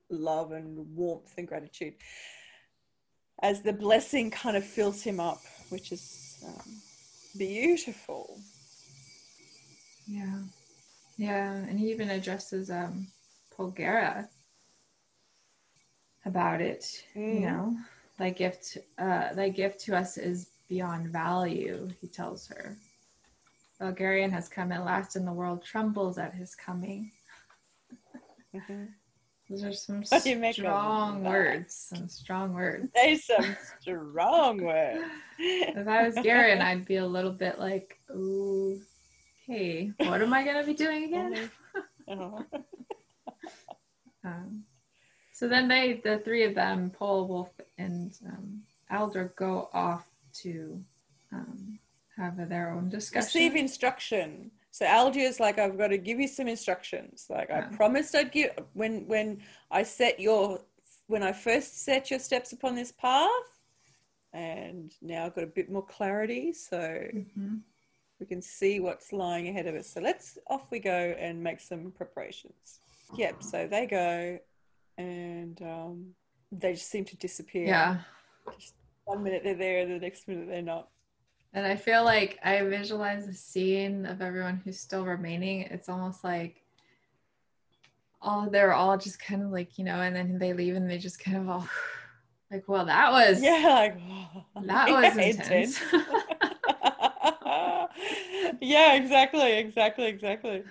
love 0.10 0.52
and 0.54 0.96
warmth 0.96 1.34
and 1.38 1.48
gratitude. 1.48 1.94
As 3.42 3.62
the 3.62 3.74
blessing 3.74 4.32
kind 4.32 4.56
of 4.56 4.64
fills 4.64 5.02
him 5.02 5.20
up, 5.20 5.42
which 5.70 5.92
is 5.92 6.44
um, 6.46 6.82
beautiful. 7.38 8.40
Yeah. 10.08 10.40
Yeah. 11.22 11.54
And 11.54 11.80
he 11.80 11.92
even 11.92 12.10
addresses 12.10 12.72
um 12.72 13.06
Polgara 13.56 14.28
about 16.26 16.62
it. 16.62 17.06
You 17.16 17.42
Mm. 17.42 17.42
know, 17.42 17.78
thy 18.18 18.32
gift 18.32 18.80
uh 18.98 19.32
thy 19.34 19.50
gift 19.50 19.82
to 19.82 19.96
us 19.96 20.18
is 20.18 20.50
beyond 20.68 21.10
value, 21.10 21.90
he 22.02 22.08
tells 22.08 22.48
her. 22.48 22.76
Belgarion 23.80 24.32
has 24.32 24.50
come 24.50 24.72
at 24.72 24.84
last 24.84 25.16
and 25.16 25.28
the 25.28 25.32
world 25.32 25.64
trembles 25.64 26.18
at 26.18 26.34
his 26.34 26.56
coming. 26.56 27.12
Mhm. 28.56 28.88
Those 29.50 29.64
are 29.64 29.74
some 29.74 30.04
What 30.10 30.24
do 30.24 30.30
you 30.32 30.38
make 30.38 30.52
of 30.52 30.56
strong 30.56 31.24
words. 31.24 31.76
Some 31.76 32.10
strong 32.10 32.54
words. 32.56 32.90
There's 32.96 33.26
some 33.26 33.56
strong 33.82 34.62
words. 34.64 35.06
If 35.38 35.88
I 35.88 36.04
was 36.06 36.16
Garion, 36.16 36.62
I'd 36.62 36.86
be 36.86 36.96
a 36.96 37.06
little 37.06 37.32
bit 37.32 37.60
like, 37.60 38.00
ooh, 38.10 38.82
hey, 39.52 39.92
what 39.98 40.22
am 40.22 40.34
I 40.34 40.46
gonna 40.46 40.66
be 40.66 40.74
doing 40.74 41.04
again? 41.06 41.52
Oh. 42.08 42.46
Um, 44.24 44.66
so 45.34 45.48
then 45.48 45.68
they, 45.68 46.00
the 46.04 46.20
three 46.20 46.44
of 46.44 46.54
them, 46.54 46.92
Pol, 46.92 47.28
Wolf, 47.28 47.50
and 47.80 48.16
um, 48.28 48.62
Aldur, 48.92 49.36
go 49.36 49.68
off 49.74 50.06
to 50.44 50.80
um, 51.34 51.80
have 52.18 52.48
their 52.48 52.72
own 52.72 52.90
discussion. 52.90 53.26
Receive 53.26 53.56
instruction. 53.56 54.52
So 54.70 54.86
Aldur's 54.86 55.40
like, 55.40 55.58
I've 55.58 55.76
got 55.76 55.88
to 55.88 55.98
give 55.98 56.20
you 56.20 56.28
some 56.28 56.48
instructions. 56.48 57.26
Like 57.32 57.50
I 57.50 57.62
promised 57.62 58.14
I'd 58.14 58.32
give 58.32 58.52
when 58.74 59.08
when 59.08 59.42
I 59.72 59.82
set 59.82 60.20
your 60.20 60.62
when 61.08 61.24
I 61.24 61.32
first 61.32 61.84
set 61.84 62.12
your 62.12 62.20
steps 62.20 62.54
upon 62.54 62.76
this 62.76 62.92
path, 62.92 63.28
and 64.34 64.94
now 65.02 65.26
I've 65.26 65.34
got 65.34 65.46
a 65.46 65.48
bit 65.48 65.72
more 65.72 65.84
clarity. 65.84 66.54
So 66.54 66.78
Mhm. 66.78 67.62
We 68.22 68.28
can 68.28 68.42
see 68.42 68.80
what's 68.80 69.12
lying 69.12 69.50
ahead 69.50 69.66
of 69.66 69.76
us. 69.76 69.90
So 69.90 70.00
let's 70.00 70.38
off 70.48 70.62
we 70.70 70.80
go 70.80 71.16
and 71.20 71.44
make 71.44 71.60
some 71.60 71.92
preparations. 71.92 72.80
Yep. 73.18 73.44
So 73.44 73.68
they 73.68 73.88
go, 73.88 74.38
and 74.98 75.62
um, 75.64 76.06
they 76.52 76.74
just 76.74 76.90
seem 76.90 77.04
to 77.06 77.18
disappear. 77.18 77.66
Yeah. 77.66 77.98
Just 78.58 78.76
one 79.06 79.24
minute 79.24 79.42
they're 79.44 79.56
there, 79.56 79.86
the 79.88 79.98
next 80.00 80.28
minute 80.28 80.48
they're 80.48 80.62
not. 80.62 80.88
And 81.54 81.66
I 81.66 81.76
feel 81.76 82.06
like 82.06 82.40
I 82.44 82.62
visualize 82.62 83.26
the 83.26 83.34
scene 83.34 84.06
of 84.06 84.22
everyone 84.22 84.62
who's 84.64 84.80
still 84.80 85.04
remaining. 85.04 85.64
It's 85.64 85.90
almost 85.90 86.24
like 86.24 86.62
all 88.22 88.50
they're 88.50 88.74
all 88.74 88.98
just 88.98 89.20
kind 89.20 89.42
of 89.42 89.50
like, 89.50 89.80
you 89.80 89.84
know, 89.84 90.00
and 90.00 90.16
then 90.16 90.38
they 90.38 90.54
leave 90.54 90.76
and 90.76 90.90
they 90.90 91.00
just 91.00 91.20
kind 91.20 91.38
of 91.38 91.50
all 91.50 91.68
like, 92.52 92.70
well, 92.70 92.86
that 92.86 93.12
was 93.12 93.42
Yeah, 93.42 93.90
like 94.56 94.66
that 94.68 94.90
was 94.90 95.18
intense. 95.18 95.82
yeah, 98.62 98.94
exactly, 98.96 99.58
exactly, 99.58 100.06
exactly. 100.06 100.64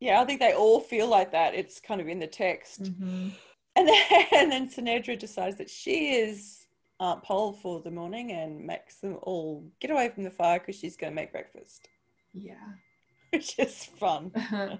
Yeah, 0.00 0.20
I 0.20 0.24
think 0.24 0.40
they 0.40 0.52
all 0.52 0.80
feel 0.80 1.08
like 1.08 1.32
that. 1.32 1.54
It's 1.54 1.80
kind 1.80 2.00
of 2.00 2.08
in 2.08 2.18
the 2.18 2.26
text. 2.26 2.82
Mhm. 2.82 3.32
And 3.76 3.88
then, 3.88 4.26
and 4.32 4.52
then 4.52 4.68
Ce'Nedra 4.68 5.18
decides 5.18 5.56
that 5.58 5.70
she 5.70 6.14
is 6.14 6.66
Aunt 7.00 7.22
Pol 7.22 7.52
for 7.54 7.80
the 7.80 7.90
morning 7.90 8.30
and 8.32 8.64
makes 8.66 8.96
them 8.96 9.18
all 9.22 9.64
get 9.80 9.90
away 9.90 10.10
from 10.10 10.22
the 10.24 10.30
fire 10.30 10.58
because 10.60 10.76
she's 10.76 10.96
going 10.96 11.10
to 11.12 11.14
make 11.14 11.32
breakfast, 11.32 11.88
Yeah. 12.32 12.54
which 13.30 13.58
is 13.58 13.84
fun. 13.84 14.30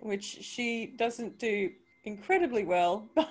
Which 0.00 0.24
she 0.24 0.86
doesn't 0.96 1.38
do 1.38 1.70
incredibly 2.04 2.64
well, 2.64 3.08
but 3.14 3.28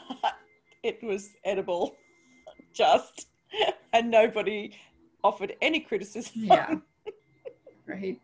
it 0.83 1.01
was 1.01 1.31
edible, 1.43 1.95
just, 2.73 3.25
and 3.93 4.11
nobody 4.11 4.75
offered 5.23 5.55
any 5.61 5.79
criticism. 5.79 6.31
yeah. 6.35 6.75
right. 7.87 8.19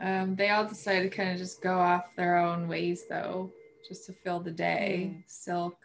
Um, 0.00 0.34
they 0.34 0.50
all 0.50 0.66
decided 0.66 1.10
to 1.10 1.16
kind 1.16 1.30
of 1.30 1.38
just 1.38 1.62
go 1.62 1.78
off 1.78 2.04
their 2.16 2.38
own 2.38 2.68
ways 2.68 3.04
though, 3.08 3.52
just 3.86 4.06
to 4.06 4.12
fill 4.12 4.40
the 4.40 4.50
day. 4.50 5.12
Mm. 5.12 5.22
Silk. 5.26 5.76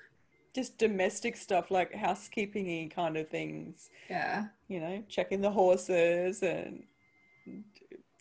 Just 0.54 0.78
domestic 0.78 1.36
stuff 1.36 1.70
like 1.70 1.94
housekeeping 1.94 2.90
kind 2.90 3.18
of 3.18 3.30
things. 3.30 3.90
Yeah. 4.10 4.46
you 4.70 4.80
know, 4.80 5.04
checking 5.10 5.42
the 5.42 5.52
horses 5.52 6.44
and 6.44 6.84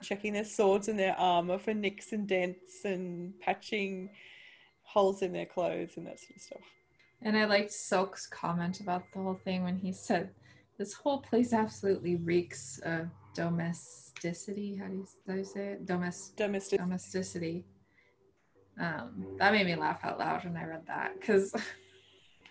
checking 0.02 0.32
their 0.32 0.44
swords 0.44 0.88
and 0.88 0.98
their 0.98 1.18
armor 1.18 1.58
for 1.58 1.72
nicks 1.72 2.12
and 2.12 2.26
dents 2.26 2.84
and 2.84 3.38
patching 3.40 4.10
holes 4.82 5.22
in 5.22 5.32
their 5.32 5.46
clothes 5.46 5.96
and 5.96 6.06
that 6.06 6.18
sort 6.18 6.36
of 6.36 6.42
stuff. 6.42 6.60
And 7.22 7.36
I 7.36 7.46
liked 7.46 7.72
Silk's 7.72 8.26
comment 8.26 8.80
about 8.80 9.04
the 9.12 9.20
whole 9.20 9.40
thing 9.44 9.64
when 9.64 9.78
he 9.78 9.92
said, 9.92 10.30
"This 10.78 10.92
whole 10.92 11.18
place 11.20 11.52
absolutely 11.52 12.16
reeks 12.16 12.80
of 12.84 13.08
domesticity. 13.34 14.76
How 14.76 14.86
do 14.86 14.94
you, 14.94 15.06
how 15.26 15.32
do 15.34 15.38
you 15.38 15.44
say 15.44 15.66
it? 15.72 15.86
Domest- 15.86 16.36
Domestic. 16.36 16.78
domesticity. 16.80 17.64
Um, 18.78 19.36
that 19.38 19.52
made 19.52 19.66
me 19.66 19.76
laugh 19.76 20.00
out 20.04 20.18
loud 20.18 20.44
when 20.44 20.56
I 20.56 20.64
read 20.64 20.86
that 20.88 21.12
because 21.20 21.54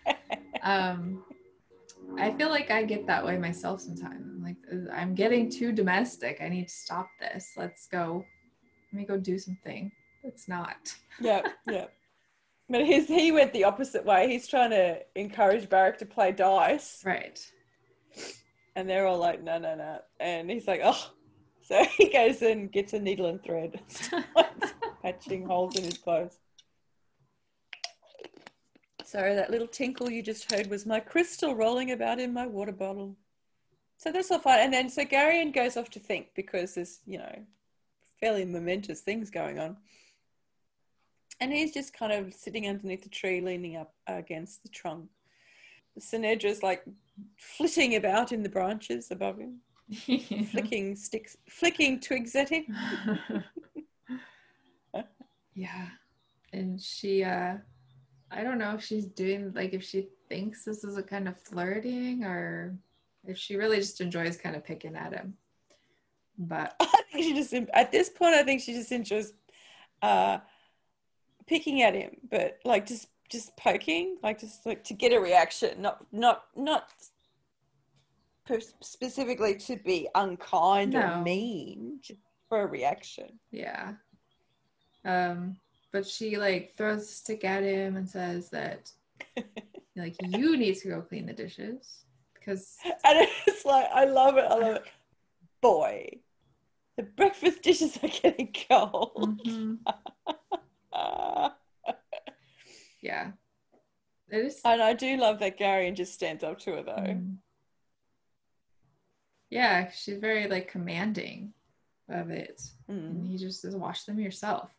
um, 0.64 1.24
I 2.18 2.32
feel 2.32 2.50
like 2.50 2.72
I 2.72 2.84
get 2.84 3.06
that 3.08 3.26
way 3.26 3.38
myself 3.38 3.82
sometimes. 3.82 4.26
I'm 4.26 4.44
like, 4.44 4.58
I'm 4.94 5.16
getting 5.16 5.50
too 5.50 5.72
domestic. 5.74 6.40
I 6.42 6.48
need 6.50 6.68
to 6.68 6.74
stop 6.74 7.08
this. 7.20 7.54
Let's 7.58 7.88
go. 7.88 8.24
Let 8.92 9.00
me 9.00 9.06
go 9.06 9.18
do 9.18 9.38
something. 9.38 9.92
It's 10.24 10.48
not. 10.48 10.96
yeah, 11.20 11.42
yeah. 11.68 11.88
But 12.70 12.86
he's 12.86 13.08
he 13.08 13.32
went 13.34 13.52
the 13.52 13.66
opposite 13.66 14.06
way. 14.06 14.30
He's 14.30 14.48
trying 14.48 14.70
to 14.70 15.00
encourage 15.16 15.70
Barak 15.70 15.98
to 15.98 16.06
play 16.06 16.32
dice, 16.32 17.02
Right. 17.06 17.40
And 18.76 18.90
they're 18.90 19.08
all 19.08 19.18
like, 19.18 19.44
"No, 19.44 19.58
no, 19.58 19.76
no," 19.76 20.00
and 20.20 20.50
he's 20.50 20.68
like, 20.68 20.82
"Oh." 20.84 21.12
So 21.66 21.82
he 21.86 22.10
goes 22.10 22.42
and 22.42 22.70
gets 22.70 22.92
a 22.92 23.00
needle 23.00 23.28
and 23.28 23.42
thread, 23.42 23.80
patching 25.02 25.46
holes 25.46 25.78
in 25.78 25.86
his 25.86 25.98
clothes. 25.98 26.38
Sorry, 29.06 29.34
that 29.36 29.50
little 29.50 29.68
tinkle 29.68 30.10
you 30.10 30.22
just 30.22 30.52
heard 30.52 30.70
was 30.70 30.86
my 30.86 31.00
crystal 31.00 31.56
rolling 31.56 31.92
about 31.92 32.20
in 32.20 32.34
my 32.34 32.48
water 32.48 32.74
bottle. 32.74 33.16
So 33.98 34.12
that's 34.12 34.30
all 34.32 34.40
fine. 34.40 34.60
And 34.60 34.74
then 34.74 34.90
so 34.90 35.06
Garion 35.06 35.54
goes 35.54 35.78
off 35.78 35.90
to 35.92 36.00
think 36.00 36.30
because 36.36 36.76
there's, 36.76 37.00
you 37.06 37.20
know, 37.20 37.46
fairly 38.20 38.44
momentous 38.44 39.02
things 39.02 39.30
going 39.30 39.60
on. 39.60 39.78
And 41.40 41.54
he's 41.54 41.74
just 41.74 41.94
kind 41.94 42.12
of 42.12 42.34
sitting 42.34 42.68
underneath 42.68 43.04
the 43.04 43.10
tree, 43.10 43.40
leaning 43.40 43.76
up 43.76 43.94
against 44.08 44.64
the 44.64 44.70
trunk. 44.70 45.10
Ce'Nedra's 46.00 46.64
like 46.64 46.84
flitting 47.38 47.96
about 47.96 48.32
in 48.32 48.44
the 48.44 48.50
branches 48.50 49.12
above 49.12 49.38
him, 49.38 49.60
flicking 50.52 50.96
sticks, 50.96 51.38
flicking 51.50 52.00
twigs 52.00 52.36
at 52.36 52.50
him. 52.50 52.66
yeah. 55.56 55.88
And 56.52 56.82
she 56.82 57.24
uh 57.24 57.58
I 58.32 58.44
don't 58.44 58.58
know 58.58 58.74
if 58.74 58.84
she's 58.84 59.06
doing 59.06 59.54
like 59.54 59.74
if 59.74 59.84
she 59.84 60.08
thinks 60.30 60.66
this 60.66 60.84
is 60.84 60.98
a 60.98 61.04
kind 61.04 61.28
of 61.28 61.40
flirting 61.42 62.24
or 62.24 62.76
if 63.26 63.38
she 63.38 63.56
really 63.56 63.78
just 63.78 64.02
enjoys 64.02 64.38
kind 64.38 64.56
of 64.56 64.64
picking 64.64 64.96
at 64.96 65.14
him. 65.14 65.36
But 66.38 66.76
I 66.80 67.02
think 67.12 67.26
she 67.26 67.34
just 67.34 67.54
at 67.74 67.92
this 67.92 68.10
point, 68.10 68.34
I 68.34 68.44
think 68.44 68.62
she 68.62 68.74
just 68.74 68.92
enjoys 68.92 69.34
uh, 70.02 70.40
picking 71.46 71.82
at 71.84 71.94
him, 71.94 72.18
but 72.30 72.60
like 72.66 72.86
just 72.88 73.08
just 73.34 73.58
poking, 73.58 74.18
like 74.24 74.40
just 74.40 74.66
like 74.66 74.84
to 74.86 74.94
get 74.94 75.12
a 75.12 75.20
reaction, 75.20 75.82
not 75.82 76.06
not 76.14 76.44
not 76.56 76.88
specifically 78.82 79.56
to 79.56 79.78
be 79.78 80.08
unkind 80.16 80.96
or 80.96 81.22
mean, 81.24 82.00
just 82.02 82.20
for 82.50 82.62
a 82.62 82.66
reaction. 82.68 83.40
yeah. 83.52 83.94
Um 85.04 85.58
but 85.92 86.08
she 86.08 86.38
like 86.38 86.74
throws 86.78 87.02
a 87.04 87.06
stick 87.06 87.44
at 87.44 87.64
him 87.64 87.98
and 87.98 88.10
says 88.10 88.50
that 88.50 88.90
like 89.96 90.16
you 90.22 90.56
need 90.58 90.76
to 90.78 90.88
go 90.88 91.02
clean 91.02 91.26
the 91.26 91.34
dishes 91.34 92.06
because 92.34 92.78
And 93.06 93.28
it's 93.48 93.66
like 93.66 93.88
I 93.94 94.06
love 94.06 94.38
it. 94.38 94.46
I 94.50 94.56
love 94.56 94.76
it. 94.78 94.84
Boy, 95.62 96.20
the 96.98 97.04
breakfast 97.04 97.62
dishes 97.64 97.98
are 98.04 98.08
getting 98.22 98.54
cold. 98.70 99.42
Mhm. 99.46 99.78
Ah. 103.04 103.08
yeah. 103.08 103.32
It 104.30 104.46
is 104.46 104.62
and 104.66 104.82
I 104.82 104.94
do 104.94 105.18
love 105.18 105.40
that 105.40 105.60
Garion 105.60 105.96
just 105.96 106.14
stands 106.14 106.44
up 106.44 106.60
to 106.60 106.72
her 106.72 106.84
though. 106.84 106.94
Mm. 106.94 107.38
Yeah, 109.50 109.92
she's 109.92 110.18
very 110.18 110.48
like 110.48 110.70
commanding 110.70 111.54
of 112.10 112.32
it. 112.32 112.62
Mm. 112.90 113.10
And 113.10 113.28
he 113.28 113.38
just 113.38 113.62
says, 113.62 113.76
wash 113.76 114.04
them 114.06 114.20
yourself. 114.20 114.72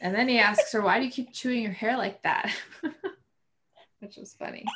And 0.00 0.14
then 0.14 0.28
he 0.28 0.38
asks 0.38 0.72
her, 0.72 0.82
why 0.82 0.98
do 0.98 1.04
you 1.06 1.10
keep 1.10 1.32
chewing 1.32 1.62
your 1.62 1.72
hair 1.72 1.96
like 1.96 2.22
that? 2.22 2.52
Which 4.00 4.16
was 4.16 4.34
funny. 4.34 4.64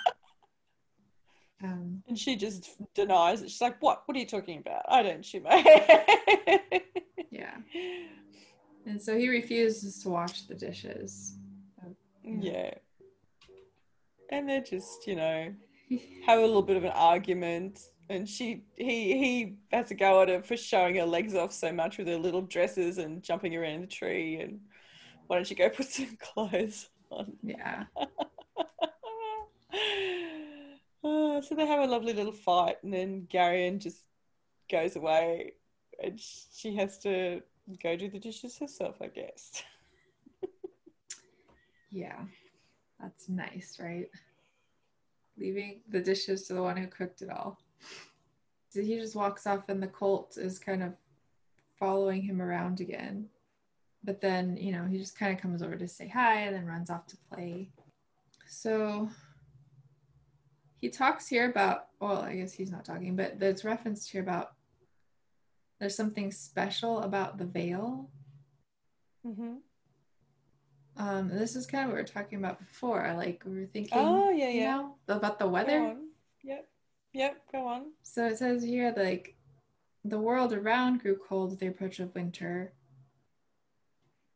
Um, 1.63 2.03
And 2.07 2.19
she 2.19 2.37
just 2.37 2.69
denies 2.95 3.41
it. 3.41 3.51
She's 3.51 3.63
like, 3.63 3.81
"What? 3.81 4.03
What 4.05 4.15
are 4.15 4.21
you 4.21 4.27
talking 4.27 4.59
about? 4.59 4.83
I 4.89 5.03
don't 5.03 5.23
chew 5.23 5.41
my 5.41 5.57
hair." 5.57 6.05
yeah. 7.31 7.57
And 8.85 9.01
so 9.01 9.17
he 9.17 9.29
refuses 9.29 9.99
to 10.03 10.11
wash 10.11 10.43
the 10.43 10.55
dishes. 10.55 11.39
Yeah. 12.27 12.75
And 14.31 14.49
they're 14.49 14.61
just, 14.61 15.07
you 15.07 15.17
know, 15.17 15.55
have 16.27 16.39
a 16.39 16.43
little 16.43 16.63
bit 16.63 16.77
of 16.77 16.85
an 16.85 16.93
argument. 16.93 17.81
And 18.09 18.29
she, 18.29 18.65
he, 18.77 19.19
he 19.19 19.57
has 19.73 19.89
to 19.89 19.95
go 19.95 20.23
at 20.23 20.29
her 20.29 20.43
for 20.43 20.57
showing 20.57 20.97
her 20.97 21.05
legs 21.05 21.35
off 21.35 21.53
so 21.53 21.73
much 21.73 21.99
with 21.99 22.09
her 22.09 22.19
little 22.19 22.43
dresses 22.43 22.99
and 22.99 23.23
jumping 23.23 23.57
around 23.57 23.83
the 23.83 23.87
tree. 23.87 24.37
And 24.37 24.61
why 25.27 25.37
don't 25.37 25.51
you 25.51 25.57
go 25.57 25.69
put 25.75 25.87
some 25.87 26.17
clothes 26.21 26.89
on? 27.11 27.33
Yeah. 27.43 27.85
Oh, 31.03 31.41
so 31.47 31.55
they 31.55 31.67
have 31.67 31.81
a 31.81 31.91
lovely 31.91 32.13
little 32.13 32.33
fight, 32.33 32.77
and 32.83 32.93
then 32.93 33.27
Garion 33.33 33.79
just 33.79 34.03
goes 34.71 34.97
away, 34.97 35.53
and 36.03 36.21
she 36.21 36.75
has 36.77 36.99
to 36.99 37.43
go 37.83 37.97
do 37.97 38.09
the 38.09 38.19
dishes 38.19 38.59
herself, 38.59 38.97
I 39.01 39.09
guess. 39.09 39.63
Yeah. 41.97 42.21
That's 43.01 43.29
nice, 43.31 43.79
right? 43.81 44.11
Leaving 45.39 45.81
the 45.89 46.01
dishes 46.01 46.47
to 46.47 46.53
the 46.53 46.63
one 46.63 46.77
who 46.77 46.87
cooked 46.89 47.23
it 47.23 47.31
all. 47.31 47.59
So 48.69 48.83
he 48.83 48.99
just 48.99 49.17
walks 49.17 49.47
off, 49.47 49.71
and 49.71 49.83
the 49.83 49.87
colt 49.87 50.37
is 50.37 50.59
kind 50.59 50.83
of 50.83 50.93
following 51.79 52.21
him 52.21 52.43
around 52.43 52.81
again. 52.81 53.31
But 54.05 54.21
then, 54.21 54.59
you 54.59 54.73
know, 54.73 54.85
he 54.85 54.99
just 54.99 55.19
kind 55.19 55.35
of 55.35 55.41
comes 55.41 55.63
over 55.63 55.77
to 55.77 55.89
say 55.89 56.07
hi 56.07 56.41
and 56.43 56.55
then 56.55 56.67
runs 56.67 56.91
off 56.91 57.07
to 57.07 57.17
play. 57.33 57.71
So 58.47 59.09
he 60.81 60.91
talks 60.91 61.27
here 61.27 61.49
about, 61.49 61.87
well, 61.99 62.21
I 62.21 62.37
guess 62.37 62.53
he's 62.53 62.71
not 62.71 62.85
talking, 62.85 63.17
but 63.17 63.41
there's 63.41 63.65
reference 63.65 64.07
here 64.07 64.21
about 64.21 64.53
there's 65.81 65.97
something 65.97 66.31
special 66.31 67.01
about 67.01 67.39
the 67.39 67.47
Vale 67.47 68.11
Mm-hmm. 69.27 69.55
Um, 70.99 71.29
this 71.29 71.57
is 71.57 71.67
kind 71.67 71.85
of 71.85 71.89
what 71.91 71.97
we 71.97 72.03
were 72.03 72.07
talking 72.09 72.39
about 72.39 72.59
before. 72.59 73.13
Like 73.17 73.43
we 73.45 73.61
were 73.61 73.67
thinking, 73.67 73.99
Oh, 73.99 74.31
yeah, 74.31 74.49
you 74.49 74.61
yeah. 74.61 74.77
know, 74.77 74.95
about 75.09 75.39
the 75.39 75.47
weather. 75.47 75.95
Yep. 76.43 76.69
Yep. 77.13 77.43
Go 77.53 77.67
on. 77.67 77.93
So 78.03 78.27
it 78.27 78.39
says 78.39 78.63
here, 78.63 78.95
like 78.97 79.37
the 80.05 80.19
world 80.19 80.53
around 80.53 81.01
grew 81.03 81.17
cold 81.29 81.51
with 81.51 81.61
the 81.61 81.67
approach 81.67 81.99
of 82.01 82.15
winter. 82.15 82.73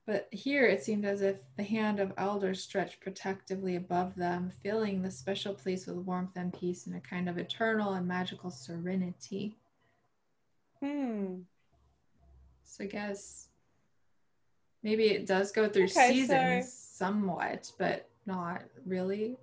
But 0.07 0.29
here 0.33 0.67
it 0.67 0.83
seemed 0.83 1.05
as 1.05 1.23
if 1.23 1.37
the 1.57 1.63
hand 1.63 2.01
of 2.01 2.15
Aldur 2.17 2.57
stretched 2.57 3.01
protectively 3.01 3.77
above 3.77 4.17
them, 4.17 4.51
filling 4.63 5.03
the 5.03 5.11
special 5.11 5.55
place 5.55 5.87
with 5.87 5.97
warmth 5.99 6.37
and 6.37 6.53
peace 6.53 6.87
and 6.87 6.97
a 6.97 7.01
kind 7.01 7.29
of 7.29 7.39
eternal 7.39 7.93
and 7.93 8.09
magical 8.09 8.51
serenity. 8.51 9.57
Hmm. 10.81 11.43
So 12.65 12.85
I 12.85 12.87
guess 12.89 13.49
maybe 14.83 15.05
it 15.05 15.26
does 15.26 15.53
go 15.53 15.68
through 15.68 15.85
Okay, 15.85 16.12
seasons 16.12 16.72
somewhat, 16.72 17.70
but 17.78 18.09
not 18.26 18.62
really. 18.87 19.37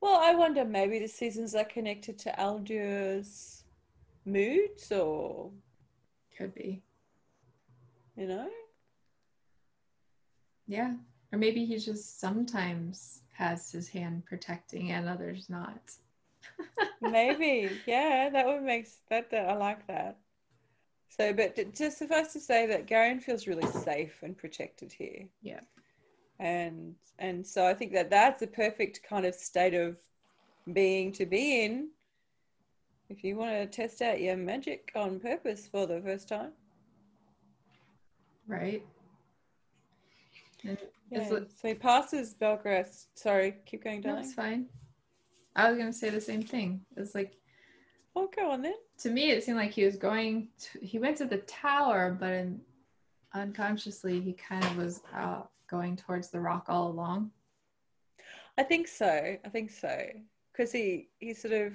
Well, 0.00 0.20
I 0.22 0.34
wonder 0.34 0.64
maybe 0.64 0.98
the 0.98 1.08
seasons 1.08 1.54
are 1.54 1.64
connected 1.64 2.18
to 2.20 2.40
Aldur's 2.40 3.64
moods, 4.24 4.92
or 4.92 5.50
Could 6.36 6.54
be. 6.54 6.82
you 8.16 8.26
know. 8.26 8.48
Yeah. 10.66 10.94
Or 11.32 11.38
maybe 11.38 11.64
he 11.64 11.78
just 11.78 12.20
sometimes 12.20 13.22
has 13.32 13.70
his 13.70 13.88
hand 13.88 14.24
protecting 14.26 14.92
and 14.92 15.08
others 15.08 15.48
not. 15.50 15.80
Maybe, 17.00 17.70
yeah, 17.86 18.30
that 18.30 18.46
would 18.46 18.62
make 18.62 18.88
that, 19.10 19.30
that 19.30 19.48
I 19.48 19.54
like 19.54 19.86
that. 19.88 20.16
So, 21.08 21.32
but 21.32 21.74
just 21.74 21.98
suffice 21.98 22.32
to 22.34 22.40
say 22.40 22.66
that 22.66 22.86
Garion 22.86 23.22
feels 23.22 23.46
really 23.46 23.66
safe 23.70 24.22
and 24.22 24.36
protected 24.36 24.92
here. 24.92 25.26
Yeah. 25.42 25.60
And 26.38 26.94
and 27.18 27.46
so 27.46 27.66
I 27.66 27.72
think 27.74 27.92
that 27.92 28.10
that's 28.10 28.42
a 28.42 28.46
perfect 28.46 29.02
kind 29.08 29.24
of 29.24 29.34
state 29.34 29.72
of 29.74 29.96
being 30.72 31.12
to 31.12 31.24
be 31.24 31.64
in 31.64 31.88
if 33.08 33.24
you 33.24 33.36
want 33.36 33.52
to 33.52 33.66
test 33.66 34.02
out 34.02 34.20
your 34.20 34.36
magic 34.36 34.90
on 34.94 35.18
purpose 35.20 35.66
for 35.66 35.86
the 35.86 36.00
first 36.02 36.28
time. 36.28 36.52
Right? 38.46 38.84
And 40.64 40.78
Yeah. 41.10 41.20
It- 41.32 41.50
So 41.52 41.68
he 41.68 41.74
passes 41.74 42.34
Belgarath's. 42.34 43.08
Sorry, 43.14 43.56
keep 43.64 43.84
going, 43.84 44.00
darling. 44.00 44.24
it's 44.24 44.34
fine. 44.34 44.68
I 45.54 45.70
was 45.70 45.78
gonna 45.78 45.92
say 45.92 46.10
the 46.10 46.20
same 46.20 46.42
thing. 46.42 46.84
It's 46.96 47.14
like 47.14 47.34
Oh, 48.18 48.30
go 48.34 48.50
on 48.50 48.62
then. 48.62 48.74
to 49.00 49.10
me 49.10 49.30
it 49.30 49.44
seemed 49.44 49.58
like 49.58 49.72
he 49.72 49.84
was 49.84 49.96
going 49.96 50.48
to 50.60 50.78
he 50.80 50.98
went 50.98 51.18
to 51.18 51.26
the 51.26 51.38
tower, 51.38 52.16
but 52.18 52.32
in, 52.32 52.60
unconsciously 53.34 54.20
he 54.20 54.32
kind 54.32 54.64
of 54.64 54.76
was 54.76 55.02
uh, 55.14 55.42
going 55.68 55.96
towards 55.96 56.30
the 56.30 56.40
rock 56.40 56.66
all 56.68 56.88
along. 56.88 57.30
I 58.58 58.62
think 58.62 58.88
so. 58.88 59.36
I 59.44 59.48
think 59.50 59.70
so 59.70 59.98
because 60.52 60.72
he 60.72 61.08
he 61.18 61.34
sort 61.34 61.52
of 61.52 61.74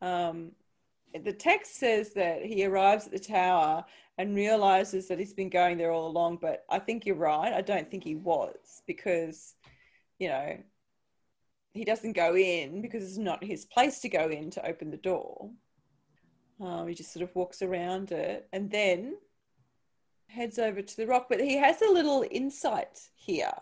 um, 0.00 0.50
the 1.24 1.32
text 1.32 1.76
says 1.76 2.12
that 2.14 2.44
he 2.44 2.64
arrives 2.64 3.06
at 3.06 3.12
the 3.12 3.18
tower 3.18 3.84
and 4.18 4.34
realizes 4.34 5.08
that 5.08 5.18
he's 5.18 5.32
been 5.32 5.48
going 5.48 5.78
there 5.78 5.92
all 5.92 6.08
along. 6.08 6.38
But 6.40 6.64
I 6.68 6.78
think 6.78 7.06
you're 7.06 7.16
right. 7.16 7.52
I 7.52 7.60
don't 7.60 7.90
think 7.90 8.04
he 8.04 8.16
was 8.16 8.82
because, 8.86 9.54
you 10.18 10.28
know, 10.28 10.56
he 11.72 11.84
doesn't 11.84 12.12
go 12.12 12.36
in 12.36 12.82
because 12.82 13.02
it's 13.02 13.18
not 13.18 13.42
his 13.42 13.64
place 13.64 14.00
to 14.00 14.08
go 14.08 14.28
in 14.28 14.50
to 14.50 14.66
open 14.66 14.90
the 14.90 14.96
door. 14.98 15.50
Um, 16.60 16.86
he 16.86 16.94
just 16.94 17.12
sort 17.12 17.22
of 17.22 17.34
walks 17.34 17.62
around 17.62 18.12
it 18.12 18.48
and 18.52 18.70
then 18.70 19.16
heads 20.28 20.58
over 20.58 20.82
to 20.82 20.96
the 20.96 21.06
rock. 21.06 21.26
But 21.28 21.40
he 21.40 21.56
has 21.56 21.80
a 21.82 21.90
little 21.90 22.24
insight 22.30 23.00
here 23.14 23.52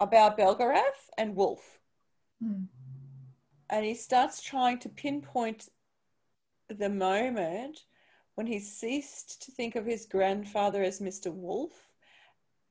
about 0.00 0.38
Belgarath 0.38 1.10
and 1.18 1.34
Wolf. 1.34 1.78
Hmm. 2.42 2.64
And 3.70 3.84
he 3.84 3.94
starts 3.94 4.40
trying 4.40 4.78
to 4.80 4.88
pinpoint 4.88 5.68
the 6.68 6.88
moment 6.88 7.80
when 8.36 8.46
he 8.46 8.60
ceased 8.60 9.42
to 9.42 9.50
think 9.50 9.74
of 9.74 9.86
his 9.86 10.06
grandfather 10.06 10.82
as 10.82 11.00
Mr. 11.00 11.32
Wolf 11.32 11.72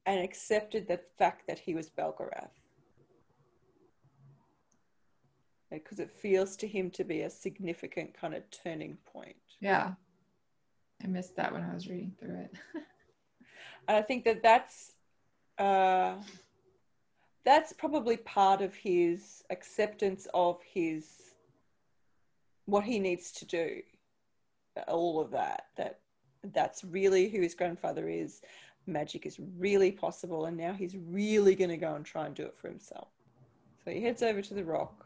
and 0.06 0.22
accepted 0.22 0.88
the 0.88 1.02
fact 1.18 1.48
that 1.48 1.60
he 1.60 1.74
was 1.74 1.90
Belgarath. 1.90 2.52
Because 5.84 6.00
it 6.00 6.12
feels 6.12 6.56
to 6.58 6.68
him 6.68 6.90
to 6.92 7.04
be 7.04 7.22
a 7.22 7.30
significant 7.30 8.14
kind 8.14 8.34
of 8.34 8.44
turning 8.52 8.98
point. 9.06 9.36
Yeah. 9.60 9.94
I 11.04 11.08
missed 11.08 11.36
that 11.36 11.52
when 11.52 11.64
I 11.64 11.74
was 11.74 11.88
reading 11.88 12.14
through 12.20 12.36
it. 12.36 12.54
and 13.88 13.98
I 13.98 14.02
think 14.02 14.26
that 14.26 14.42
that's 14.42 14.94
uh, 15.58 16.16
that's 17.46 17.74
probably 17.74 18.18
part 18.18 18.62
of 18.62 18.76
his 18.76 19.44
acceptance 19.50 20.28
of 20.34 20.60
his 20.64 21.08
what 22.66 22.84
he 22.84 23.00
needs 23.00 23.32
to 23.32 23.46
do 23.46 23.82
all 24.88 25.22
of 25.22 25.32
that 25.32 25.68
that 25.78 26.00
that's 26.54 26.84
really 26.84 27.30
who 27.30 27.42
his 27.42 27.56
grandfather 27.56 28.10
is 28.10 28.42
magic 28.88 29.26
is 29.26 29.40
really 29.58 29.92
possible 29.92 30.46
and 30.46 30.58
now 30.58 30.74
he's 30.74 30.96
really 30.98 31.56
going 31.56 31.70
to 31.70 31.78
go 31.78 31.96
and 31.96 32.06
try 32.06 32.26
and 32.26 32.36
do 32.36 32.44
it 32.44 32.58
for 32.58 32.68
himself 32.68 33.08
so 33.84 33.92
he 33.92 34.02
heads 34.02 34.22
over 34.22 34.42
to 34.42 34.54
the 34.54 34.64
rock 34.64 35.05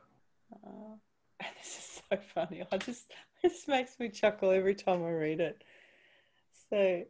uh, 0.54 0.93
and 1.39 1.50
this 1.58 1.78
is 1.78 2.02
so 2.10 2.18
funny 2.34 2.64
i 2.72 2.78
just 2.78 3.12
this 3.43 3.68
makes 3.68 4.00
me 4.00 4.10
chuckle 4.10 4.52
every 4.52 4.76
time 4.76 5.04
i 5.04 5.10
read 5.10 5.39
it 5.39 5.64
so 6.70 7.04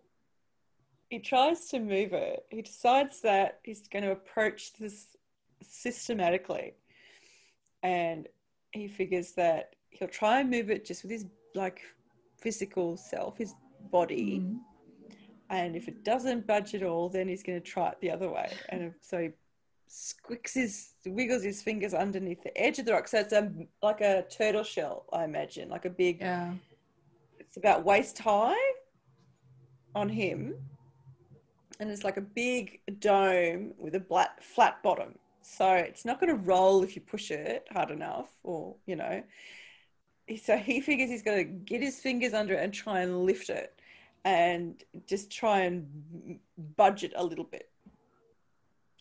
he 1.10 1.20
tries 1.20 1.68
to 1.68 1.80
move 1.80 2.14
it 2.14 2.46
he 2.50 2.62
decides 2.62 3.22
that 3.22 3.60
he's 3.64 3.88
going 3.88 4.04
to 4.04 4.12
approach 4.12 4.74
this 4.74 5.08
systematically 5.62 6.74
and 7.84 8.28
he 8.72 8.88
figures 8.88 9.32
that 9.34 9.76
he'll 9.90 10.08
try 10.08 10.40
and 10.40 10.50
move 10.50 10.70
it 10.70 10.86
just 10.86 11.04
with 11.04 11.12
his 11.12 11.26
like 11.56 11.82
physical 12.38 12.98
self, 12.98 13.38
his 13.38 13.56
body. 13.92 14.42
Mm. 14.44 14.60
And 15.50 15.76
if 15.76 15.88
it 15.88 16.04
doesn't 16.04 16.46
budge 16.46 16.76
at 16.76 16.84
all, 16.84 17.10
then 17.10 17.28
he's 17.28 17.44
going 17.44 17.60
to 17.60 17.66
try 17.66 17.90
it 17.90 17.98
the 18.02 18.12
other 18.12 18.30
way. 18.30 18.52
And 18.70 18.94
so 19.02 19.18
he 19.18 19.30
squicks 19.90 20.54
his, 20.54 20.92
wiggles 21.06 21.44
his 21.44 21.62
fingers 21.62 21.94
underneath 21.94 22.44
the 22.44 22.56
edge 22.58 22.80
of 22.80 22.86
the 22.86 22.94
rock. 22.94 23.08
So 23.08 23.20
it's 23.20 23.34
a, 23.34 23.52
like 23.82 24.02
a 24.02 24.24
turtle 24.30 24.64
shell, 24.64 25.06
I 25.12 25.24
imagine, 25.24 25.70
like 25.70 25.86
a 25.86 25.90
big, 25.90 26.22
Yeah. 26.22 26.54
it's 27.40 27.58
about 27.58 27.84
waist 27.84 28.18
high 28.20 28.56
on 29.96 30.10
him. 30.10 30.56
And 31.80 31.90
it's 31.90 32.04
like 32.04 32.18
a 32.18 32.22
big 32.22 32.82
dome 33.00 33.74
with 33.78 33.96
a 33.96 34.02
flat, 34.02 34.44
flat 34.44 34.84
bottom. 34.84 35.16
So 35.42 35.74
it's 35.74 36.06
not 36.06 36.20
going 36.20 36.30
to 36.36 36.44
roll 36.44 36.84
if 36.84 36.96
you 36.96 37.02
push 37.02 37.32
it 37.32 37.66
hard 37.72 37.90
enough 37.90 38.30
or, 38.44 38.76
you 38.86 38.96
know, 38.96 39.24
so 40.44 40.58
he 40.58 40.80
figures 40.80 41.10
he's 41.10 41.24
got 41.24 41.36
to 41.36 41.44
get 41.44 41.82
his 41.82 42.00
fingers 42.00 42.34
under 42.36 42.54
it 42.54 42.64
and 42.64 42.72
try 42.72 43.00
and 43.00 43.24
lift 43.24 43.50
it 43.50 43.74
and 44.26 44.84
just 45.08 45.32
try 45.32 45.62
and 45.62 46.38
budge 46.78 47.04
it 47.04 47.14
a 47.16 47.24
little 47.24 47.46
bit. 47.46 47.70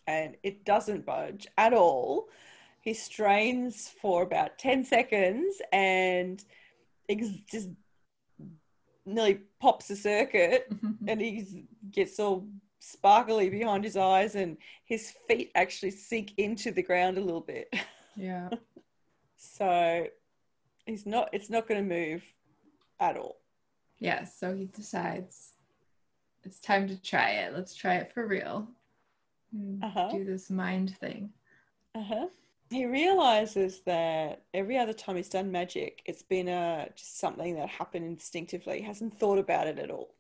And 0.08 0.36
it 0.42 0.64
doesn't 0.64 1.04
budge 1.04 1.46
at 1.58 1.74
all. 1.74 2.30
He 2.80 2.94
strains 2.94 3.92
for 4.00 4.22
about 4.22 4.56
10 4.58 4.82
seconds 4.86 5.60
and 5.70 6.42
ex- 7.10 7.42
just 7.52 7.68
nearly 9.04 9.40
pops 9.60 9.88
the 9.88 9.96
circuit 9.96 10.72
and 11.06 11.20
he 11.20 11.66
gets 11.90 12.18
all 12.18 12.48
sparkly 12.78 13.50
behind 13.50 13.84
his 13.84 13.98
eyes 13.98 14.34
and 14.34 14.56
his 14.86 15.12
feet 15.28 15.50
actually 15.54 15.90
sink 15.90 16.32
into 16.38 16.70
the 16.70 16.82
ground 16.82 17.18
a 17.18 17.20
little 17.20 17.42
bit. 17.42 17.68
Yeah. 18.20 18.48
So 19.36 20.08
he's 20.86 21.06
not 21.06 21.28
it's 21.32 21.50
not 21.50 21.68
going 21.68 21.88
to 21.88 21.94
move 21.94 22.24
at 22.98 23.16
all 23.16 23.36
Yeah. 24.00 24.24
So 24.24 24.56
he 24.56 24.64
decides 24.64 25.52
it's 26.42 26.58
time 26.58 26.88
to 26.88 27.00
try 27.00 27.30
it. 27.42 27.54
Let's 27.54 27.76
try 27.76 27.96
it 27.96 28.12
for 28.12 28.26
real. 28.26 28.66
And 29.52 29.82
Uh-huh. 29.82 30.08
Do 30.10 30.24
this 30.24 30.50
mind 30.50 30.96
thing. 30.98 31.32
uh-huh. 31.94 32.28
He 32.70 32.84
realizes 32.84 33.80
that 33.86 34.42
every 34.52 34.76
other 34.76 34.92
time 34.92 35.16
he's 35.16 35.30
done 35.30 35.50
magic 35.50 36.02
it's 36.04 36.22
been 36.22 36.48
a 36.48 36.90
just 36.94 37.18
something 37.18 37.56
that 37.56 37.68
happened 37.68 38.04
instinctively. 38.04 38.80
He 38.80 38.84
hasn't 38.84 39.18
thought 39.18 39.38
about 39.38 39.66
it 39.66 39.78
at 39.78 39.90
all. 39.90 40.14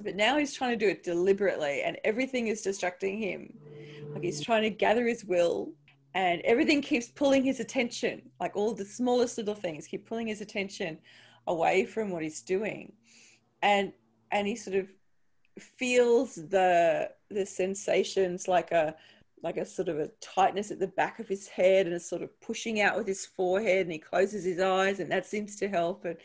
But 0.00 0.14
now 0.14 0.36
he's 0.38 0.54
trying 0.54 0.78
to 0.78 0.84
do 0.84 0.90
it 0.90 1.02
deliberately 1.02 1.82
and 1.82 1.98
everything 2.04 2.46
is 2.46 2.62
distracting 2.62 3.18
him. 3.18 3.58
Like 4.14 4.22
he's 4.22 4.40
trying 4.40 4.62
to 4.62 4.70
gather 4.70 5.06
his 5.06 5.24
will 5.24 5.72
and 6.14 6.40
everything 6.42 6.80
keeps 6.82 7.08
pulling 7.08 7.42
his 7.42 7.60
attention. 7.60 8.22
Like 8.40 8.56
all 8.56 8.72
the 8.72 8.84
smallest 8.84 9.38
little 9.38 9.54
things 9.54 9.86
keep 9.86 10.06
pulling 10.06 10.28
his 10.28 10.40
attention 10.40 10.98
away 11.46 11.84
from 11.84 12.10
what 12.10 12.22
he's 12.22 12.42
doing. 12.42 12.92
And 13.62 13.92
and 14.30 14.46
he 14.46 14.54
sort 14.54 14.76
of 14.76 14.88
feels 15.58 16.36
the 16.36 17.10
the 17.30 17.46
sensations 17.46 18.48
like 18.48 18.72
a 18.72 18.94
like 19.42 19.56
a 19.58 19.66
sort 19.66 19.88
of 19.88 19.98
a 19.98 20.08
tightness 20.20 20.70
at 20.70 20.78
the 20.78 20.88
back 20.88 21.18
of 21.18 21.28
his 21.28 21.46
head 21.46 21.86
and 21.86 21.94
a 21.94 22.00
sort 22.00 22.22
of 22.22 22.40
pushing 22.40 22.80
out 22.80 22.96
with 22.96 23.06
his 23.06 23.26
forehead 23.26 23.82
and 23.82 23.92
he 23.92 23.98
closes 23.98 24.44
his 24.44 24.60
eyes 24.60 24.98
and 24.98 25.10
that 25.10 25.26
seems 25.26 25.56
to 25.56 25.68
help. 25.68 26.04
And 26.04 26.16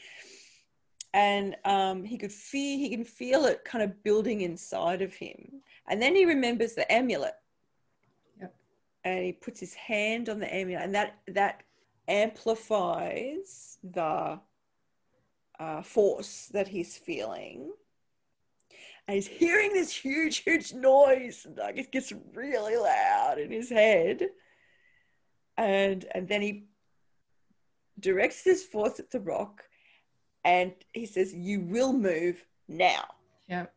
and 1.13 1.57
um, 1.65 2.03
he 2.05 2.17
could 2.17 2.31
feel 2.31 2.79
he 2.79 2.89
can 2.89 3.03
feel 3.03 3.45
it 3.45 3.65
kind 3.65 3.83
of 3.83 4.01
building 4.03 4.41
inside 4.41 5.01
of 5.01 5.13
him. 5.13 5.61
And 5.87 6.01
then 6.01 6.15
he 6.15 6.25
remembers 6.25 6.73
the 6.73 6.89
amulet. 6.91 7.35
Yep. 8.39 8.55
and 9.03 9.25
he 9.25 9.33
puts 9.33 9.59
his 9.59 9.73
hand 9.73 10.29
on 10.29 10.39
the 10.39 10.53
amulet 10.53 10.83
and 10.83 10.95
that 10.95 11.17
that 11.27 11.63
amplifies 12.07 13.77
the 13.83 14.39
uh, 15.59 15.81
force 15.83 16.49
that 16.53 16.67
he's 16.67 16.97
feeling 16.97 17.71
and 19.07 19.15
he's 19.15 19.27
hearing 19.27 19.73
this 19.73 19.93
huge 19.95 20.37
huge 20.37 20.73
noise 20.73 21.45
and 21.45 21.57
like 21.57 21.77
it 21.77 21.91
gets 21.91 22.13
really 22.33 22.75
loud 22.77 23.37
in 23.39 23.51
his 23.51 23.69
head 23.69 24.27
and 25.57 26.05
and 26.13 26.27
then 26.27 26.41
he 26.41 26.65
directs 27.99 28.43
his 28.43 28.63
force 28.63 28.99
at 28.99 29.11
the 29.11 29.19
rock 29.19 29.63
and 30.43 30.73
he 30.93 31.05
says 31.05 31.33
you 31.33 31.59
will 31.61 31.93
move 31.93 32.43
now 32.67 33.03
Yep. 33.47 33.73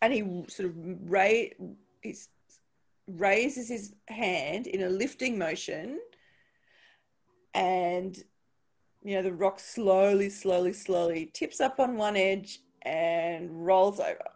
and 0.00 0.12
he 0.12 0.20
sort 0.48 0.70
of 0.70 0.74
ra- 1.10 1.52
he's, 2.02 2.28
raises 3.06 3.68
his 3.68 3.94
hand 4.08 4.66
in 4.66 4.82
a 4.82 4.88
lifting 4.88 5.36
motion 5.38 6.00
and 7.54 8.24
you 9.02 9.14
know 9.14 9.22
the 9.22 9.32
rock 9.32 9.60
slowly 9.60 10.30
slowly 10.30 10.72
slowly 10.72 11.30
tips 11.34 11.60
up 11.60 11.78
on 11.78 11.96
one 11.96 12.16
edge 12.16 12.60
and 12.84 13.64
rolls 13.66 14.00
over 14.00 14.28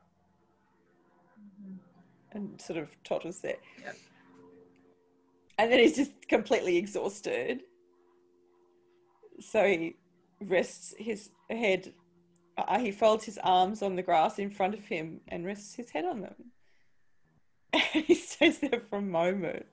and 2.32 2.60
sort 2.60 2.78
of 2.78 2.88
totters 3.04 3.38
there 3.40 3.56
Yep. 3.84 3.96
and 5.58 5.72
then 5.72 5.78
he's 5.78 5.96
just 5.96 6.12
completely 6.28 6.76
exhausted 6.76 7.62
so 9.40 9.64
he 9.66 9.96
rests 10.40 10.94
his 10.98 11.30
head 11.50 11.92
uh, 12.58 12.78
he 12.78 12.90
folds 12.90 13.24
his 13.24 13.38
arms 13.38 13.82
on 13.82 13.94
the 13.94 14.02
grass 14.02 14.38
in 14.38 14.50
front 14.50 14.74
of 14.74 14.84
him 14.84 15.20
and 15.28 15.46
rests 15.46 15.74
his 15.76 15.90
head 15.90 16.04
on 16.04 16.20
them. 16.22 16.34
And 17.94 18.04
he 18.04 18.14
stays 18.14 18.58
there 18.58 18.82
for 18.90 18.98
a 18.98 19.02
moment 19.02 19.66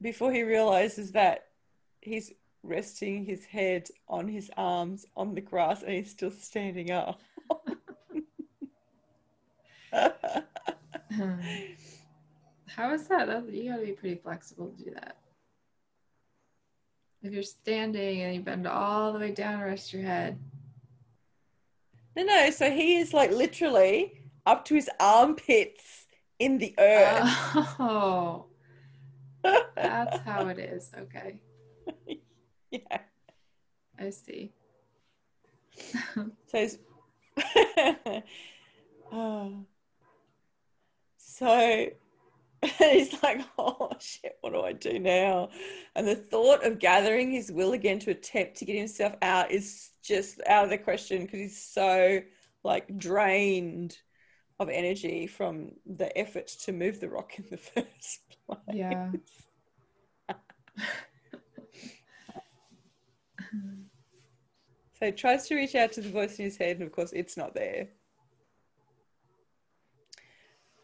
before 0.00 0.32
he 0.32 0.42
realizes 0.42 1.12
that 1.12 1.46
he's 2.00 2.32
resting 2.62 3.24
his 3.24 3.44
head 3.44 3.88
on 4.08 4.28
his 4.28 4.50
arms 4.56 5.04
on 5.16 5.34
the 5.34 5.40
grass 5.40 5.82
and 5.82 5.94
he's 5.94 6.10
still 6.10 6.30
standing 6.30 6.90
up. 6.92 7.20
How 12.66 12.92
is 12.92 13.08
that? 13.08 13.26
that? 13.26 13.52
You 13.52 13.70
gotta 13.70 13.84
be 13.84 13.92
pretty 13.92 14.16
flexible 14.16 14.68
to 14.70 14.84
do 14.84 14.90
that. 14.94 15.16
If 17.22 17.32
you're 17.32 17.42
standing 17.42 18.22
and 18.22 18.34
you 18.34 18.40
bend 18.40 18.66
all 18.66 19.12
the 19.12 19.18
way 19.18 19.32
down 19.32 19.60
rest 19.60 19.92
your 19.92 20.02
head. 20.02 20.38
no, 22.16 22.22
no, 22.24 22.50
so 22.50 22.70
he 22.70 22.96
is 22.98 23.12
like 23.12 23.32
literally 23.32 24.20
up 24.46 24.64
to 24.66 24.74
his 24.74 24.88
armpits 25.00 26.06
in 26.38 26.58
the 26.58 26.74
earth. 26.78 27.24
Oh, 27.80 28.46
that's 29.42 30.18
how 30.24 30.46
it 30.48 30.58
is. 30.58 30.90
Okay. 30.96 31.40
yeah. 32.70 32.98
I 33.98 34.10
see. 34.10 34.52
So, 36.46 36.58
he's- 36.58 36.78
Oh. 39.10 39.64
so 41.16 41.86
he's 42.78 43.22
like, 43.22 43.40
oh 43.58 43.90
shit, 44.00 44.36
what 44.40 44.52
do 44.52 44.62
I 44.62 44.72
do 44.72 44.98
now? 44.98 45.50
And 45.94 46.06
the 46.06 46.16
thought 46.16 46.64
of 46.64 46.78
gathering 46.78 47.30
his 47.32 47.52
will 47.52 47.72
again 47.72 47.98
to 48.00 48.10
attempt 48.10 48.56
to 48.56 48.64
get 48.64 48.76
himself 48.76 49.14
out 49.22 49.50
is 49.50 49.90
just 50.02 50.40
out 50.46 50.64
of 50.64 50.70
the 50.70 50.78
question 50.78 51.22
because 51.22 51.38
he's 51.38 51.62
so 51.62 52.20
like 52.64 52.98
drained 52.98 53.96
of 54.58 54.68
energy 54.68 55.26
from 55.26 55.70
the 55.86 56.16
effort 56.18 56.48
to 56.48 56.72
move 56.72 56.98
the 56.98 57.08
rock 57.08 57.38
in 57.38 57.46
the 57.50 57.56
first 57.56 58.20
place. 58.46 58.58
Yeah. 58.72 59.10
So 64.98 65.06
he 65.06 65.12
tries 65.12 65.46
to 65.48 65.54
reach 65.54 65.74
out 65.74 65.92
to 65.92 66.00
the 66.00 66.08
voice 66.08 66.38
in 66.38 66.46
his 66.46 66.56
head, 66.56 66.76
and 66.76 66.82
of 66.84 66.92
course, 66.92 67.12
it's 67.12 67.36
not 67.36 67.54
there. 67.54 67.88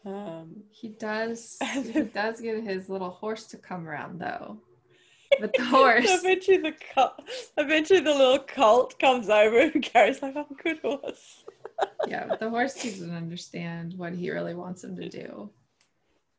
Um, 0.05 0.63
He 0.71 0.89
does. 0.89 1.57
He 1.73 2.01
does 2.01 2.39
get 2.39 2.63
his 2.63 2.89
little 2.89 3.09
horse 3.09 3.45
to 3.47 3.57
come 3.57 3.87
around 3.87 4.19
though. 4.19 4.57
But 5.39 5.53
the 5.53 5.65
horse. 5.65 6.05
eventually, 6.07 6.57
the 6.57 6.73
cult, 6.93 7.13
eventually 7.57 7.99
the 7.99 8.13
little 8.13 8.39
cult 8.39 8.97
comes 8.99 9.29
over, 9.29 9.59
and 9.59 9.81
Gary's 9.93 10.21
like, 10.21 10.35
"Oh, 10.35 10.47
good 10.63 10.79
horse." 10.79 11.43
yeah, 12.07 12.25
but 12.27 12.39
the 12.39 12.49
horse 12.49 12.75
doesn't 12.75 13.13
understand 13.13 13.95
what 13.97 14.13
he 14.13 14.31
really 14.31 14.53
wants 14.53 14.83
him 14.83 14.95
to 14.95 15.09
do. 15.09 15.49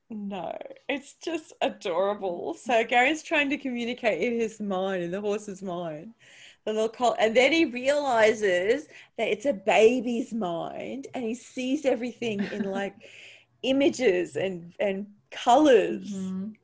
No, 0.08 0.56
it's 0.88 1.14
just 1.22 1.52
adorable. 1.60 2.54
So 2.54 2.84
Gary's 2.84 3.22
trying 3.24 3.50
to 3.50 3.58
communicate 3.58 4.22
in 4.22 4.38
his 4.40 4.60
mind, 4.60 5.02
in 5.02 5.10
the 5.10 5.20
horse's 5.20 5.62
mind, 5.62 6.14
the 6.66 6.72
little 6.72 6.88
colt, 6.88 7.16
and 7.20 7.34
then 7.34 7.52
he 7.52 7.64
realizes 7.64 8.88
that 9.16 9.28
it's 9.28 9.46
a 9.46 9.52
baby's 9.52 10.34
mind, 10.34 11.06
and 11.14 11.24
he 11.24 11.34
sees 11.34 11.86
everything 11.86 12.42
in 12.52 12.64
like 12.80 12.94
images 13.62 14.36
and 14.36 14.74
and 14.80 15.06
colors, 15.30 16.10
Mhm. 16.12 16.54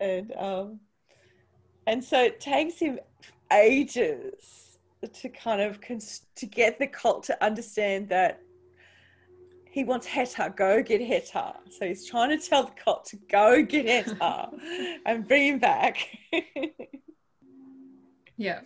and 0.00 0.32
um, 0.36 0.80
and 1.86 2.02
so 2.04 2.20
it 2.22 2.40
takes 2.40 2.78
him 2.78 2.98
ages 3.52 4.78
to 5.20 5.28
kind 5.28 5.60
of 5.60 5.80
cons- 5.80 6.26
to 6.34 6.46
get 6.46 6.78
the 6.80 6.86
cult 6.88 7.22
to 7.24 7.44
understand 7.44 8.08
that 8.08 8.40
he 9.70 9.84
wants 9.84 10.06
Hettar, 10.06 10.56
go 10.56 10.82
get 10.82 11.00
Hettar. 11.00 11.54
So 11.70 11.86
he's 11.86 12.04
trying 12.08 12.30
to 12.36 12.44
tell 12.48 12.64
the 12.64 12.72
cult 12.72 13.04
to 13.06 13.16
go 13.30 13.62
get 13.62 13.86
Hettar 13.86 14.50
and 15.06 15.28
bring 15.28 15.46
him 15.54 15.58
back. 15.60 15.96
Yeah. 18.38 18.60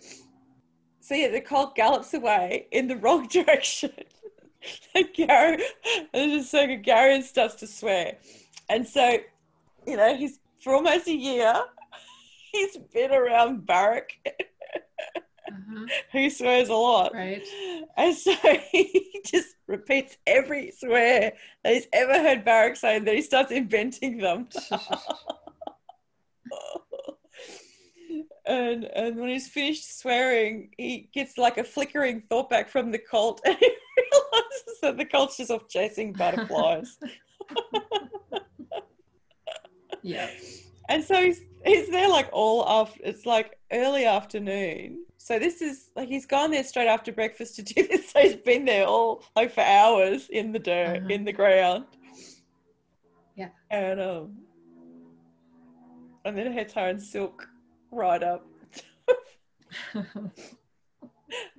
So 1.11 1.17
yeah, 1.17 1.27
the 1.27 1.41
colt 1.41 1.75
gallops 1.75 2.13
away 2.13 2.67
in 2.71 2.87
the 2.87 2.95
wrong 2.95 3.27
direction. 3.29 3.91
and 4.95 5.09
Gary, 5.13 5.61
and 6.13 6.31
just 6.31 6.49
so 6.51 6.65
good, 6.65 6.83
Gary 6.83 7.21
starts 7.21 7.55
to 7.55 7.67
swear. 7.67 8.15
And 8.69 8.87
so, 8.87 9.17
you 9.85 9.97
know, 9.97 10.15
he's 10.15 10.39
for 10.63 10.73
almost 10.73 11.07
a 11.09 11.13
year, 11.13 11.53
he's 12.53 12.77
been 12.93 13.11
around 13.11 13.65
Barak, 13.65 14.13
Uh-huh. 15.49 15.85
who 16.13 16.29
swears 16.29 16.69
a 16.69 16.73
lot. 16.75 17.13
Right. 17.13 17.43
And 17.97 18.15
so 18.15 18.33
he 18.71 19.19
just 19.25 19.49
repeats 19.67 20.15
every 20.25 20.71
swear 20.71 21.33
that 21.65 21.73
he's 21.73 21.87
ever 21.91 22.13
heard 22.13 22.45
Barak 22.45 22.77
say, 22.77 22.95
and 22.95 23.05
then 23.05 23.17
he 23.17 23.21
starts 23.21 23.51
inventing 23.51 24.19
them. 24.19 24.47
And 28.45 28.85
and 28.85 29.17
when 29.17 29.29
he's 29.29 29.47
finished 29.47 29.99
swearing, 29.99 30.71
he 30.77 31.09
gets 31.13 31.37
like 31.37 31.57
a 31.59 31.63
flickering 31.63 32.23
thought 32.29 32.49
back 32.49 32.69
from 32.69 32.91
the 32.91 32.97
cult, 32.97 33.39
and 33.45 33.55
he 33.57 33.69
realizes 33.97 34.79
that 34.81 34.97
the 34.97 35.05
cult's 35.05 35.37
just 35.37 35.51
off 35.51 35.67
chasing 35.69 36.11
butterflies. 36.13 36.97
yeah. 40.01 40.29
And 40.89 41.03
so 41.03 41.21
he's 41.21 41.41
he's 41.65 41.89
there 41.89 42.09
like 42.09 42.29
all 42.31 42.67
after 42.67 42.99
it's 43.03 43.25
like 43.25 43.57
early 43.71 44.05
afternoon. 44.05 45.05
So 45.17 45.37
this 45.37 45.61
is 45.61 45.91
like 45.95 46.09
he's 46.09 46.25
gone 46.25 46.51
there 46.51 46.63
straight 46.63 46.87
after 46.87 47.11
breakfast 47.11 47.55
to 47.57 47.61
do 47.61 47.87
this. 47.87 48.11
So 48.11 48.19
he's 48.21 48.35
been 48.35 48.65
there 48.65 48.85
all 48.87 49.23
like 49.35 49.53
for 49.53 49.61
hours 49.61 50.27
in 50.29 50.51
the 50.51 50.59
dirt, 50.59 50.97
Uh-huh. 50.97 51.07
in 51.09 51.23
the 51.25 51.33
ground. 51.33 51.85
Yeah. 53.35 53.49
And 53.69 54.01
um 54.01 54.37
and 56.25 56.37
then 56.37 56.51
Hettar 56.53 56.89
and 56.89 57.01
Silk 57.01 57.47
ride 57.91 58.23
up. 58.23 58.45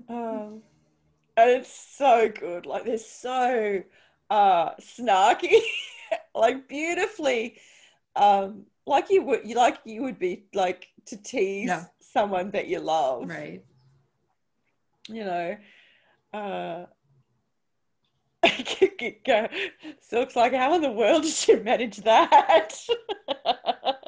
Um 0.08 0.62
and 1.36 1.50
it's 1.50 1.74
so 1.96 2.28
good. 2.28 2.66
Like 2.66 2.84
they're 2.84 2.98
so 2.98 3.82
uh 4.28 4.70
snarky, 4.74 5.60
like 6.34 6.68
beautifully 6.68 7.58
um 8.16 8.66
like 8.86 9.10
you 9.10 9.22
would 9.22 9.46
you 9.46 9.54
like 9.54 9.78
you 9.84 10.02
would 10.02 10.18
be 10.18 10.44
like 10.54 10.88
to 11.06 11.16
tease 11.16 11.72
someone 12.00 12.50
that 12.50 12.68
you 12.68 12.78
love 12.80 13.28
right. 13.28 13.62
you 15.08 15.24
know 15.24 15.56
uh 16.34 16.84
silk's 20.00 20.36
like 20.36 20.52
how 20.52 20.74
in 20.74 20.82
the 20.82 20.90
world 20.90 21.22
did 21.22 21.48
you 21.48 21.62
manage 21.62 21.98
that 21.98 22.74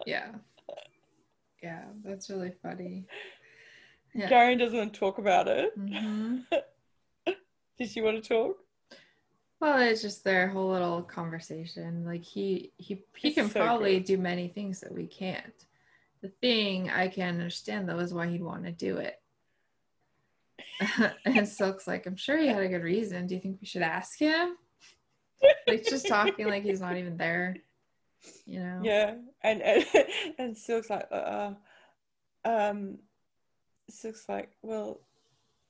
Yeah. 0.06 0.32
Yeah, 1.64 1.84
that's 2.04 2.28
really 2.28 2.52
funny. 2.62 3.04
Yeah. 4.14 4.28
Garion 4.28 4.58
doesn't 4.58 4.92
talk 4.92 5.16
about 5.18 5.48
it 5.48 5.72
hmm 5.76 6.38
did 7.78 7.88
she 7.90 8.02
want 8.02 8.22
to 8.22 8.28
talk 8.28 8.56
Well, 9.60 9.78
it's 9.80 10.02
just 10.02 10.22
their 10.24 10.48
whole 10.48 10.70
little 10.70 11.02
conversation. 11.02 12.04
Like 12.04 12.22
he 12.22 12.70
he 12.76 13.02
he 13.16 13.28
It's 13.28 13.36
can 13.36 13.48
so 13.48 13.60
probably 13.60 13.98
good. 13.98 14.04
do 14.04 14.18
many 14.18 14.48
things 14.48 14.80
that 14.80 14.92
we 14.92 15.06
can't. 15.06 15.64
The 16.20 16.28
thing 16.40 16.90
I 16.90 17.08
can 17.08 17.30
understand 17.30 17.88
though 17.88 17.98
is 17.98 18.12
why 18.12 18.26
he'd 18.28 18.42
want 18.42 18.64
to 18.64 18.72
do 18.72 18.98
it. 18.98 19.20
and 21.24 21.48
Silk's 21.48 21.86
like, 21.86 22.06
I'm 22.06 22.16
sure 22.16 22.36
he 22.36 22.46
had 22.48 22.62
a 22.62 22.68
good 22.68 22.82
reason. 22.82 23.26
Do 23.26 23.34
you 23.34 23.40
think 23.40 23.58
we 23.60 23.66
should 23.66 23.82
ask 23.82 24.18
him? 24.18 24.56
Like 25.66 25.84
just 25.84 26.06
talking 26.06 26.46
like 26.46 26.62
he's 26.62 26.80
not 26.80 26.96
even 26.98 27.16
there. 27.16 27.56
You 28.46 28.60
know? 28.60 28.80
yeah 28.82 29.14
and 29.42 29.62
and, 29.62 29.84
and 30.38 30.56
silk's 30.56 30.90
like 30.90 31.06
uh 31.10 31.52
um 32.44 32.98
silk's 33.90 34.28
like 34.28 34.50
well 34.62 35.00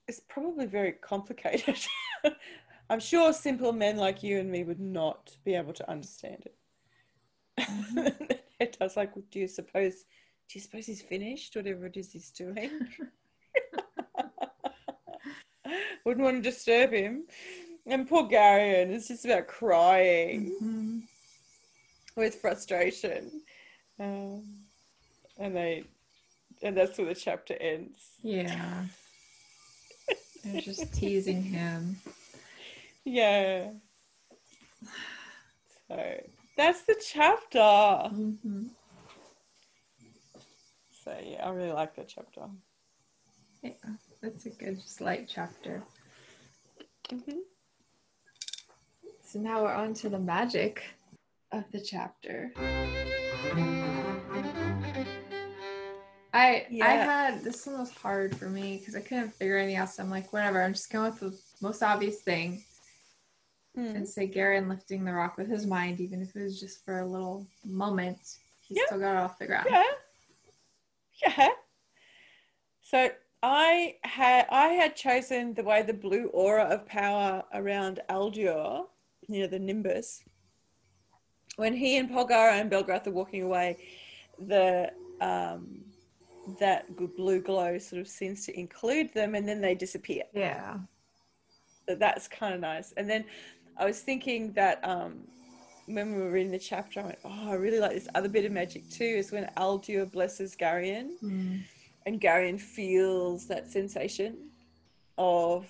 it's 0.09 0.20
probably 0.28 0.66
very 0.66 0.92
complicated 0.92 1.78
i'm 2.90 3.00
sure 3.00 3.32
simple 3.32 3.72
men 3.72 3.96
like 3.96 4.22
you 4.22 4.38
and 4.38 4.50
me 4.50 4.64
would 4.64 4.80
not 4.80 5.36
be 5.44 5.55
able 5.55 5.72
to 5.72 5.90
understand 5.90 6.42
it 6.46 6.55
Mhm. 7.61 8.38
it 8.61 8.76
does 8.78 8.96
like 8.96 9.12
do 9.30 9.38
you 9.38 9.48
suppose 9.48 10.05
do 10.48 10.59
you 10.59 10.61
suppose 10.61 10.86
he's 10.86 11.02
finished 11.02 11.55
whatever 11.55 11.86
it 11.86 11.96
is 11.96 12.12
he's 12.12 12.30
doing 12.30 12.70
wouldn't 16.05 16.24
want 16.24 16.36
to 16.36 16.50
disturb 16.50 16.92
him 16.92 17.24
and 17.86 18.09
poor 18.09 18.24
Garion 18.24 18.90
is 18.90 19.09
just 19.09 19.24
about 19.24 19.46
crying 19.46 20.52
Mhm. 20.61 21.02
with 22.16 22.36
frustration. 22.36 23.42
Um, 23.98 24.42
and 25.38 25.54
they, 25.54 25.84
and 26.62 26.76
that's 26.76 26.98
where 26.98 27.08
the 27.08 27.14
chapter 27.14 27.54
ends. 27.60 28.12
Yeah. 28.22 28.84
They're 30.44 30.60
just 30.60 30.92
teasing 30.94 31.42
him. 31.42 31.96
Yeah. 33.04 33.70
So 35.88 36.20
that's 36.56 36.82
the 36.82 36.96
chapter. 37.12 37.58
Mhm. 37.58 38.70
So 41.04 41.14
yeah, 41.22 41.46
I 41.46 41.50
really 41.50 41.72
like 41.72 41.94
that 41.96 42.08
chapter. 42.08 42.42
Yeah, 43.62 43.72
that's 44.22 44.46
a 44.46 44.50
good, 44.50 44.80
just 44.80 45.00
light 45.00 45.30
chapter. 45.32 45.82
hmm 47.10 47.40
So 49.22 49.38
now 49.38 49.62
we're 49.62 49.74
on 49.74 49.92
to 49.94 50.08
the 50.08 50.18
magic 50.18 50.82
of 51.59 51.70
the 51.72 51.80
chapter. 51.80 52.52
I 56.32 56.66
I 56.82 56.90
had 56.94 57.44
this 57.44 57.66
one 57.66 57.78
was 57.78 57.92
hard 57.92 58.36
for 58.36 58.48
me 58.50 58.78
because 58.78 58.96
I 58.96 59.00
couldn't 59.00 59.34
figure 59.34 59.57
anything 59.57 59.76
else. 59.76 59.98
I'm 60.00 60.11
like, 60.11 60.32
whatever, 60.32 60.62
I'm 60.62 60.72
just 60.72 60.90
going 60.90 61.12
with 61.12 61.20
the 61.20 61.38
most 61.61 61.82
obvious 61.82 62.20
thing 62.20 62.62
Mm. 63.76 63.96
and 63.96 64.09
say 64.09 64.28
Garion 64.28 64.68
lifting 64.68 65.05
the 65.05 65.12
rock 65.12 65.36
with 65.36 65.48
his 65.48 65.66
mind, 65.66 65.98
even 65.98 66.22
if 66.22 66.36
it 66.36 66.42
was 66.44 66.61
just 66.61 66.84
for 66.84 67.00
a 67.00 67.05
little 67.07 67.44
moment. 67.64 68.38
He 68.61 68.76
Yeah. 68.76 68.82
still 68.86 69.00
got 69.00 69.16
it 69.16 69.18
all 69.18 69.28
figured 69.28 69.59
out. 69.59 69.66
Yeah. 69.68 69.82
Yeah. 71.26 71.48
So 72.80 73.11
I 73.42 73.96
had 74.05 74.46
I 74.50 74.68
had 74.68 74.94
chosen 74.94 75.55
the 75.55 75.64
way 75.64 75.82
the 75.82 75.92
blue 75.92 76.26
aura 76.28 76.64
of 76.64 76.86
power 76.86 77.42
around 77.52 78.00
Aldur, 78.09 78.86
you 79.28 79.40
know, 79.40 79.46
the 79.48 79.59
Nimbus. 79.59 80.22
When 81.57 81.74
he 81.74 81.96
and 81.98 82.11
Polgara 82.11 82.52
and 82.61 82.70
Belgarath 82.70 83.07
are 83.07 83.12
walking 83.12 83.42
away, 83.42 83.78
the 84.38 84.90
um 85.20 85.84
that 86.61 86.84
blue 87.16 87.40
glow 87.40 87.78
sort 87.78 88.00
of 88.00 88.09
seems 88.09 88.44
to 88.46 88.59
include 88.59 89.12
them 89.14 89.34
and 89.34 89.48
then 89.48 89.61
they 89.61 89.74
disappear. 89.74 90.24
Yeah. 90.34 90.78
So 91.88 91.94
that's 91.94 92.28
kind 92.28 92.55
of 92.55 92.61
nice. 92.61 92.92
And 92.96 93.09
then 93.09 93.24
I 93.78 93.84
was 93.84 94.00
thinking 94.00 94.52
that 94.52 94.80
um, 94.86 95.20
when 95.86 96.14
we 96.14 96.20
were 96.20 96.30
reading 96.30 96.52
the 96.52 96.59
chapter, 96.59 97.00
I 97.00 97.05
went, 97.05 97.18
oh, 97.24 97.50
I 97.50 97.55
really 97.55 97.78
like 97.78 97.92
this 97.92 98.09
other 98.14 98.28
bit 98.28 98.44
of 98.44 98.52
magic 98.52 98.88
too, 98.90 99.05
is 99.05 99.32
when 99.32 99.50
Aldur 99.57 100.11
blesses 100.11 100.57
Garion 100.57 101.11
Mm. 101.22 101.62
and 102.07 102.20
Garion 102.20 102.61
feels 102.61 103.46
that 103.46 103.70
sensation 103.70 104.50
of 105.16 105.66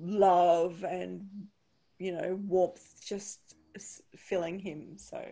love 0.00 0.82
and, 0.84 1.26
you 1.98 2.12
know, 2.12 2.38
warmth 2.46 3.04
just 3.04 3.54
filling 4.16 4.58
him. 4.58 4.98
So 4.98 5.22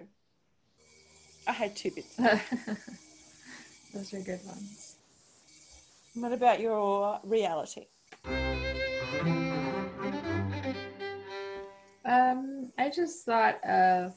I 1.47 1.53
had 1.53 1.76
two 1.76 1.90
bits. 1.90 2.16
Those 3.95 4.14
are 4.14 4.20
good 4.20 4.40
ones. 4.47 4.97
What 6.14 6.32
about 6.32 6.61
your 6.61 7.20
reality? 7.24 7.86
Um, 12.05 12.72
I 12.78 12.90
just 12.95 13.24
thought 13.24 13.62
of 13.64 14.14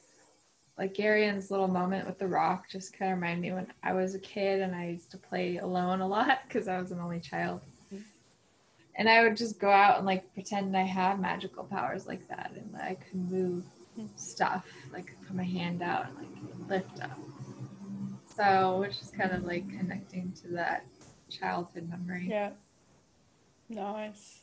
like 0.78 0.94
Garion's 0.94 1.52
little 1.52 1.68
moment 1.68 2.06
with 2.06 2.20
the 2.20 2.28
rock 2.28 2.70
just 2.70 2.98
kind 2.98 3.12
of 3.12 3.18
reminded 3.18 3.42
me 3.42 3.54
when 3.54 3.68
I 3.84 3.94
was 3.94 4.14
a 4.16 4.20
kid 4.20 4.62
and 4.62 4.76
I 4.76 4.88
used 4.88 5.12
to 5.12 5.18
play 5.18 5.58
alone 5.58 6.02
a 6.02 6.08
lot 6.08 6.40
because 6.48 6.68
I 6.68 6.80
was 6.80 6.92
an 6.92 7.00
only 7.00 7.20
child. 7.20 7.62
Mhm. 7.94 8.04
And 8.98 9.10
I 9.10 9.24
would 9.24 9.38
just 9.38 9.60
go 9.60 9.70
out 9.70 9.98
and 9.98 10.06
like 10.06 10.34
pretend 10.34 10.76
I 10.76 10.84
had 10.84 11.20
magical 11.20 11.64
powers 11.64 12.08
like 12.08 12.28
that 12.28 12.52
and 12.56 12.74
that 12.74 12.84
I 12.84 12.96
could 12.96 13.32
move. 13.32 13.64
Stuff, 14.16 14.66
like 14.94 15.16
put 15.26 15.36
my 15.36 15.44
hand 15.44 15.82
out 15.82 16.08
and 16.08 16.18
like 16.18 16.70
lift 16.70 17.02
up. 17.02 17.18
So, 18.36 18.80
which 18.80 19.02
is 19.02 19.12
kind 19.18 19.32
of 19.32 19.44
like 19.44 19.68
connecting 19.70 20.34
to 20.42 20.50
that 20.50 20.86
childhood 21.30 21.90
memory. 21.90 22.28
Yeah. 22.30 22.52
Nice. 23.70 24.42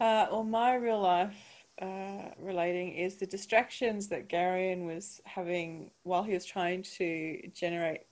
Uh, 0.00 0.26
well, 0.30 0.44
my 0.44 0.74
real 0.74 1.00
life 1.00 1.36
uh, 1.80 2.30
relating 2.38 2.94
is 2.94 3.16
the 3.16 3.26
distractions 3.26 4.08
that 4.08 4.28
Garion 4.28 4.86
was 4.86 5.20
having 5.24 5.90
while 6.02 6.22
he 6.22 6.32
was 6.32 6.44
trying 6.44 6.82
to 6.82 7.40
generate 7.54 8.02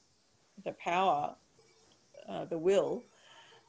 the 0.65 0.73
power, 0.73 1.35
uh, 2.29 2.45
the 2.45 2.59
will. 2.59 3.05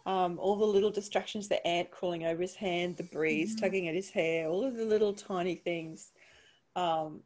Um, 0.05 0.39
all 0.39 0.55
the 0.55 0.65
little 0.65 0.91
distractions, 0.91 1.47
the 1.47 1.65
ant 1.65 1.91
crawling 1.91 2.25
over 2.25 2.41
his 2.41 2.55
hand, 2.55 2.97
the 2.97 3.03
breeze 3.03 3.55
Mhm. 3.55 3.61
tugging 3.61 3.87
at 3.87 3.95
his 3.95 4.09
hair, 4.09 4.47
all 4.47 4.63
of 4.63 4.75
the 4.75 4.85
little 4.85 5.13
tiny 5.13 5.55
things. 5.55 6.11
Um, 6.75 7.21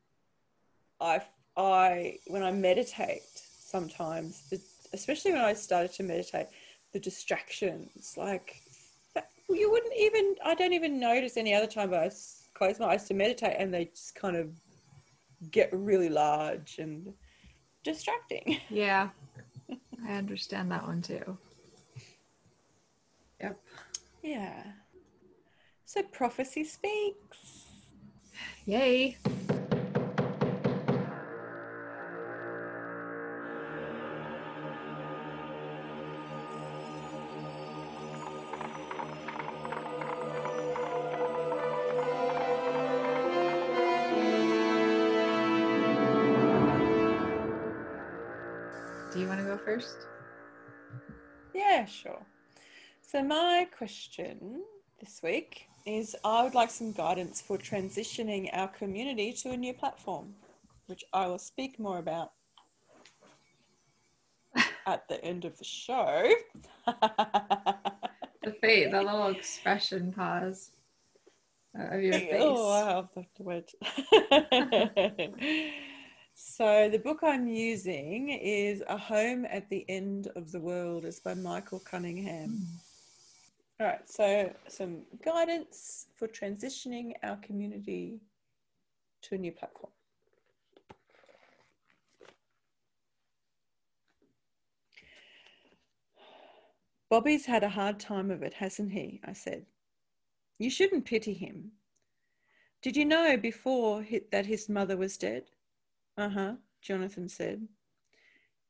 I, 0.99 1.21
I, 1.57 2.19
when 2.27 2.43
I 2.43 2.51
meditate, 2.51 3.21
sometimes, 3.25 4.49
the, 4.49 4.59
especially 4.93 5.33
when 5.33 5.41
I 5.41 5.53
started 5.53 5.93
to 5.93 6.03
meditate, 6.03 6.47
the 6.93 6.99
distractions, 6.99 8.15
like 8.17 8.61
that, 9.13 9.29
you 9.49 9.69
wouldn't 9.71 9.93
even, 9.97 10.35
I 10.45 10.55
don't 10.55 10.73
even 10.73 10.99
notice 10.99 11.37
any 11.37 11.53
other 11.53 11.67
time 11.67 11.89
but 11.89 11.99
I 11.99 12.11
close 12.53 12.79
my 12.79 12.87
eyes 12.93 13.05
to 13.05 13.13
meditate 13.13 13.55
and 13.57 13.73
they 13.73 13.85
just 13.85 14.15
kind 14.15 14.35
of 14.35 14.49
get 15.51 15.69
really 15.73 16.09
large 16.09 16.79
and 16.79 17.13
distracting. 17.83 18.57
Yeah. 18.69 19.09
I 20.05 20.13
understand 20.13 20.69
that 20.71 20.85
one 20.85 21.01
too. 21.01 21.37
Yep. 23.41 23.59
Yeah. 24.21 24.63
So 25.85 26.03
prophecy 26.03 26.63
speaks. 26.63 27.62
Yay. 28.65 29.17
Do 49.11 49.19
you 49.19 49.27
want 49.27 49.41
to 49.41 49.45
go 49.45 49.57
first? 49.57 50.07
Yeah, 51.53 51.85
sure. 51.85 52.25
So, 53.03 53.21
my 53.21 53.67
question 53.77 54.63
this 54.99 55.21
week 55.21 55.67
is 55.85 56.15
I 56.23 56.43
would 56.43 56.53
like 56.55 56.71
some 56.71 56.91
guidance 56.91 57.41
for 57.41 57.57
transitioning 57.57 58.49
our 58.53 58.67
community 58.69 59.33
to 59.33 59.51
a 59.51 59.57
new 59.57 59.73
platform, 59.73 60.33
which 60.87 61.03
I 61.13 61.27
will 61.27 61.39
speak 61.39 61.79
more 61.79 61.99
about 61.99 62.31
at 64.87 65.07
the 65.07 65.23
end 65.23 65.45
of 65.45 65.57
the 65.57 65.65
show. 65.65 66.33
The 68.43 68.51
fate, 68.51 68.91
the 68.91 69.01
little 69.01 69.27
expression 69.35 70.11
pause 70.11 70.71
of 71.75 72.01
your 72.01 72.15
oh, 72.15 72.19
face. 72.19 72.41
Oh, 72.41 72.69
I 72.69 72.79
have 72.95 73.07
to 73.35 73.43
wait. 73.43 73.73
so 76.33 76.89
the 76.89 76.99
book 76.99 77.19
I'm 77.23 77.47
using 77.47 78.29
is 78.29 78.83
A 78.87 78.97
Home 78.97 79.45
at 79.49 79.69
the 79.69 79.85
End 79.87 80.27
of 80.35 80.51
the 80.51 80.59
World. 80.59 81.05
It's 81.05 81.21
by 81.21 81.35
Michael 81.35 81.79
Cunningham. 81.79 82.49
Hmm. 82.49 82.92
All 83.79 83.87
right, 83.87 84.07
so 84.07 84.53
some 84.67 85.01
guidance 85.25 86.07
for 86.15 86.27
transitioning 86.27 87.13
our 87.23 87.37
community 87.37 88.19
to 89.23 89.35
a 89.35 89.37
new 89.37 89.51
platform. 89.51 89.91
Bobby's 97.09 97.45
had 97.45 97.63
a 97.63 97.69
hard 97.69 97.99
time 97.99 98.31
of 98.31 98.43
it, 98.43 98.53
hasn't 98.53 98.91
he? 98.91 99.21
I 99.23 99.33
said. 99.33 99.65
You 100.59 100.69
shouldn't 100.69 101.05
pity 101.05 101.33
him. 101.33 101.71
Did 102.81 102.95
you 102.95 103.05
know 103.05 103.37
before 103.37 104.05
that 104.31 104.45
his 104.45 104.69
mother 104.69 104.97
was 104.97 105.17
dead? 105.17 105.43
Uh 106.17 106.29
huh, 106.29 106.53
Jonathan 106.81 107.27
said. 107.27 107.67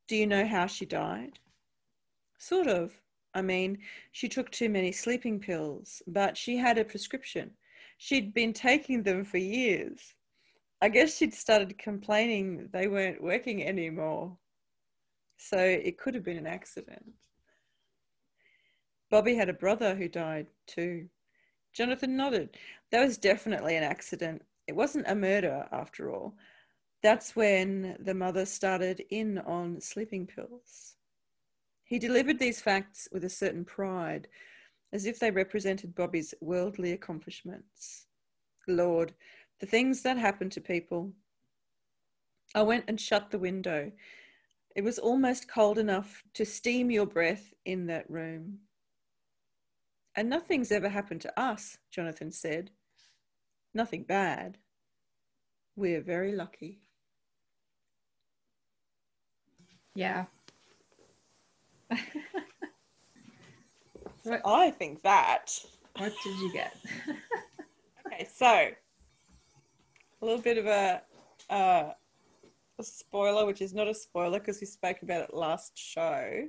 Do 0.07 0.15
you 0.15 0.27
know 0.27 0.45
how 0.45 0.67
she 0.67 0.85
died? 0.85 1.39
Sort 2.37 2.67
of. 2.67 3.02
I 3.33 3.41
mean, 3.41 3.79
she 4.11 4.29
took 4.29 4.51
too 4.51 4.69
many 4.69 4.91
sleeping 4.91 5.39
pills, 5.39 6.01
but 6.07 6.37
she 6.37 6.57
had 6.57 6.77
a 6.77 6.85
prescription. 6.85 7.51
She'd 7.97 8.33
been 8.33 8.53
taking 8.53 9.03
them 9.03 9.23
for 9.23 9.37
years. 9.37 10.13
I 10.81 10.89
guess 10.89 11.17
she'd 11.17 11.33
started 11.33 11.77
complaining 11.77 12.69
they 12.71 12.87
weren't 12.87 13.23
working 13.23 13.63
anymore. 13.63 14.37
So 15.37 15.57
it 15.57 15.97
could 15.97 16.13
have 16.15 16.23
been 16.23 16.37
an 16.37 16.47
accident. 16.47 17.13
Bobby 19.09 19.35
had 19.35 19.49
a 19.49 19.53
brother 19.53 19.95
who 19.95 20.07
died 20.07 20.47
too. 20.67 21.07
Jonathan 21.73 22.15
nodded. 22.15 22.57
That 22.91 23.05
was 23.05 23.17
definitely 23.17 23.75
an 23.75 23.83
accident. 23.83 24.41
It 24.67 24.75
wasn't 24.75 25.07
a 25.07 25.15
murder, 25.15 25.67
after 25.71 26.11
all. 26.11 26.35
That's 27.01 27.35
when 27.35 27.97
the 27.99 28.13
mother 28.13 28.45
started 28.45 29.03
in 29.09 29.39
on 29.39 29.81
sleeping 29.81 30.25
pills. 30.27 30.95
He 31.93 31.99
delivered 31.99 32.39
these 32.39 32.59
facts 32.59 33.07
with 33.11 33.23
a 33.23 33.29
certain 33.29 33.63
pride, 33.63 34.27
as 34.93 35.05
if 35.05 35.19
they 35.19 35.29
represented 35.29 35.93
Bobby's 35.93 36.33
worldly 36.41 36.91
accomplishments. 36.91 38.07
Lord, 38.67 39.13
the 39.59 39.67
things 39.67 40.01
that 40.01 40.17
happen 40.17 40.49
to 40.49 40.59
people. 40.59 41.13
I 42.55 42.63
went 42.63 42.85
and 42.87 42.99
shut 42.99 43.29
the 43.29 43.37
window. 43.37 43.91
It 44.75 44.83
was 44.83 44.97
almost 44.97 45.47
cold 45.47 45.77
enough 45.77 46.23
to 46.33 46.45
steam 46.47 46.89
your 46.89 47.05
breath 47.05 47.53
in 47.63 47.85
that 47.85 48.09
room. 48.09 48.61
And 50.15 50.31
nothing's 50.31 50.71
ever 50.71 50.89
happened 50.89 51.21
to 51.21 51.39
us, 51.39 51.77
Jonathan 51.91 52.31
said. 52.31 52.71
Nothing 53.71 54.01
bad. 54.01 54.57
We're 55.75 56.01
very 56.01 56.31
lucky. 56.31 56.79
Yeah. 59.93 60.25
So 64.23 64.39
I 64.45 64.71
think 64.71 65.03
that. 65.03 65.47
What 65.97 66.13
did 66.23 66.37
you 66.39 66.53
get? 66.53 66.73
Okay, 68.07 68.25
so 68.33 68.47
a 68.47 70.25
little 70.25 70.41
bit 70.41 70.57
of 70.57 70.65
a, 70.65 71.01
uh, 71.49 71.91
a 72.79 72.83
spoiler, 72.83 73.45
which 73.45 73.61
is 73.61 73.73
not 73.73 73.87
a 73.87 73.93
spoiler 73.93 74.39
because 74.39 74.61
we 74.61 74.67
spoke 74.67 75.01
about 75.01 75.21
it 75.23 75.33
last 75.33 75.77
show. 75.77 76.47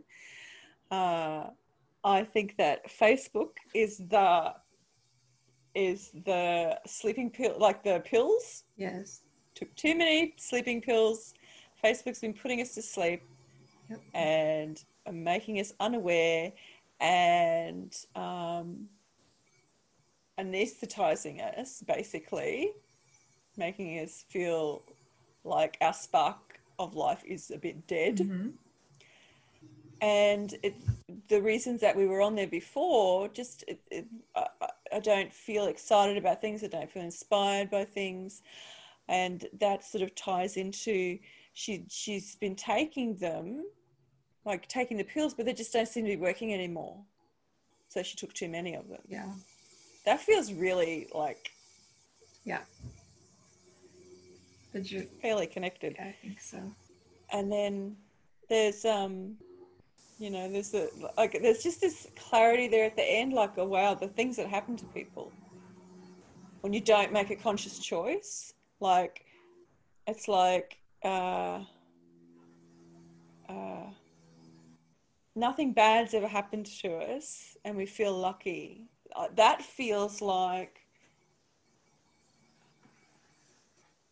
Uh, 0.91 1.49
I 2.05 2.22
think 2.22 2.57
that 2.59 2.89
Facebook 2.89 3.51
is 3.74 3.99
the 3.99 4.55
is 5.74 6.12
the 6.24 6.78
sleeping 6.87 7.30
pill, 7.30 7.57
like 7.59 7.82
the 7.82 8.01
pills. 8.05 8.64
yes. 8.76 9.22
Took 9.57 9.74
too 9.74 9.97
many 9.97 10.35
sleeping 10.37 10.80
pills. 10.80 11.35
Facebook's 11.82 12.20
been 12.20 12.35
putting 12.35 12.61
us 12.61 12.74
to 12.74 12.82
sleep 12.82 13.22
Yep. 13.91 14.01
and 14.14 14.85
making 15.12 15.61
us 15.61 15.72
unaware 15.80 16.52
and 17.00 17.94
um, 18.14 18.88
anesthetizing 20.38 21.40
us, 21.59 21.82
basically, 21.86 22.72
making 23.57 23.98
us 24.00 24.24
feel 24.28 24.82
like 25.44 25.76
our 25.80 25.92
spark 25.92 26.61
of 26.78 26.94
life 26.94 27.22
is 27.24 27.50
a 27.50 27.59
bit 27.59 27.86
dead. 27.86 28.18
Mhm. 28.18 28.52
and 30.00 30.57
it, 30.62 30.74
the 31.28 31.40
reasons 31.40 31.80
that 31.80 31.96
we 31.96 32.07
were 32.07 32.20
on 32.20 32.34
there 32.34 32.48
before 32.48 33.28
just 33.28 33.64
it, 33.68 33.80
it, 33.90 34.07
I, 34.34 34.46
I 34.92 35.00
don't 35.00 35.32
feel 35.32 35.66
excited 35.66 36.16
about 36.18 36.40
things 36.40 36.64
i 36.64 36.66
don't 36.66 36.90
feel 36.90 37.02
inspired 37.05 37.70
by 37.70 37.84
things 37.84 38.42
and 39.09 39.46
that 39.61 39.84
sort 39.84 40.02
of 40.02 40.14
ties 40.14 40.57
into 40.57 41.18
she 41.52 41.84
she's 41.88 42.34
been 42.36 42.57
taking 42.57 43.14
them 43.16 43.64
like 44.45 44.68
taking 44.68 44.97
the 44.97 45.05
pills 45.05 45.34
but 45.34 45.47
they 45.47 45.53
just 45.53 45.72
don't 45.72 45.88
seem 45.88 46.05
to 46.05 46.11
be 46.11 46.16
working 46.16 46.53
anymore 46.53 46.97
so 47.88 48.03
she 48.03 48.16
took 48.16 48.32
too 48.32 48.49
many 48.49 48.74
of 48.74 48.88
them 48.88 49.01
Yeah. 49.09 49.30
that 50.05 50.20
feels 50.20 50.53
really 50.53 51.09
like 51.14 51.51
Yeah. 52.45 52.61
Did 54.72 54.90
you? 54.90 55.07
fairly 55.22 55.47
connected 55.47 55.95
Yeah, 55.99 56.07
I 56.09 56.14
think 56.20 56.40
so. 56.40 56.59
and 57.32 57.51
then 57.51 57.97
there's 58.49 58.84
um 58.84 59.36
you 60.18 60.30
know 60.30 60.51
there's 60.51 60.74
a 60.74 60.88
like 61.16 61.38
there's 61.40 61.62
just 61.62 61.80
this 61.80 62.07
clarity 62.16 62.68
there 62.68 62.84
at 62.84 62.97
the 62.97 63.03
end 63.05 63.32
like 63.32 63.53
oh 63.57 63.64
wow 63.64 63.95
the 63.95 64.09
things 64.09 64.36
that 64.36 64.47
happen 64.49 64.76
to 64.76 64.84
people 64.86 65.32
when 66.61 66.72
you 66.72 66.80
don't 66.80 67.12
make 67.12 67.30
a 67.30 67.36
conscious 67.36 67.78
choice 67.78 68.53
like 68.80 69.24
it's 70.07 70.28
like 70.28 70.76
uh 71.05 71.61
uh 73.49 73.86
nothing 75.35 75.72
bad's 75.72 76.14
ever 76.14 76.28
happened 76.28 76.66
to 76.66 76.89
us 76.97 77.57
and 77.64 77.76
we 77.76 77.87
feel 77.87 78.12
lucky 78.16 78.89
Uh, 79.16 79.28
that 79.37 79.62
feels 79.62 80.20
like 80.20 80.80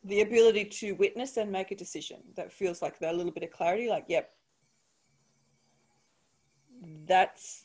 the 0.05 0.20
ability 0.20 0.64
to 0.64 0.93
witness 0.93 1.37
and 1.37 1.51
make 1.51 1.70
a 1.70 1.77
decision 1.77 2.18
that 2.37 2.53
feels 2.53 2.83
like 2.83 2.97
a 3.03 3.12
little 3.12 3.33
bit 3.33 3.45
of 3.45 3.51
clarity 3.51 3.89
like 3.89 4.05
yep 4.09 4.31
that's 7.07 7.64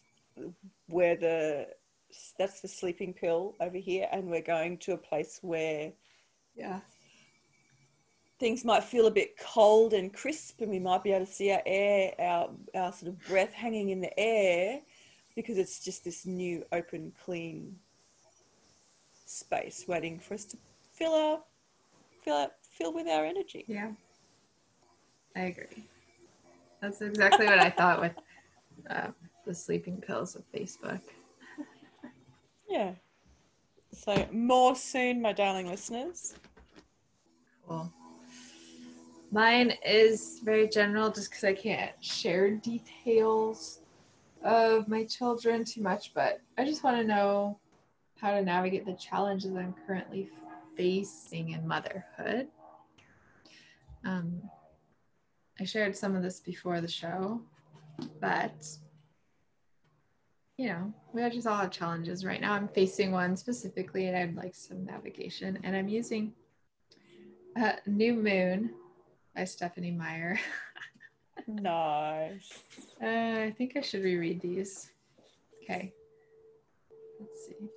where 0.87 1.15
the 1.15 1.67
that's 2.37 2.61
the 2.61 2.67
sleeping 2.67 3.13
pill 3.13 3.55
over 3.59 3.77
here 3.77 4.07
and 4.11 4.29
we're 4.29 4.41
going 4.41 4.77
to 4.77 4.93
a 4.93 4.97
place 4.97 5.39
where 5.41 5.91
Yeah. 6.55 6.79
Things 8.39 8.63
might 8.63 8.83
feel 8.83 9.07
a 9.07 9.11
bit 9.11 9.37
cold 9.37 9.93
and 9.93 10.13
crisp 10.13 10.61
and 10.61 10.69
we 10.69 10.79
might 10.79 11.03
be 11.03 11.11
able 11.11 11.25
to 11.25 11.31
see 11.31 11.51
our 11.51 11.61
air 11.65 12.13
our, 12.19 12.49
our 12.75 12.93
sort 12.93 13.09
of 13.11 13.27
breath 13.27 13.53
hanging 13.53 13.89
in 13.89 14.01
the 14.01 14.19
air 14.19 14.79
because 15.35 15.57
it's 15.57 15.83
just 15.83 16.03
this 16.03 16.25
new 16.25 16.63
open 16.71 17.11
clean 17.23 17.75
space 19.25 19.85
waiting 19.87 20.19
for 20.19 20.33
us 20.35 20.45
to 20.45 20.57
fill 20.93 21.13
our 21.13 21.39
fill 22.23 22.35
our, 22.35 22.51
fill 22.61 22.93
with 22.93 23.07
our 23.07 23.25
energy 23.25 23.65
Yeah. 23.67 23.91
I 25.35 25.41
agree. 25.41 25.85
That's 26.81 26.99
exactly 27.01 27.45
what 27.45 27.59
I 27.59 27.69
thought 27.69 28.01
with 28.01 28.13
uh, 28.89 29.09
the 29.45 29.53
sleeping 29.53 30.01
pills 30.01 30.35
of 30.35 30.43
Facebook. 30.51 31.01
yeah 32.69 32.93
so 33.93 34.27
more 34.31 34.75
soon 34.75 35.21
my 35.21 35.33
darling 35.33 35.67
listeners 35.67 36.35
Cool. 37.67 37.91
Mine 39.31 39.73
is 39.85 40.39
very 40.43 40.67
general 40.69 41.11
just 41.11 41.29
because 41.29 41.43
I 41.43 41.53
can't 41.53 41.91
share 41.99 42.51
details 42.51 43.81
of 44.43 44.87
my 44.87 45.03
children 45.03 45.65
too 45.65 45.81
much, 45.81 46.13
but 46.13 46.39
I 46.57 46.63
just 46.63 46.83
want 46.83 46.97
to 46.97 47.03
know 47.03 47.59
how 48.15 48.31
to 48.31 48.41
navigate 48.41 48.85
the 48.85 48.93
challenges 48.93 49.53
I'm 49.53 49.75
currently 49.85 50.29
facing 50.77 51.51
in 51.51 51.67
motherhood. 51.67 52.47
Um, 54.05 54.41
I 55.59 55.65
shared 55.65 55.95
some 55.95 56.15
of 56.15 56.23
this 56.23 56.39
before 56.39 56.79
the 56.79 56.87
show, 56.87 57.41
but 58.21 58.65
you 60.55 60.69
know, 60.69 60.93
we 61.13 61.29
just 61.29 61.45
all 61.45 61.57
have 61.57 61.69
challenges 61.69 62.25
right 62.25 62.41
now. 62.41 62.53
I'm 62.53 62.67
facing 62.67 63.11
one 63.11 63.35
specifically, 63.35 64.07
and 64.07 64.17
I'd 64.17 64.35
like 64.35 64.55
some 64.55 64.85
navigation, 64.85 65.59
and 65.63 65.75
I'm 65.75 65.87
using 65.87 66.33
uh, 67.55 67.73
New 67.85 68.13
Moon 68.13 68.71
by 69.37 69.43
Stephenie 69.43 69.91
Meyer. 69.91 70.39
nice 71.47 72.63
Uh, 72.99 73.05
I 73.45 73.53
think 73.55 73.77
I 73.77 73.81
should 73.81 74.03
reread 74.03 74.41
these. 74.41 74.91
Okay. 75.63 75.93
Let's 77.19 77.45
see. 77.45 77.67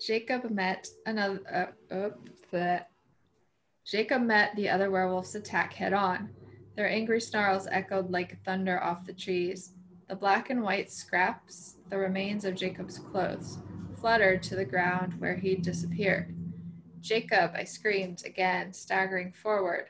Jacob 0.00 0.50
met 0.50 0.88
another. 1.04 1.74
Uh, 1.90 1.94
oh, 1.94 2.12
bleh. 2.50 2.84
Jacob 3.84 4.22
met 4.22 4.56
the 4.56 4.70
other 4.70 4.90
werewolf's 4.90 5.34
attack 5.34 5.74
head 5.74 5.92
on. 5.92 6.30
Their 6.76 6.88
angry 6.88 7.20
snarls 7.20 7.68
echoed 7.70 8.10
like 8.10 8.42
thunder 8.42 8.82
off 8.82 9.04
the 9.04 9.12
trees. 9.12 9.74
The 10.08 10.16
black 10.16 10.48
and 10.48 10.62
white 10.62 10.90
scraps, 10.90 11.76
the 11.90 11.98
remains 11.98 12.46
of 12.46 12.54
Jacob's 12.54 12.98
clothes, 12.98 13.58
fluttered 14.00 14.42
to 14.44 14.56
the 14.56 14.64
ground 14.64 15.20
where 15.20 15.36
he'd 15.36 15.62
disappeared. 15.62 16.34
Jacob, 17.02 17.50
I 17.56 17.64
screamed 17.64 18.22
again, 18.24 18.72
staggering 18.72 19.32
forward. 19.32 19.86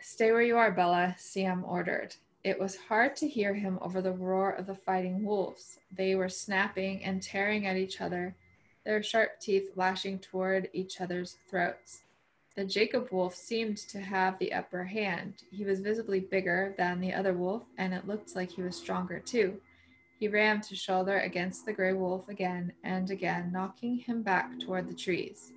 Stay 0.00 0.32
where 0.32 0.42
you 0.42 0.56
are, 0.56 0.72
Bella, 0.72 1.14
Sam 1.18 1.62
ordered. 1.62 2.16
It 2.42 2.58
was 2.58 2.76
hard 2.88 3.14
to 3.16 3.28
hear 3.28 3.52
him 3.52 3.78
over 3.82 4.00
the 4.00 4.12
roar 4.12 4.50
of 4.50 4.66
the 4.66 4.74
fighting 4.74 5.24
wolves. 5.24 5.78
They 5.94 6.14
were 6.14 6.30
snapping 6.30 7.04
and 7.04 7.22
tearing 7.22 7.66
at 7.66 7.76
each 7.76 8.00
other, 8.00 8.34
their 8.84 9.02
sharp 9.02 9.40
teeth 9.40 9.72
lashing 9.76 10.20
toward 10.20 10.70
each 10.72 11.02
other's 11.02 11.36
throats. 11.50 12.02
The 12.56 12.64
Jacob 12.64 13.08
wolf 13.12 13.36
seemed 13.36 13.76
to 13.88 14.00
have 14.00 14.38
the 14.38 14.54
upper 14.54 14.84
hand. 14.84 15.42
He 15.50 15.64
was 15.64 15.80
visibly 15.80 16.20
bigger 16.20 16.74
than 16.78 17.00
the 17.00 17.12
other 17.12 17.34
wolf, 17.34 17.64
and 17.76 17.92
it 17.92 18.06
looked 18.06 18.34
like 18.34 18.50
he 18.50 18.62
was 18.62 18.74
stronger 18.76 19.20
too. 19.20 19.60
He 20.18 20.28
rammed 20.28 20.64
his 20.64 20.78
shoulder 20.78 21.18
against 21.20 21.66
the 21.66 21.72
gray 21.74 21.92
wolf 21.92 22.28
again 22.28 22.72
and 22.84 23.10
again, 23.10 23.52
knocking 23.52 23.98
him 23.98 24.22
back 24.22 24.58
toward 24.58 24.88
the 24.88 24.94
trees. 24.94 25.52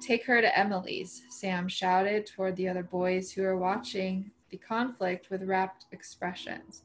Take 0.00 0.24
her 0.24 0.40
to 0.40 0.58
Emily's, 0.58 1.22
Sam 1.28 1.68
shouted 1.68 2.26
toward 2.26 2.56
the 2.56 2.68
other 2.68 2.82
boys 2.82 3.30
who 3.30 3.42
were 3.42 3.58
watching 3.58 4.30
the 4.50 4.56
conflict 4.56 5.30
with 5.30 5.42
rapt 5.42 5.84
expressions. 5.92 6.82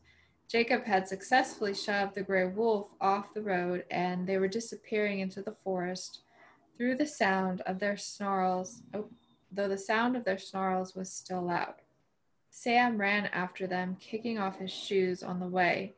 Jacob 0.47 0.83
had 0.83 1.07
successfully 1.07 1.73
shoved 1.73 2.13
the 2.13 2.21
gray 2.21 2.45
wolf 2.45 2.87
off 2.99 3.33
the 3.33 3.41
road, 3.41 3.85
and 3.89 4.27
they 4.27 4.37
were 4.37 4.47
disappearing 4.47 5.21
into 5.21 5.41
the 5.41 5.55
forest 5.63 6.19
through 6.77 6.95
the 6.95 7.07
sound 7.07 7.61
of 7.61 7.79
their 7.79 7.97
snarls, 7.97 8.83
oh, 8.93 9.07
though 9.51 9.69
the 9.69 9.77
sound 9.77 10.15
of 10.15 10.25
their 10.25 10.37
snarls 10.37 10.93
was 10.93 11.11
still 11.11 11.41
loud. 11.41 11.75
Sam 12.49 12.97
ran 12.97 13.27
after 13.27 13.65
them, 13.65 13.97
kicking 13.99 14.37
off 14.37 14.59
his 14.59 14.71
shoes 14.71 15.23
on 15.23 15.39
the 15.39 15.47
way. 15.47 15.95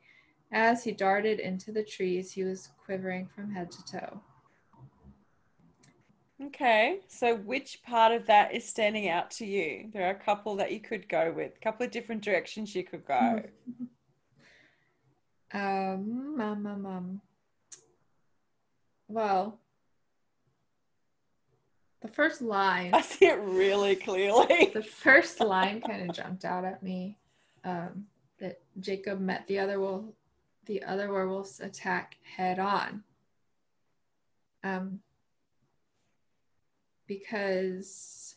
As 0.50 0.84
he 0.84 0.92
darted 0.92 1.40
into 1.40 1.72
the 1.72 1.84
trees, 1.84 2.32
he 2.32 2.44
was 2.44 2.70
quivering 2.84 3.26
from 3.26 3.50
head 3.50 3.70
to 3.72 3.84
toe. 3.84 4.22
Okay, 6.46 7.00
so 7.08 7.34
which 7.36 7.82
part 7.82 8.12
of 8.12 8.26
that 8.26 8.54
is 8.54 8.64
standing 8.68 9.08
out 9.08 9.30
to 9.32 9.46
you? 9.46 9.90
There 9.92 10.06
are 10.06 10.12
a 10.12 10.14
couple 10.14 10.54
that 10.56 10.70
you 10.70 10.80
could 10.80 11.08
go 11.08 11.32
with, 11.34 11.56
a 11.56 11.60
couple 11.60 11.84
of 11.84 11.90
different 11.90 12.22
directions 12.22 12.74
you 12.74 12.84
could 12.84 13.06
go. 13.06 13.42
Um, 15.50 16.36
um, 16.38 16.66
um, 16.66 16.86
um. 16.86 17.20
Well, 19.08 19.58
the 22.02 22.08
first 22.08 22.42
line, 22.42 22.92
I 22.92 23.00
see 23.00 23.24
it 23.24 23.38
really 23.40 23.96
clearly. 23.96 24.70
the 24.74 24.82
first 24.82 25.40
line 25.40 25.80
kind 25.80 26.08
of 26.08 26.14
jumped 26.14 26.44
out 26.44 26.66
at 26.66 26.82
me. 26.82 27.16
Um, 27.64 28.06
that 28.40 28.60
Jacob 28.78 29.20
met 29.20 29.46
the 29.46 29.58
other 29.58 29.80
wolf, 29.80 30.04
the 30.66 30.82
other 30.82 31.10
werewolf's 31.10 31.60
attack 31.60 32.16
head 32.36 32.58
on. 32.58 33.02
Um, 34.62 35.00
because 37.08 38.36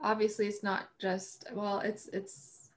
obviously 0.00 0.46
it's 0.46 0.62
not 0.62 0.88
just 1.00 1.46
well, 1.54 1.80
it's 1.80 2.08
it's 2.08 2.68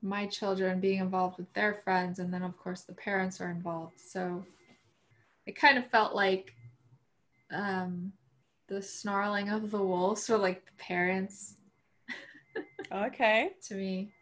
my 0.00 0.26
children 0.26 0.80
being 0.80 1.00
involved 1.00 1.36
with 1.36 1.52
their 1.52 1.74
friends, 1.84 2.18
and 2.18 2.32
then 2.32 2.42
of 2.42 2.56
course 2.56 2.82
the 2.82 2.94
parents 2.94 3.40
are 3.40 3.50
involved. 3.50 4.00
So 4.00 4.46
it 5.44 5.56
kind 5.56 5.76
of 5.76 5.86
felt 5.88 6.14
like 6.14 6.54
um, 7.52 8.12
the 8.68 8.80
snarling 8.80 9.50
of 9.50 9.70
the 9.70 9.82
wolves 9.82 10.28
were 10.28 10.38
like 10.38 10.64
the 10.64 10.72
parents 10.78 11.56
Okay, 12.92 13.50
to 13.68 13.74
me. 13.74 14.12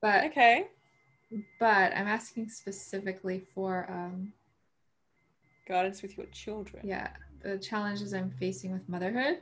But 0.00 0.24
okay. 0.26 0.68
but 1.58 1.92
I'm 1.94 2.06
asking 2.06 2.48
specifically 2.48 3.46
for 3.54 3.86
um, 3.90 4.32
Guidance 5.70 6.02
with 6.02 6.16
your 6.18 6.26
children. 6.26 6.82
yeah 6.84 7.10
the 7.42 7.58
challenges 7.58 8.12
I'm 8.12 8.30
facing 8.38 8.72
with 8.72 8.88
motherhood. 8.88 9.38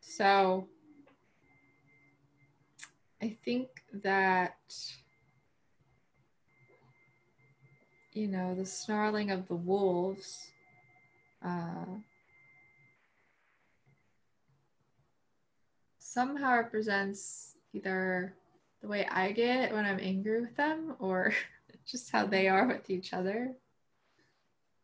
So 0.00 0.66
I 3.22 3.36
think 3.44 3.68
that 4.02 4.56
you 8.12 8.26
know 8.26 8.54
the 8.54 8.66
snarling 8.66 9.30
of 9.30 9.46
the 9.48 9.54
wolves 9.54 10.50
uh, 11.44 11.84
somehow 15.98 16.54
represents 16.56 17.54
either 17.72 18.34
the 18.82 18.88
way 18.88 19.06
I 19.06 19.32
get 19.32 19.72
when 19.72 19.84
I'm 19.84 20.00
angry 20.00 20.40
with 20.40 20.56
them 20.56 20.96
or 20.98 21.32
just 21.86 22.10
how 22.10 22.26
they 22.26 22.48
are 22.48 22.66
with 22.66 22.90
each 22.90 23.12
other. 23.12 23.52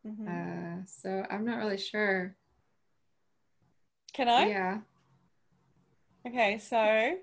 Mhm. 0.05 0.29
Uh, 0.29 0.85
so 0.87 1.27
I'm 1.31 1.45
not 1.45 1.59
really 1.59 1.79
sure. 1.79 2.37
Can 4.13 4.29
I? 4.29 4.47
Yeah. 4.47 4.81
Okay, 6.27 6.59
so 6.59 7.19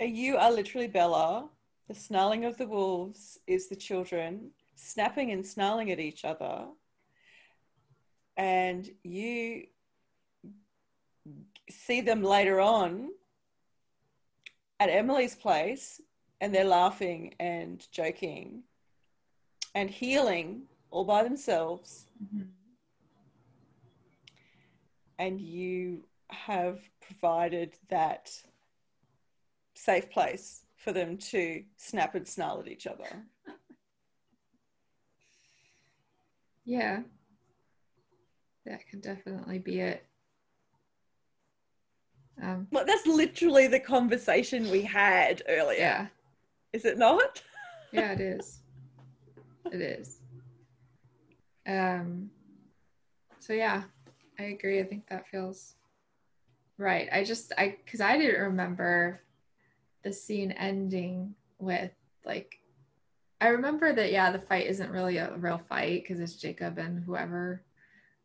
you 0.00 0.36
are 0.36 0.52
literally 0.52 0.88
Bella. 0.88 1.48
The 1.88 1.94
snarling 1.94 2.44
of 2.44 2.58
the 2.58 2.66
wolves 2.66 3.38
is 3.46 3.68
the 3.68 3.76
children 3.76 4.50
snapping 4.74 5.32
and 5.32 5.46
snarling 5.46 5.90
at 5.90 6.00
each 6.00 6.24
other. 6.24 6.66
And 8.36 8.90
you 9.02 9.66
see 11.70 12.00
them 12.00 12.22
later 12.22 12.60
on 12.60 13.10
at 14.80 14.90
Emily's 14.90 15.34
place, 15.34 16.00
and 16.40 16.54
they're 16.54 16.64
laughing 16.64 17.34
and 17.40 17.86
joking 17.90 18.62
and 19.74 19.90
healing 19.90 20.62
all 20.90 21.04
by 21.04 21.22
themselves. 21.22 22.06
Mhm. 22.22 22.48
and 25.20 25.40
you 25.40 26.04
have 26.30 26.78
provided 27.00 27.76
that 27.88 28.30
safe 29.74 30.08
place 30.10 30.64
for 30.76 30.92
them 30.92 31.18
to 31.18 31.64
snap 31.76 32.14
and 32.14 32.26
snarl 32.26 32.60
at 32.60 32.68
each 32.68 32.86
other. 32.86 33.26
Yeah. 36.64 37.02
That 38.66 38.86
can 38.86 39.00
definitely 39.00 39.58
be 39.58 39.80
it. 39.80 40.04
Um, 42.42 42.68
Well, 42.70 42.84
that's 42.84 43.06
literally 43.06 43.66
the 43.68 43.80
conversation 43.80 44.70
we 44.70 44.82
had 44.82 45.42
earlier, 45.48 45.78
yeah. 45.80 46.06
is 46.74 46.84
it 46.84 46.98
not? 46.98 47.42
Yeah, 47.90 48.12
it 48.12 48.20
is. 48.20 48.60
It 49.72 49.80
is. 49.80 50.20
Um 51.66 52.30
so 53.40 53.52
yeah, 53.52 53.84
I 54.38 54.44
agree. 54.44 54.80
I 54.80 54.84
think 54.84 55.08
that 55.08 55.28
feels 55.28 55.74
right. 56.76 57.08
I 57.12 57.24
just 57.24 57.52
I 57.58 57.76
cuz 57.86 58.00
I 58.00 58.16
didn't 58.18 58.40
remember 58.42 59.20
the 60.02 60.12
scene 60.12 60.52
ending 60.52 61.34
with 61.58 61.92
like 62.24 62.60
I 63.40 63.48
remember 63.48 63.92
that 63.92 64.10
yeah, 64.12 64.32
the 64.32 64.38
fight 64.40 64.66
isn't 64.66 64.90
really 64.90 65.18
a 65.18 65.36
real 65.36 65.58
fight 65.58 66.06
cuz 66.06 66.20
it's 66.20 66.36
Jacob 66.36 66.78
and 66.78 67.02
whoever 67.04 67.62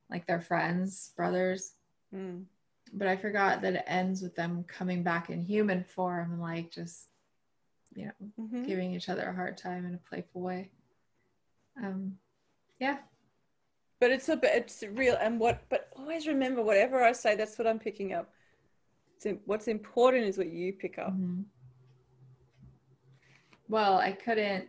like 0.10 0.26
they're 0.28 0.42
friends, 0.42 1.12
brothers, 1.16 1.76
Mm. 2.14 2.46
but 2.94 3.08
I 3.08 3.16
forgot 3.18 3.62
that 3.62 3.74
it 3.76 3.84
ends 3.88 4.22
with 4.22 4.36
them 4.36 4.64
coming 4.66 5.02
back 5.02 5.30
in 5.32 5.42
human 5.42 5.84
form 5.84 6.32
and 6.34 6.42
like 6.42 6.70
just 6.72 7.10
you 7.96 8.06
know 8.06 8.32
Mhm. 8.40 8.66
giving 8.68 8.94
each 8.94 9.10
other 9.10 9.28
a 9.30 9.34
hard 9.36 9.58
time 9.58 9.86
in 9.86 9.94
a 9.96 9.98
playful 10.10 10.42
way. 10.42 10.72
Um, 11.82 12.18
yeah, 12.80 12.98
But 14.00 14.12
it's 14.12 14.30
a 14.30 14.36
bit, 14.36 14.52
it's 14.56 14.84
real. 14.84 15.16
And 15.20 15.40
what, 15.40 15.64
but 15.70 15.90
always 15.96 16.28
remember, 16.28 16.62
whatever 16.62 17.04
I 17.04 17.14
say, 17.14 17.36
that's 17.36 17.58
what 17.58 17.68
I'm 17.68 17.80
picking 17.80 18.14
up. 18.14 18.30
It's, 19.16 19.40
what's 19.46 19.68
important 19.68 20.26
is 20.26 20.38
what 20.38 20.48
you 20.52 20.74
pick 20.74 20.98
up. 21.00 21.14
Mhm. 21.14 21.46
Well, 23.70 23.98
I 23.98 24.12
couldn't. 24.12 24.68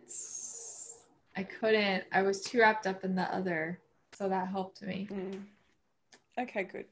I 1.35 1.43
couldn't. 1.43 2.05
I 2.13 2.21
was 2.21 2.41
too 2.41 2.59
wrapped 2.59 2.87
up 2.87 3.03
in 3.03 3.13
the 3.13 3.23
other, 3.33 3.81
so 4.13 4.29
that 4.29 4.47
helped 4.47 4.81
me. 4.81 5.07
Mm. 5.11 5.43
Okay, 6.39 6.63
good. 6.63 6.85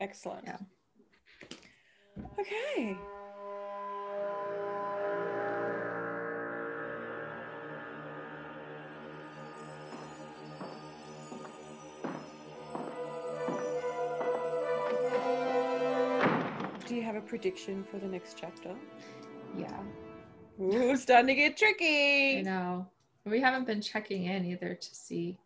Excellent. 0.00 0.44
Yeah. 0.46 0.56
Okay. 2.40 2.96
Have 17.12 17.22
a 17.22 17.26
prediction 17.26 17.84
for 17.84 17.98
the 17.98 18.06
next 18.06 18.38
chapter? 18.38 18.74
Yeah, 19.56 19.82
Ooh, 20.60 20.92
it's 20.92 21.02
starting 21.02 21.26
to 21.26 21.34
get 21.34 21.56
tricky. 21.56 22.38
I 22.38 22.42
know. 22.42 22.86
We 23.24 23.40
haven't 23.40 23.66
been 23.66 23.82
checking 23.82 24.24
in 24.24 24.46
either 24.46 24.74
to 24.74 24.94
see. 24.94 25.38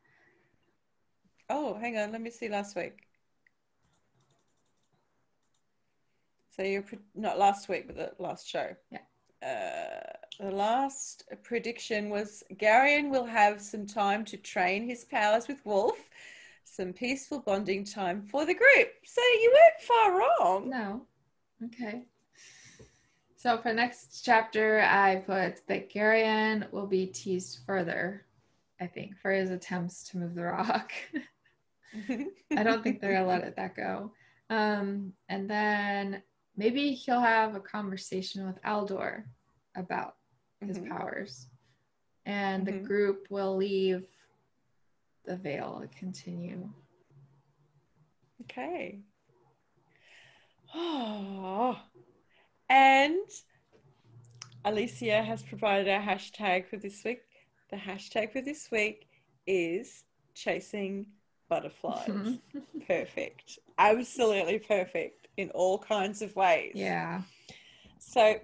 Oh, 1.51 1.75
hang 1.75 1.99
on. 1.99 2.12
Let 2.12 2.21
me 2.21 2.31
see 2.31 2.49
last 2.49 2.77
week. 2.77 2.99
So 6.51 6.62
you're 6.62 6.83
pre- 6.83 6.99
not 7.14 7.39
last 7.39 7.69
week, 7.69 7.87
but 7.87 7.97
the 7.97 8.12
last 8.23 8.49
show. 8.49 8.75
Yeah. 8.91 9.01
Uh, 9.43 10.45
the 10.45 10.51
last 10.51 11.25
prediction 11.43 12.11
was 12.11 12.43
Garion 12.55 13.11
will 13.11 13.27
have 13.27 13.61
some 13.61 13.87
time 13.87 14.25
to 14.27 14.37
train 14.37 14.89
his 14.89 15.05
powers 15.05 15.49
with 15.49 15.64
Wolf, 15.67 15.99
some 16.64 16.93
peaceful 16.93 17.41
bonding 17.41 17.85
time 17.85 18.23
for 18.23 18.47
the 18.47 18.55
group. 18.55 18.89
So 19.05 19.21
you 19.21 19.53
weren't 19.53 19.83
far 19.83 20.19
wrong. 20.19 20.71
No. 20.71 21.07
Okay. 21.64 22.04
So 23.36 23.59
for 23.59 23.72
next 23.72 24.22
chapter, 24.24 24.80
I 24.80 25.16
put 25.16 25.66
that 25.68 25.90
Garion 25.92 26.70
will 26.72 26.86
be 26.86 27.07
teased 27.07 27.61
further. 27.66 28.26
I 28.80 28.86
think 28.86 29.16
for 29.18 29.30
his 29.30 29.50
attempts 29.50 30.04
to 30.11 30.18
move 30.18 30.34
the 30.34 30.44
rock. 30.44 30.92
I 32.57 32.62
don't 32.62 32.82
think 32.82 33.00
they're 33.00 33.14
gonna 33.14 33.26
let 33.26 33.44
it 33.44 33.57
that 33.57 33.74
go. 33.74 34.12
Um, 34.50 35.12
and 35.28 35.48
then 35.48 36.22
maybe 36.57 36.92
he'll 36.92 37.20
have 37.20 37.54
a 37.54 37.61
conversation 37.61 38.46
with 38.46 38.61
Aldur 38.62 39.24
about 39.76 40.16
his 40.61 40.78
Mhm. 40.78 40.88
powers, 40.88 41.48
and 42.24 42.66
the 42.66 42.72
Mhm. 42.72 42.84
group 42.84 43.26
will 43.30 43.57
leave 43.57 44.07
the 45.24 45.36
Vale 45.36 45.78
and 45.78 45.92
continue. 45.92 46.72
Okay. 48.42 49.00
Oh. 50.77 51.79
And 52.68 53.31
Alicia 54.64 55.22
has 55.22 55.41
provided 55.45 55.87
a 55.87 56.01
hashtag 56.01 56.66
for 56.66 56.77
this 56.79 57.05
week. 57.05 57.20
The 57.70 57.77
hashtag 57.77 58.33
for 58.33 58.41
this 58.41 58.68
week 58.72 59.07
is 59.47 60.03
chasing 60.35 61.07
butterflies. 61.49 62.39
Perfect. 62.89 63.61
Absolutely 63.79 64.59
perfect 64.59 65.29
in 65.37 65.51
all 65.51 65.79
kinds 65.79 66.22
of 66.22 66.35
ways. 66.35 66.72
yeah, 66.74 67.22
So 67.99 68.41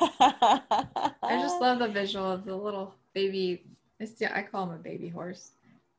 I 0.00 1.38
just 1.40 1.60
love 1.60 1.78
the 1.78 1.88
visual 1.92 2.30
of 2.30 2.44
the 2.44 2.54
little 2.56 2.94
baby. 3.14 3.64
I 4.00 4.42
call 4.42 4.64
him 4.64 4.72
a 4.72 4.78
baby 4.78 5.08
horse, 5.08 5.52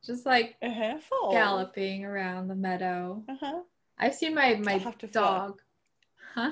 just 0.04 0.26
like 0.26 0.56
uh-huh. 0.62 0.98
Galloping 1.30 2.04
around 2.04 2.48
the 2.48 2.54
meadow. 2.54 3.22
Uh-huh. 3.28 3.62
I've 3.98 4.14
seen 4.14 4.34
my 4.34 4.54
my 4.56 4.74
I'll 4.74 4.78
have 4.80 4.98
to 4.98 5.06
dog. 5.06 5.60
Huh? 6.34 6.50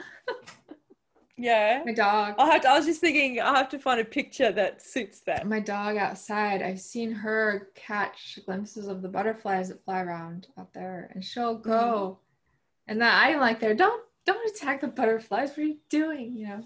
Yeah. 1.36 1.82
My 1.84 1.92
dog. 1.92 2.34
I, 2.38 2.46
have 2.52 2.62
to, 2.62 2.68
I 2.70 2.76
was 2.76 2.86
just 2.86 3.00
thinking 3.00 3.40
I 3.40 3.56
have 3.56 3.68
to 3.70 3.78
find 3.78 3.98
a 4.00 4.04
picture 4.04 4.52
that 4.52 4.80
suits 4.80 5.20
that. 5.20 5.46
my 5.46 5.58
dog 5.58 5.96
outside, 5.96 6.62
I've 6.62 6.80
seen 6.80 7.10
her 7.10 7.70
catch 7.74 8.38
glimpses 8.44 8.86
of 8.86 9.02
the 9.02 9.08
butterflies 9.08 9.68
that 9.68 9.84
fly 9.84 10.02
around 10.02 10.46
out 10.58 10.72
there, 10.72 11.10
and 11.14 11.24
she'll 11.24 11.56
go. 11.56 12.18
Mm-hmm. 12.20 12.90
And 12.92 13.00
then 13.00 13.10
I'm 13.12 13.40
like, 13.40 13.58
there, 13.58 13.74
don't 13.74 14.02
don't 14.24 14.50
attack 14.54 14.82
the 14.82 14.88
butterflies. 14.88 15.50
What 15.50 15.58
are 15.58 15.62
you 15.62 15.78
doing? 15.88 16.36
You 16.36 16.46
know, 16.48 16.64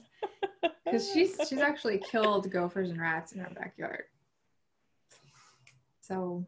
because 0.84 1.10
she's 1.10 1.38
she's 1.48 1.60
actually 1.60 1.98
killed 1.98 2.50
gophers 2.50 2.90
and 2.90 3.00
rats 3.00 3.32
in 3.32 3.38
her 3.40 3.50
backyard. 3.54 4.04
So, 6.02 6.46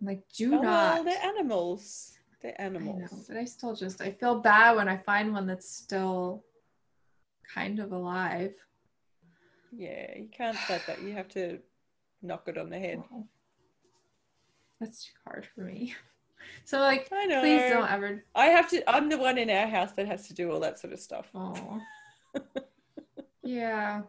I'm 0.00 0.06
like, 0.06 0.22
do 0.36 0.54
Oh, 0.54 0.60
well, 0.60 0.96
not. 0.96 1.04
they're 1.04 1.22
animals. 1.24 2.12
They're 2.42 2.54
I 2.58 2.64
animals. 2.64 3.12
know, 3.12 3.18
but 3.28 3.36
I 3.36 3.44
still 3.44 3.74
just 3.74 4.00
I 4.00 4.12
feel 4.12 4.40
bad 4.40 4.76
when 4.76 4.88
I 4.88 4.96
find 4.98 5.32
one 5.32 5.46
that's 5.46 5.68
still 5.68 6.44
kind 7.54 7.78
of 7.78 7.92
alive. 7.92 8.54
Yeah, 9.72 10.16
you 10.16 10.28
can't 10.30 10.58
let 10.68 10.86
that. 10.86 11.02
You 11.02 11.12
have 11.14 11.28
to 11.30 11.58
knock 12.22 12.44
it 12.48 12.58
on 12.58 12.70
the 12.70 12.78
head. 12.78 13.02
That's 14.80 15.06
too 15.06 15.12
hard 15.26 15.46
for 15.54 15.62
me. 15.62 15.94
So 16.64 16.78
like, 16.78 17.08
I 17.12 17.24
know. 17.26 17.40
please 17.40 17.62
don't 17.62 17.90
ever. 17.90 18.22
I 18.34 18.46
have 18.46 18.68
to. 18.70 18.88
I'm 18.88 19.08
the 19.08 19.18
one 19.18 19.36
in 19.36 19.50
our 19.50 19.66
house 19.66 19.92
that 19.92 20.06
has 20.06 20.28
to 20.28 20.34
do 20.34 20.52
all 20.52 20.60
that 20.60 20.78
sort 20.78 20.92
of 20.92 21.00
stuff. 21.00 21.26
Oh. 21.34 21.80
yeah, 23.42 24.02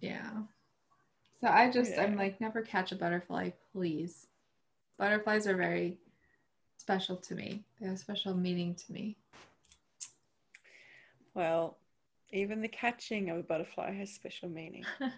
yeah. 0.00 0.30
So 1.42 1.48
I 1.48 1.70
just 1.70 1.98
I'm 1.98 2.16
like 2.16 2.40
never 2.40 2.62
catch 2.62 2.92
a 2.92 2.96
butterfly, 2.96 3.50
please. 3.72 4.28
Butterflies 4.98 5.46
are 5.46 5.56
very 5.56 5.98
special 6.84 7.16
to 7.16 7.34
me. 7.34 7.64
They 7.80 7.86
have 7.86 7.98
special 7.98 8.34
meaning 8.34 8.74
to 8.74 8.92
me. 8.92 9.16
Well, 11.32 11.78
even 12.30 12.60
the 12.60 12.68
catching 12.68 13.30
of 13.30 13.38
a 13.38 13.42
butterfly 13.42 13.94
has 13.94 14.12
special 14.12 14.50
meaning. 14.50 14.84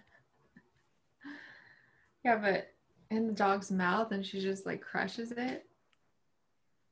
Yeah, 2.25 2.35
but 2.35 2.73
in 3.09 3.27
the 3.27 3.33
dog's 3.33 3.71
mouth, 3.71 4.11
and 4.11 4.25
she 4.25 4.41
just 4.41 4.65
like 4.65 4.81
crushes 4.81 5.31
it. 5.31 5.65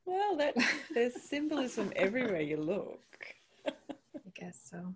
Well, 0.06 0.34
that 0.36 0.54
there's 0.94 1.20
symbolism 1.20 1.92
everywhere 1.94 2.40
you 2.40 2.56
look. 2.56 3.34
I 3.66 4.30
guess 4.34 4.58
so. 4.70 4.94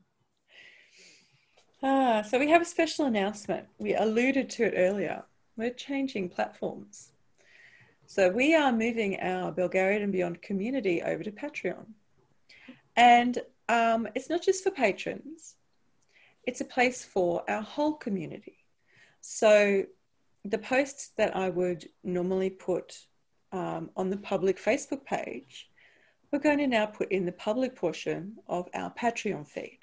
Ah, 1.83 2.23
so 2.23 2.39
we 2.39 2.49
have 2.49 2.63
a 2.63 2.65
special 2.65 3.05
announcement. 3.05 3.67
We 3.77 3.95
alluded 3.95 4.49
to 4.51 4.65
it 4.65 4.75
earlier. 4.79 5.25
We're 5.59 5.75
changing 5.75 6.31
platforms. 6.31 7.10
So 8.11 8.29
we 8.29 8.57
are 8.57 8.73
moving 8.73 9.21
our 9.21 9.53
Belgariad 9.53 10.03
and 10.03 10.11
Beyond 10.11 10.43
community 10.43 11.01
over 11.01 11.23
to 11.23 11.31
Patreon. 11.31 11.87
And 12.97 13.39
um, 13.69 14.09
it's 14.17 14.29
not 14.29 14.43
just 14.43 14.65
for 14.65 14.73
patrons, 14.73 15.55
it's 16.45 16.61
a 16.61 16.65
place 16.65 17.05
for 17.05 17.49
our 17.49 17.63
whole 17.63 17.93
community. 17.93 18.57
So 19.21 19.85
the 20.45 20.59
posts 20.59 21.13
that 21.19 21.37
I 21.37 21.51
would 21.51 21.89
normally 22.03 22.51
put 22.51 22.99
um, 23.53 23.91
on 23.97 24.11
the 24.11 24.17
public 24.17 24.61
Facebook 24.61 25.05
page, 25.05 25.71
we're 26.33 26.41
going 26.41 26.59
to 26.59 26.67
now 26.67 26.87
put 26.87 27.13
in 27.13 27.27
the 27.27 27.39
public 27.47 27.77
portion 27.77 28.39
of 28.49 28.69
our 28.75 28.93
Patreon 28.93 29.47
feed. 29.47 29.79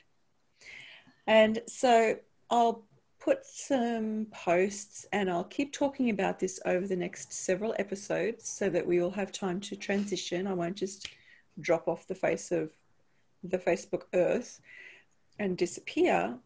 And 1.28 1.62
so 1.66 2.18
I'll 2.50 2.87
put 3.28 3.46
some 3.46 4.26
posts 4.32 5.06
and 5.12 5.30
I'll 5.30 5.44
keep 5.44 5.74
talking 5.74 6.10
about 6.12 6.40
this 6.40 6.62
over 6.66 6.88
the 6.88 6.96
next 6.96 7.34
several 7.34 7.76
episodes 7.78 8.48
so 8.48 8.70
that 8.70 8.88
we 8.88 9.02
all 9.02 9.12
have 9.12 9.34
time 9.34 9.60
to 9.68 9.76
transition. 9.76 10.48
I 10.48 10.54
won't 10.54 10.78
just 10.78 11.10
drop 11.60 11.90
off 11.90 12.08
the 12.08 12.16
face 12.16 12.54
of 12.54 12.72
the 13.44 13.58
Facebook 13.58 14.04
earth 14.14 14.62
and 15.40 15.58
disappear. 15.58 16.38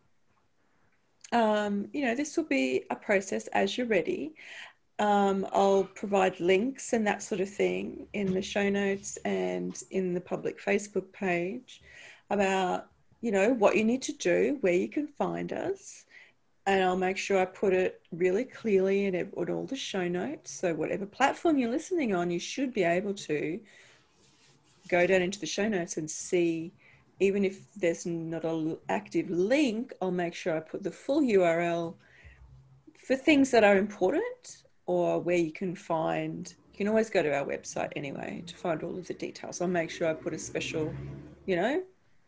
Um, 1.32 1.88
you 1.94 2.02
know, 2.04 2.16
this 2.16 2.36
will 2.36 2.46
be 2.46 2.86
a 2.90 2.96
process 2.96 3.46
as 3.50 3.78
you're 3.78 3.86
ready. 3.86 4.34
Um, 4.98 5.46
I'll 5.54 5.84
provide 5.84 6.40
links 6.40 6.94
and 6.94 7.06
that 7.06 7.22
sort 7.22 7.42
of 7.42 7.50
thing 7.50 8.08
in 8.14 8.34
the 8.34 8.42
show 8.42 8.72
notes 8.72 9.20
and 9.24 9.80
in 9.92 10.16
the 10.16 10.22
public 10.22 10.60
Facebook 10.60 11.12
page 11.12 11.84
about 12.32 12.88
you 13.22 13.32
know, 13.32 13.54
what 13.54 13.78
you 13.78 13.84
need 13.84 14.02
to 14.02 14.14
do, 14.14 14.58
where 14.62 14.74
you 14.74 14.90
can 14.90 15.08
find 15.08 15.54
us. 15.54 16.06
And 16.68 16.84
I'll 16.84 16.98
make 16.98 17.18
sure 17.18 17.40
I 17.40 17.46
put 17.46 17.74
it 17.74 18.02
really 18.12 18.44
clearly 18.44 19.06
in, 19.06 19.16
it, 19.16 19.34
in 19.36 19.50
all 19.50 19.66
the 19.66 19.76
show 19.76 20.08
notes. 20.08 20.52
So, 20.52 20.76
whatever 20.76 21.06
platform 21.06 21.58
you're 21.58 21.72
listening 21.72 22.14
on, 22.14 22.30
you 22.30 22.40
should 22.40 22.72
be 22.74 22.84
able 22.84 23.16
to 23.16 23.60
go 24.88 25.08
down 25.08 25.22
into 25.22 25.40
the 25.40 25.46
show 25.46 25.68
notes 25.68 25.98
and 25.98 26.10
see, 26.10 26.72
even 27.20 27.46
if 27.46 27.74
there's 27.76 28.06
not 28.06 28.44
an 28.44 28.78
active 28.90 29.30
link, 29.30 29.94
I'll 30.02 30.12
make 30.12 30.36
sure 30.36 30.56
I 30.56 30.60
put 30.60 30.84
the 30.84 30.92
full 30.92 31.22
URL 31.22 31.96
for 33.08 33.16
things 33.16 33.50
that 33.52 33.64
are 33.64 33.78
important 33.78 34.64
or 34.86 35.20
where 35.20 35.38
you 35.38 35.52
can 35.52 35.76
find. 35.76 36.54
You 36.74 36.78
can 36.78 36.88
always 36.88 37.10
go 37.10 37.24
to 37.24 37.34
our 37.34 37.46
website 37.46 37.92
anyway 37.96 38.44
to 38.46 38.56
find 38.56 38.84
all 38.84 38.98
of 38.98 39.08
the 39.08 39.14
details. 39.14 39.62
I'll 39.62 39.68
make 39.68 39.90
sure 39.90 40.08
I 40.08 40.14
put 40.14 40.34
a 40.34 40.40
special, 40.40 40.94
you 41.46 41.56
know, 41.56 41.82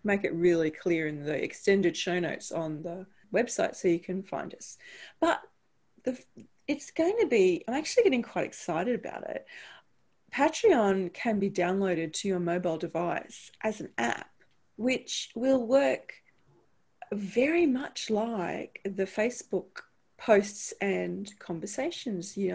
make 0.04 0.24
it 0.24 0.34
really 0.34 0.72
clear 0.72 1.08
in 1.08 1.24
the 1.24 1.42
extended 1.44 1.96
show 1.96 2.20
notes 2.20 2.52
on 2.52 2.82
the 2.84 3.06
website 3.34 3.76
so 3.76 3.88
you 3.88 4.00
can 4.00 4.24
find 4.24 4.54
us. 4.54 4.78
But 5.20 5.42
the, 6.04 6.18
it's 6.68 6.92
going 6.92 7.18
to 7.22 7.28
be, 7.28 7.64
I'm 7.68 7.74
actually 7.74 8.04
getting 8.04 8.22
quite 8.22 8.46
excited 8.46 9.00
about 9.00 9.30
it. 9.30 9.46
Patreon 10.34 11.14
can 11.14 11.40
be 11.40 11.50
downloaded 11.50 12.14
to 12.14 12.28
your 12.28 12.40
mobile 12.40 12.78
device 12.78 13.52
as 13.62 13.82
an 13.82 13.90
app, 13.98 14.32
which 14.78 15.30
will 15.36 15.66
work 15.66 16.14
very 17.12 17.66
much 17.68 18.10
like 18.10 18.82
the 18.84 19.06
Facebook 19.06 19.82
posts 20.18 20.74
and 20.82 21.32
conversations. 21.40 22.36
You 22.36 22.48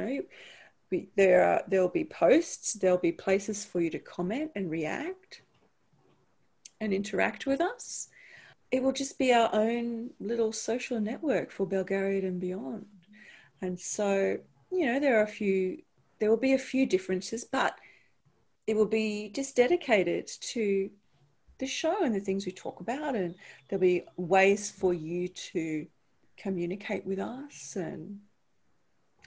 know, 0.91 1.01
there 1.17 1.45
are 1.45 1.63
there'll 1.69 1.89
be 1.89 2.05
posts, 2.05 2.73
there'll 2.73 2.99
be 2.99 3.13
places 3.13 3.65
for 3.65 3.81
you 3.81 3.91
to 3.91 3.99
comment 3.99 4.51
and 4.57 4.71
react 4.71 5.43
and 6.81 6.93
interact 6.93 7.47
with 7.47 7.61
us. 7.61 8.09
It 8.71 8.83
will 8.83 8.93
just 8.93 9.19
be 9.19 9.33
our 9.33 9.49
own 9.53 10.11
little 10.21 10.53
social 10.53 11.01
network 11.01 11.51
for 11.51 11.67
Belgariad 11.67 12.25
and 12.25 12.41
beyond. 12.41 12.87
And 13.63 13.79
so, 13.79 14.39
you 14.71 14.87
know, 14.87 15.01
there 15.01 15.19
are 15.19 15.25
a 15.25 15.29
few, 15.29 15.83
there 16.19 16.31
will 16.31 16.37
be 16.37 16.53
a 16.53 16.59
few 16.59 16.87
differences, 16.87 17.45
but 17.45 17.79
it 18.67 18.77
will 18.77 18.87
be 18.87 19.31
just 19.35 19.57
dedicated 19.57 20.27
to 20.41 20.91
the 21.59 21.67
show 21.67 22.05
and 22.05 22.15
the 22.15 22.21
things 22.21 22.45
we 22.45 22.53
talk 22.53 22.81
about. 22.81 23.17
And 23.17 23.35
there'll 23.69 23.81
be 23.81 24.05
ways 24.17 24.71
for 24.71 24.93
you 24.93 25.29
to 25.29 25.87
communicate 26.37 27.07
with 27.07 27.19
us. 27.19 27.75
And 27.75 28.21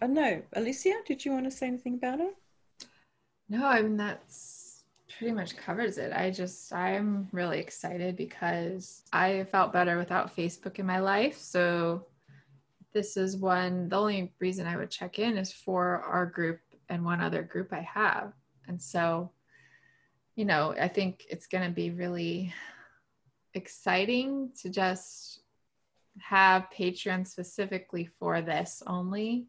I 0.01 0.05
don't 0.05 0.15
know, 0.15 0.41
Alicia, 0.53 0.93
did 1.05 1.25
you 1.25 1.31
want 1.31 1.45
to 1.45 1.51
say 1.51 1.67
anything 1.67 1.95
about 1.95 2.19
it? 2.21 2.35
No, 3.49 3.65
I 3.65 3.81
mean, 3.81 3.97
that's 3.97 4.60
pretty 5.21 5.35
much 5.35 5.55
covers 5.55 5.99
it. 5.99 6.11
I 6.11 6.31
just, 6.31 6.73
I'm 6.73 7.29
really 7.31 7.59
excited 7.59 8.15
because 8.15 9.03
I 9.13 9.43
felt 9.51 9.71
better 9.71 9.99
without 9.99 10.35
Facebook 10.35 10.79
in 10.79 10.87
my 10.87 10.97
life. 10.97 11.37
So 11.37 12.07
this 12.91 13.17
is 13.17 13.37
one, 13.37 13.87
the 13.87 13.97
only 13.97 14.33
reason 14.39 14.65
I 14.65 14.77
would 14.77 14.89
check 14.89 15.19
in 15.19 15.37
is 15.37 15.53
for 15.53 16.01
our 16.01 16.25
group 16.25 16.59
and 16.89 17.05
one 17.05 17.21
other 17.21 17.43
group 17.43 17.71
I 17.71 17.81
have. 17.81 18.33
And 18.67 18.81
so, 18.81 19.29
you 20.35 20.43
know, 20.43 20.73
I 20.81 20.87
think 20.87 21.23
it's 21.29 21.45
going 21.45 21.65
to 21.65 21.75
be 21.75 21.91
really 21.91 22.51
exciting 23.53 24.49
to 24.63 24.71
just 24.71 25.41
have 26.17 26.65
Patreon 26.75 27.27
specifically 27.27 28.09
for 28.17 28.41
this 28.41 28.81
only 28.87 29.45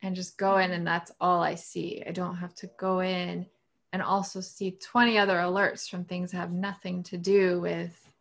and 0.00 0.16
just 0.16 0.38
go 0.38 0.56
in 0.56 0.70
and 0.70 0.86
that's 0.86 1.12
all 1.20 1.42
I 1.42 1.56
see. 1.56 2.02
I 2.06 2.12
don't 2.12 2.36
have 2.36 2.54
to 2.54 2.70
go 2.78 3.00
in 3.00 3.44
and 3.92 4.02
also 4.02 4.40
see 4.40 4.72
20 4.72 5.18
other 5.18 5.36
alerts 5.36 5.88
from 5.88 6.04
things 6.04 6.32
that 6.32 6.38
have 6.38 6.52
nothing 6.52 7.02
to 7.04 7.16
do 7.16 7.60
with 7.60 8.12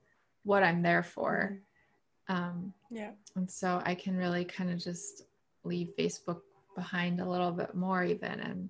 what 0.44 0.64
I'm 0.64 0.82
there 0.82 1.04
for. 1.04 1.60
Um, 2.30 2.74
yeah. 2.90 3.12
And 3.36 3.50
so 3.50 3.82
I 3.86 3.96
can 3.96 4.16
really 4.16 4.46
kind 4.46 4.70
of 4.70 4.80
just 4.80 5.24
leave 5.64 5.90
Facebook 5.98 6.42
behind 6.76 7.20
a 7.20 7.30
little 7.30 7.52
bit 7.52 7.76
more, 7.76 8.04
even. 8.04 8.40
And 8.40 8.70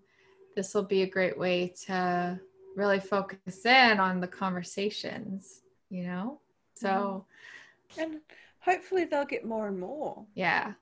this 0.55 0.73
will 0.73 0.83
be 0.83 1.03
a 1.03 1.09
great 1.09 1.37
way 1.37 1.73
to 1.85 2.39
really 2.75 2.99
focus 2.99 3.65
in 3.65 3.99
on 3.99 4.19
the 4.19 4.27
conversations, 4.27 5.61
you 5.89 6.03
know? 6.03 6.39
So, 6.73 7.26
mm-hmm. 7.91 8.01
and 8.01 8.22
hopefully 8.59 9.05
they'll 9.05 9.26
get 9.26 9.45
more 9.45 9.67
and 9.67 9.80
more. 9.80 10.26
Yeah. 10.34 10.73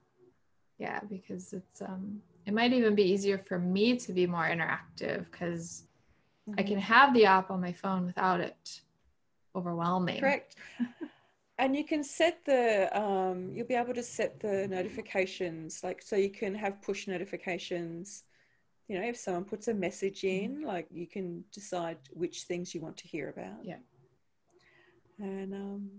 Yeah. 0.78 1.00
Because 1.08 1.52
it's, 1.52 1.82
um, 1.82 2.22
it 2.46 2.54
might 2.54 2.72
even 2.72 2.94
be 2.94 3.02
easier 3.02 3.38
for 3.38 3.58
me 3.58 3.96
to 3.96 4.12
be 4.12 4.26
more 4.26 4.44
interactive 4.44 5.26
because 5.30 5.84
Mm-hmm. 6.48 6.60
I 6.60 6.62
can 6.62 6.78
have 6.78 7.14
the 7.14 7.24
app 7.24 7.50
on 7.50 7.60
my 7.60 7.72
phone 7.72 8.06
without 8.06 8.40
it 8.40 8.80
overwhelming. 9.54 10.20
Correct. 10.20 10.56
and 11.58 11.74
you 11.74 11.84
can 11.84 12.04
set 12.04 12.44
the 12.44 12.88
um, 12.98 13.50
you'll 13.54 13.66
be 13.66 13.74
able 13.74 13.94
to 13.94 14.02
set 14.02 14.38
the 14.40 14.68
notifications 14.68 15.82
like 15.82 16.02
so 16.02 16.16
you 16.16 16.30
can 16.30 16.54
have 16.54 16.80
push 16.82 17.06
notifications 17.06 18.24
you 18.88 18.98
know 18.98 19.06
if 19.06 19.16
someone 19.16 19.44
puts 19.44 19.68
a 19.68 19.74
message 19.74 20.24
in 20.24 20.56
mm-hmm. 20.56 20.66
like 20.66 20.86
you 20.92 21.06
can 21.06 21.44
decide 21.52 21.98
which 22.10 22.42
things 22.42 22.74
you 22.74 22.80
want 22.80 22.96
to 22.96 23.08
hear 23.08 23.30
about 23.30 23.64
yeah 23.64 23.78
and 25.18 25.54
um 25.54 25.90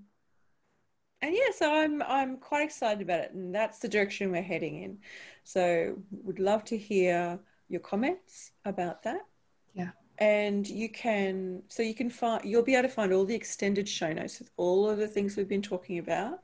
and 1.22 1.34
yeah 1.34 1.52
so 1.54 1.74
i'm 1.74 2.04
i'm 2.04 2.38
quite 2.38 2.64
excited 2.64 3.02
about 3.02 3.22
it 3.22 3.34
and 3.34 3.54
that's 3.54 3.80
the 3.80 3.88
direction 3.88 4.32
we're 4.32 4.42
heading 4.42 4.84
in 4.84 4.98
so 5.44 5.98
would 6.24 6.40
love 6.40 6.64
to 6.64 6.78
hear 6.78 7.40
your 7.68 7.82
comments 7.82 8.52
about 8.66 9.02
that 9.04 9.26
yeah 9.74 9.90
and 10.20 10.68
you 10.68 10.90
can 10.90 11.62
so 11.68 11.84
you 11.84 11.94
can 11.94 12.10
find 12.10 12.44
you'll 12.44 12.64
be 12.64 12.74
able 12.74 12.88
to 12.88 12.94
find 12.94 13.14
all 13.14 13.26
the 13.26 13.36
extended 13.36 13.88
show 13.88 14.12
notes 14.12 14.40
with 14.40 14.50
all 14.58 14.90
of 14.90 14.98
the 14.98 15.08
things 15.08 15.38
we've 15.38 15.48
been 15.48 15.62
talking 15.62 16.00
about 16.00 16.40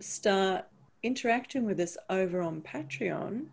start 0.00 0.66
interacting 1.02 1.64
with 1.64 1.80
us 1.80 1.96
over 2.10 2.40
on 2.40 2.62
Patreon. 2.62 3.46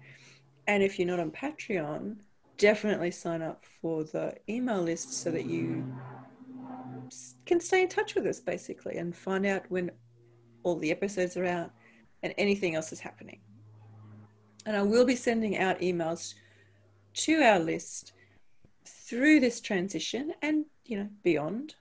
And 0.67 0.83
if 0.83 0.97
you're 0.97 1.07
not 1.07 1.19
on 1.19 1.31
Patreon, 1.31 2.17
definitely 2.57 3.11
sign 3.11 3.41
up 3.41 3.65
for 3.81 4.03
the 4.03 4.35
email 4.49 4.81
list 4.81 5.13
so 5.13 5.31
that 5.31 5.45
you 5.45 5.83
can 7.45 7.59
stay 7.59 7.81
in 7.81 7.89
touch 7.89 8.15
with 8.15 8.25
us 8.25 8.39
basically 8.39 8.97
and 8.97 9.15
find 9.15 9.45
out 9.45 9.63
when 9.69 9.91
all 10.63 10.77
the 10.77 10.91
episodes 10.91 11.35
are 11.35 11.45
out 11.45 11.71
and 12.23 12.33
anything 12.37 12.75
else 12.75 12.91
is 12.91 12.99
happening. 12.99 13.39
And 14.65 14.77
I 14.77 14.83
will 14.83 15.05
be 15.05 15.15
sending 15.15 15.57
out 15.57 15.79
emails 15.79 16.35
to 17.13 17.41
our 17.41 17.59
list 17.59 18.13
through 18.85 19.39
this 19.39 19.59
transition 19.59 20.33
and 20.41 20.65
you 20.85 20.97
know 20.97 21.09
beyond 21.23 21.75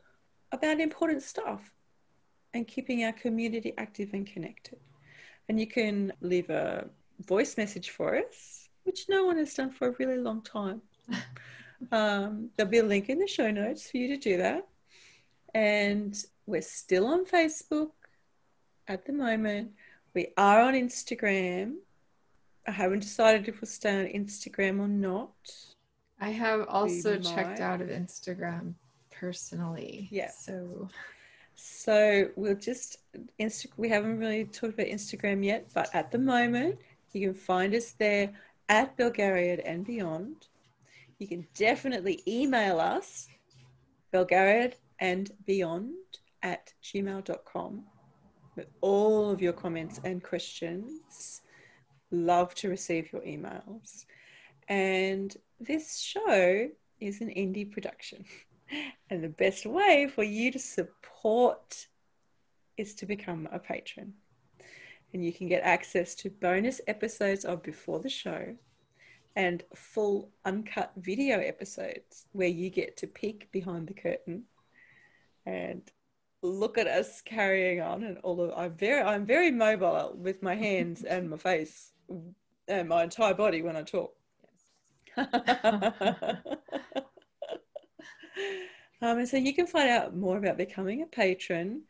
about 0.53 0.81
important 0.81 1.23
stuff 1.23 1.73
and 2.55 2.67
keeping 2.67 3.05
our 3.05 3.13
community 3.13 3.73
active 3.79 4.11
and 4.13 4.27
connected. 4.27 4.79
And 5.49 5.59
you 5.59 5.67
can 5.67 6.13
leave 6.21 6.51
a 6.51 6.89
voice 7.27 7.57
message 7.57 7.91
for 7.91 8.17
us 8.17 8.61
which 8.85 9.09
no 9.09 9.25
one 9.25 9.37
has 9.37 9.55
done 9.55 9.71
for 9.71 9.89
a 9.89 9.95
really 9.99 10.19
long 10.19 10.43
time. 10.43 10.83
um, 11.93 12.51
there'll 12.57 12.71
be 12.71 12.79
a 12.79 12.83
link 12.83 13.09
in 13.09 13.19
the 13.19 13.27
show 13.27 13.51
notes 13.51 13.91
for 13.91 13.99
you 13.99 14.09
to 14.09 14.17
do 14.17 14.39
that. 14.39 14.67
And 15.55 16.21
we're 16.47 16.63
still 16.63 17.07
on 17.07 17.25
Facebook 17.25 17.91
at 18.89 19.05
the 19.07 19.13
moment. 19.13 19.73
We 20.15 20.29
are 20.37 20.61
on 20.61 20.75
Instagram. 20.75 21.75
I 22.67 22.73
haven't 22.73 23.01
decided 23.01 23.49
if 23.49 23.61
we'll 23.61 23.69
stay 23.69 24.01
on 24.01 24.07
Instagram 24.07 24.81
or 24.81 24.89
not. 24.89 25.31
I 26.21 26.31
have 26.31 26.67
also 26.69 27.17
checked 27.19 27.61
out 27.61 27.81
of 27.81 27.89
Instagram 27.89 28.75
personally. 29.11 30.09
Yeah. 30.11 30.31
So 30.31 30.89
so 31.63 32.29
we'll 32.37 32.55
just 32.55 32.99
Insta 33.39 33.67
we 33.77 33.89
haven't 33.89 34.19
really 34.19 34.45
talked 34.45 34.75
about 34.75 34.87
Instagram 34.87 35.45
yet, 35.45 35.67
but 35.75 35.91
at 35.95 36.11
the 36.11 36.19
moment 36.19 36.79
you 37.13 37.29
can 37.29 37.35
find 37.35 37.75
us 37.75 37.93
there 37.93 38.33
at 38.69 38.97
Belgariad 38.97 39.61
and 39.65 39.85
beyond. 39.85 40.47
You 41.19 41.29
can 41.29 41.47
definitely 41.55 42.23
email 42.27 42.81
us, 42.81 43.29
Belgariad 44.13 44.75
and 45.01 45.31
beyond 45.47 45.95
at 46.43 46.73
gmail.com 46.83 47.85
with 48.57 48.69
all 48.81 49.31
of 49.31 49.43
your 49.43 49.53
comments 49.53 50.01
and 50.05 50.23
questions. 50.23 51.43
Love 52.11 52.55
to 52.55 52.69
receive 52.69 53.13
your 53.13 53.23
emails. 53.23 54.07
And 54.69 55.37
this 55.59 55.99
show 55.99 56.69
is 57.01 57.21
an 57.21 57.29
indie 57.29 57.71
production. 57.71 58.25
And 59.11 59.25
the 59.25 59.29
best 59.29 59.67
way 59.67 60.09
for 60.13 60.23
you 60.23 60.53
to 60.53 60.59
support 60.59 61.89
is 62.77 62.95
to 62.97 63.07
become 63.07 63.49
a 63.53 63.59
patron. 63.59 64.15
And 65.13 65.25
you 65.25 65.33
can 65.33 65.49
get 65.49 65.63
access 65.63 66.15
to 66.17 66.31
bonus 66.31 66.81
episodes 66.87 67.45
of 67.45 67.63
Before 67.63 67.99
the 67.99 68.09
Show 68.09 68.55
and 69.37 69.63
full 69.75 70.31
uncut 70.45 70.93
video 70.97 71.39
episodes 71.41 72.27
where 72.33 72.49
you 72.49 72.71
get 72.71 72.97
to 72.99 73.07
peek 73.07 73.51
behind 73.53 73.89
the 73.89 73.95
curtain 73.95 74.45
and 75.47 75.83
look 76.43 76.79
at 76.79 76.87
us 76.87 77.21
carrying 77.21 77.81
on 77.81 78.03
and 78.03 78.19
all 78.19 78.41
of 78.41 78.53
I'm 78.57 78.75
very 78.75 79.03
I'm 79.03 79.27
very 79.27 79.51
mobile 79.51 80.15
with 80.17 80.43
my 80.43 80.55
hands 80.55 81.03
and 81.03 81.29
my 81.29 81.37
face 81.37 81.93
and 82.69 82.89
my 82.89 83.05
entire 83.05 83.35
body 83.35 83.63
when 83.63 83.77
I 83.77 83.83
talk. 83.83 84.15
Yes. 85.17 86.37
um, 89.03 89.19
and 89.19 89.29
so 89.29 89.37
you 89.37 89.55
can 89.55 89.67
find 89.67 89.89
out 89.89 90.17
more 90.17 90.37
about 90.37 90.59
becoming 90.59 91.03
a 91.03 91.07
patron 91.07 91.83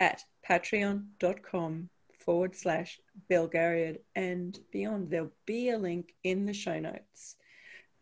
at 0.00 0.22
patreon.com 0.48 1.88
forward 2.18 2.54
slash 2.54 3.00
Belgariad 3.30 3.98
and 4.14 4.58
beyond. 4.70 5.10
There'll 5.10 5.32
be 5.46 5.70
a 5.70 5.78
link 5.78 6.14
in 6.24 6.44
the 6.44 6.52
show 6.52 6.78
notes 6.78 7.36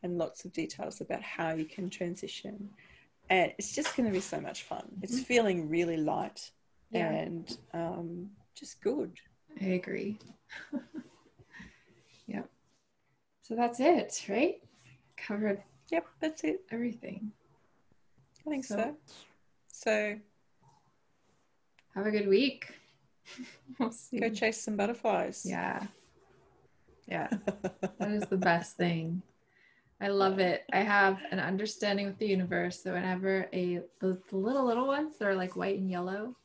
and 0.02 0.18
lots 0.18 0.44
of 0.44 0.52
details 0.52 1.00
about 1.00 1.22
how 1.22 1.54
you 1.54 1.64
can 1.64 1.90
transition. 1.90 2.70
And 3.30 3.52
it's 3.58 3.74
just 3.74 3.96
going 3.96 4.08
to 4.08 4.12
be 4.12 4.20
so 4.20 4.40
much 4.40 4.62
fun. 4.62 4.84
It's 5.02 5.14
mm-hmm. 5.14 5.22
feeling 5.22 5.68
really 5.68 5.96
light 5.96 6.50
yeah. 6.90 7.10
and 7.10 7.58
um, 7.72 8.30
just 8.54 8.80
good. 8.80 9.12
I 9.60 9.66
agree. 9.66 10.18
yep. 12.26 12.48
So 13.42 13.54
that's 13.54 13.80
it, 13.80 14.24
right? 14.28 14.56
Covered. 15.16 15.62
Yep, 15.90 16.06
that's 16.20 16.44
it. 16.44 16.62
Everything. 16.70 17.32
I 18.46 18.50
think 18.50 18.64
so. 18.64 18.76
So, 18.76 18.94
so 19.68 20.16
have 21.94 22.06
a 22.06 22.10
good 22.10 22.28
week. 22.28 22.66
we'll 23.80 23.92
Go 24.18 24.28
chase 24.28 24.62
some 24.62 24.76
butterflies. 24.76 25.44
Yeah. 25.44 25.82
Yeah. 27.08 27.28
that 27.98 28.10
is 28.10 28.24
the 28.24 28.36
best 28.36 28.76
thing. 28.76 29.22
I 30.00 30.08
love 30.08 30.38
it. 30.38 30.64
I 30.72 30.80
have 30.80 31.18
an 31.30 31.40
understanding 31.40 32.06
with 32.06 32.18
the 32.18 32.26
universe. 32.26 32.82
So 32.82 32.92
whenever 32.92 33.48
a 33.52 33.80
the, 34.00 34.20
the 34.30 34.36
little 34.36 34.66
little 34.66 34.86
ones 34.86 35.16
that 35.18 35.26
are 35.26 35.34
like 35.34 35.56
white 35.56 35.78
and 35.78 35.90
yellow, 35.90 36.36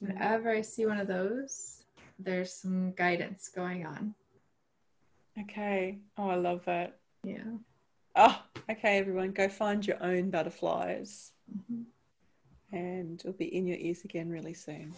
whenever 0.00 0.50
I 0.50 0.62
see 0.62 0.86
one 0.86 0.98
of 0.98 1.06
those, 1.06 1.84
there's 2.18 2.54
some 2.54 2.92
guidance 2.92 3.50
going 3.54 3.86
on. 3.86 4.14
Okay. 5.38 5.98
Oh, 6.16 6.30
I 6.30 6.36
love 6.36 6.64
that. 6.64 6.98
Yeah. 7.22 7.58
Oh, 8.16 8.42
okay, 8.68 8.98
everyone, 8.98 9.32
go 9.32 9.48
find 9.48 9.86
your 9.86 10.02
own 10.02 10.30
butterflies. 10.30 11.32
Mm-hmm. 11.54 12.76
And 12.76 13.20
it'll 13.20 13.32
be 13.32 13.54
in 13.54 13.66
your 13.66 13.78
ears 13.78 14.04
again 14.04 14.28
really 14.28 14.54
soon. 14.54 14.94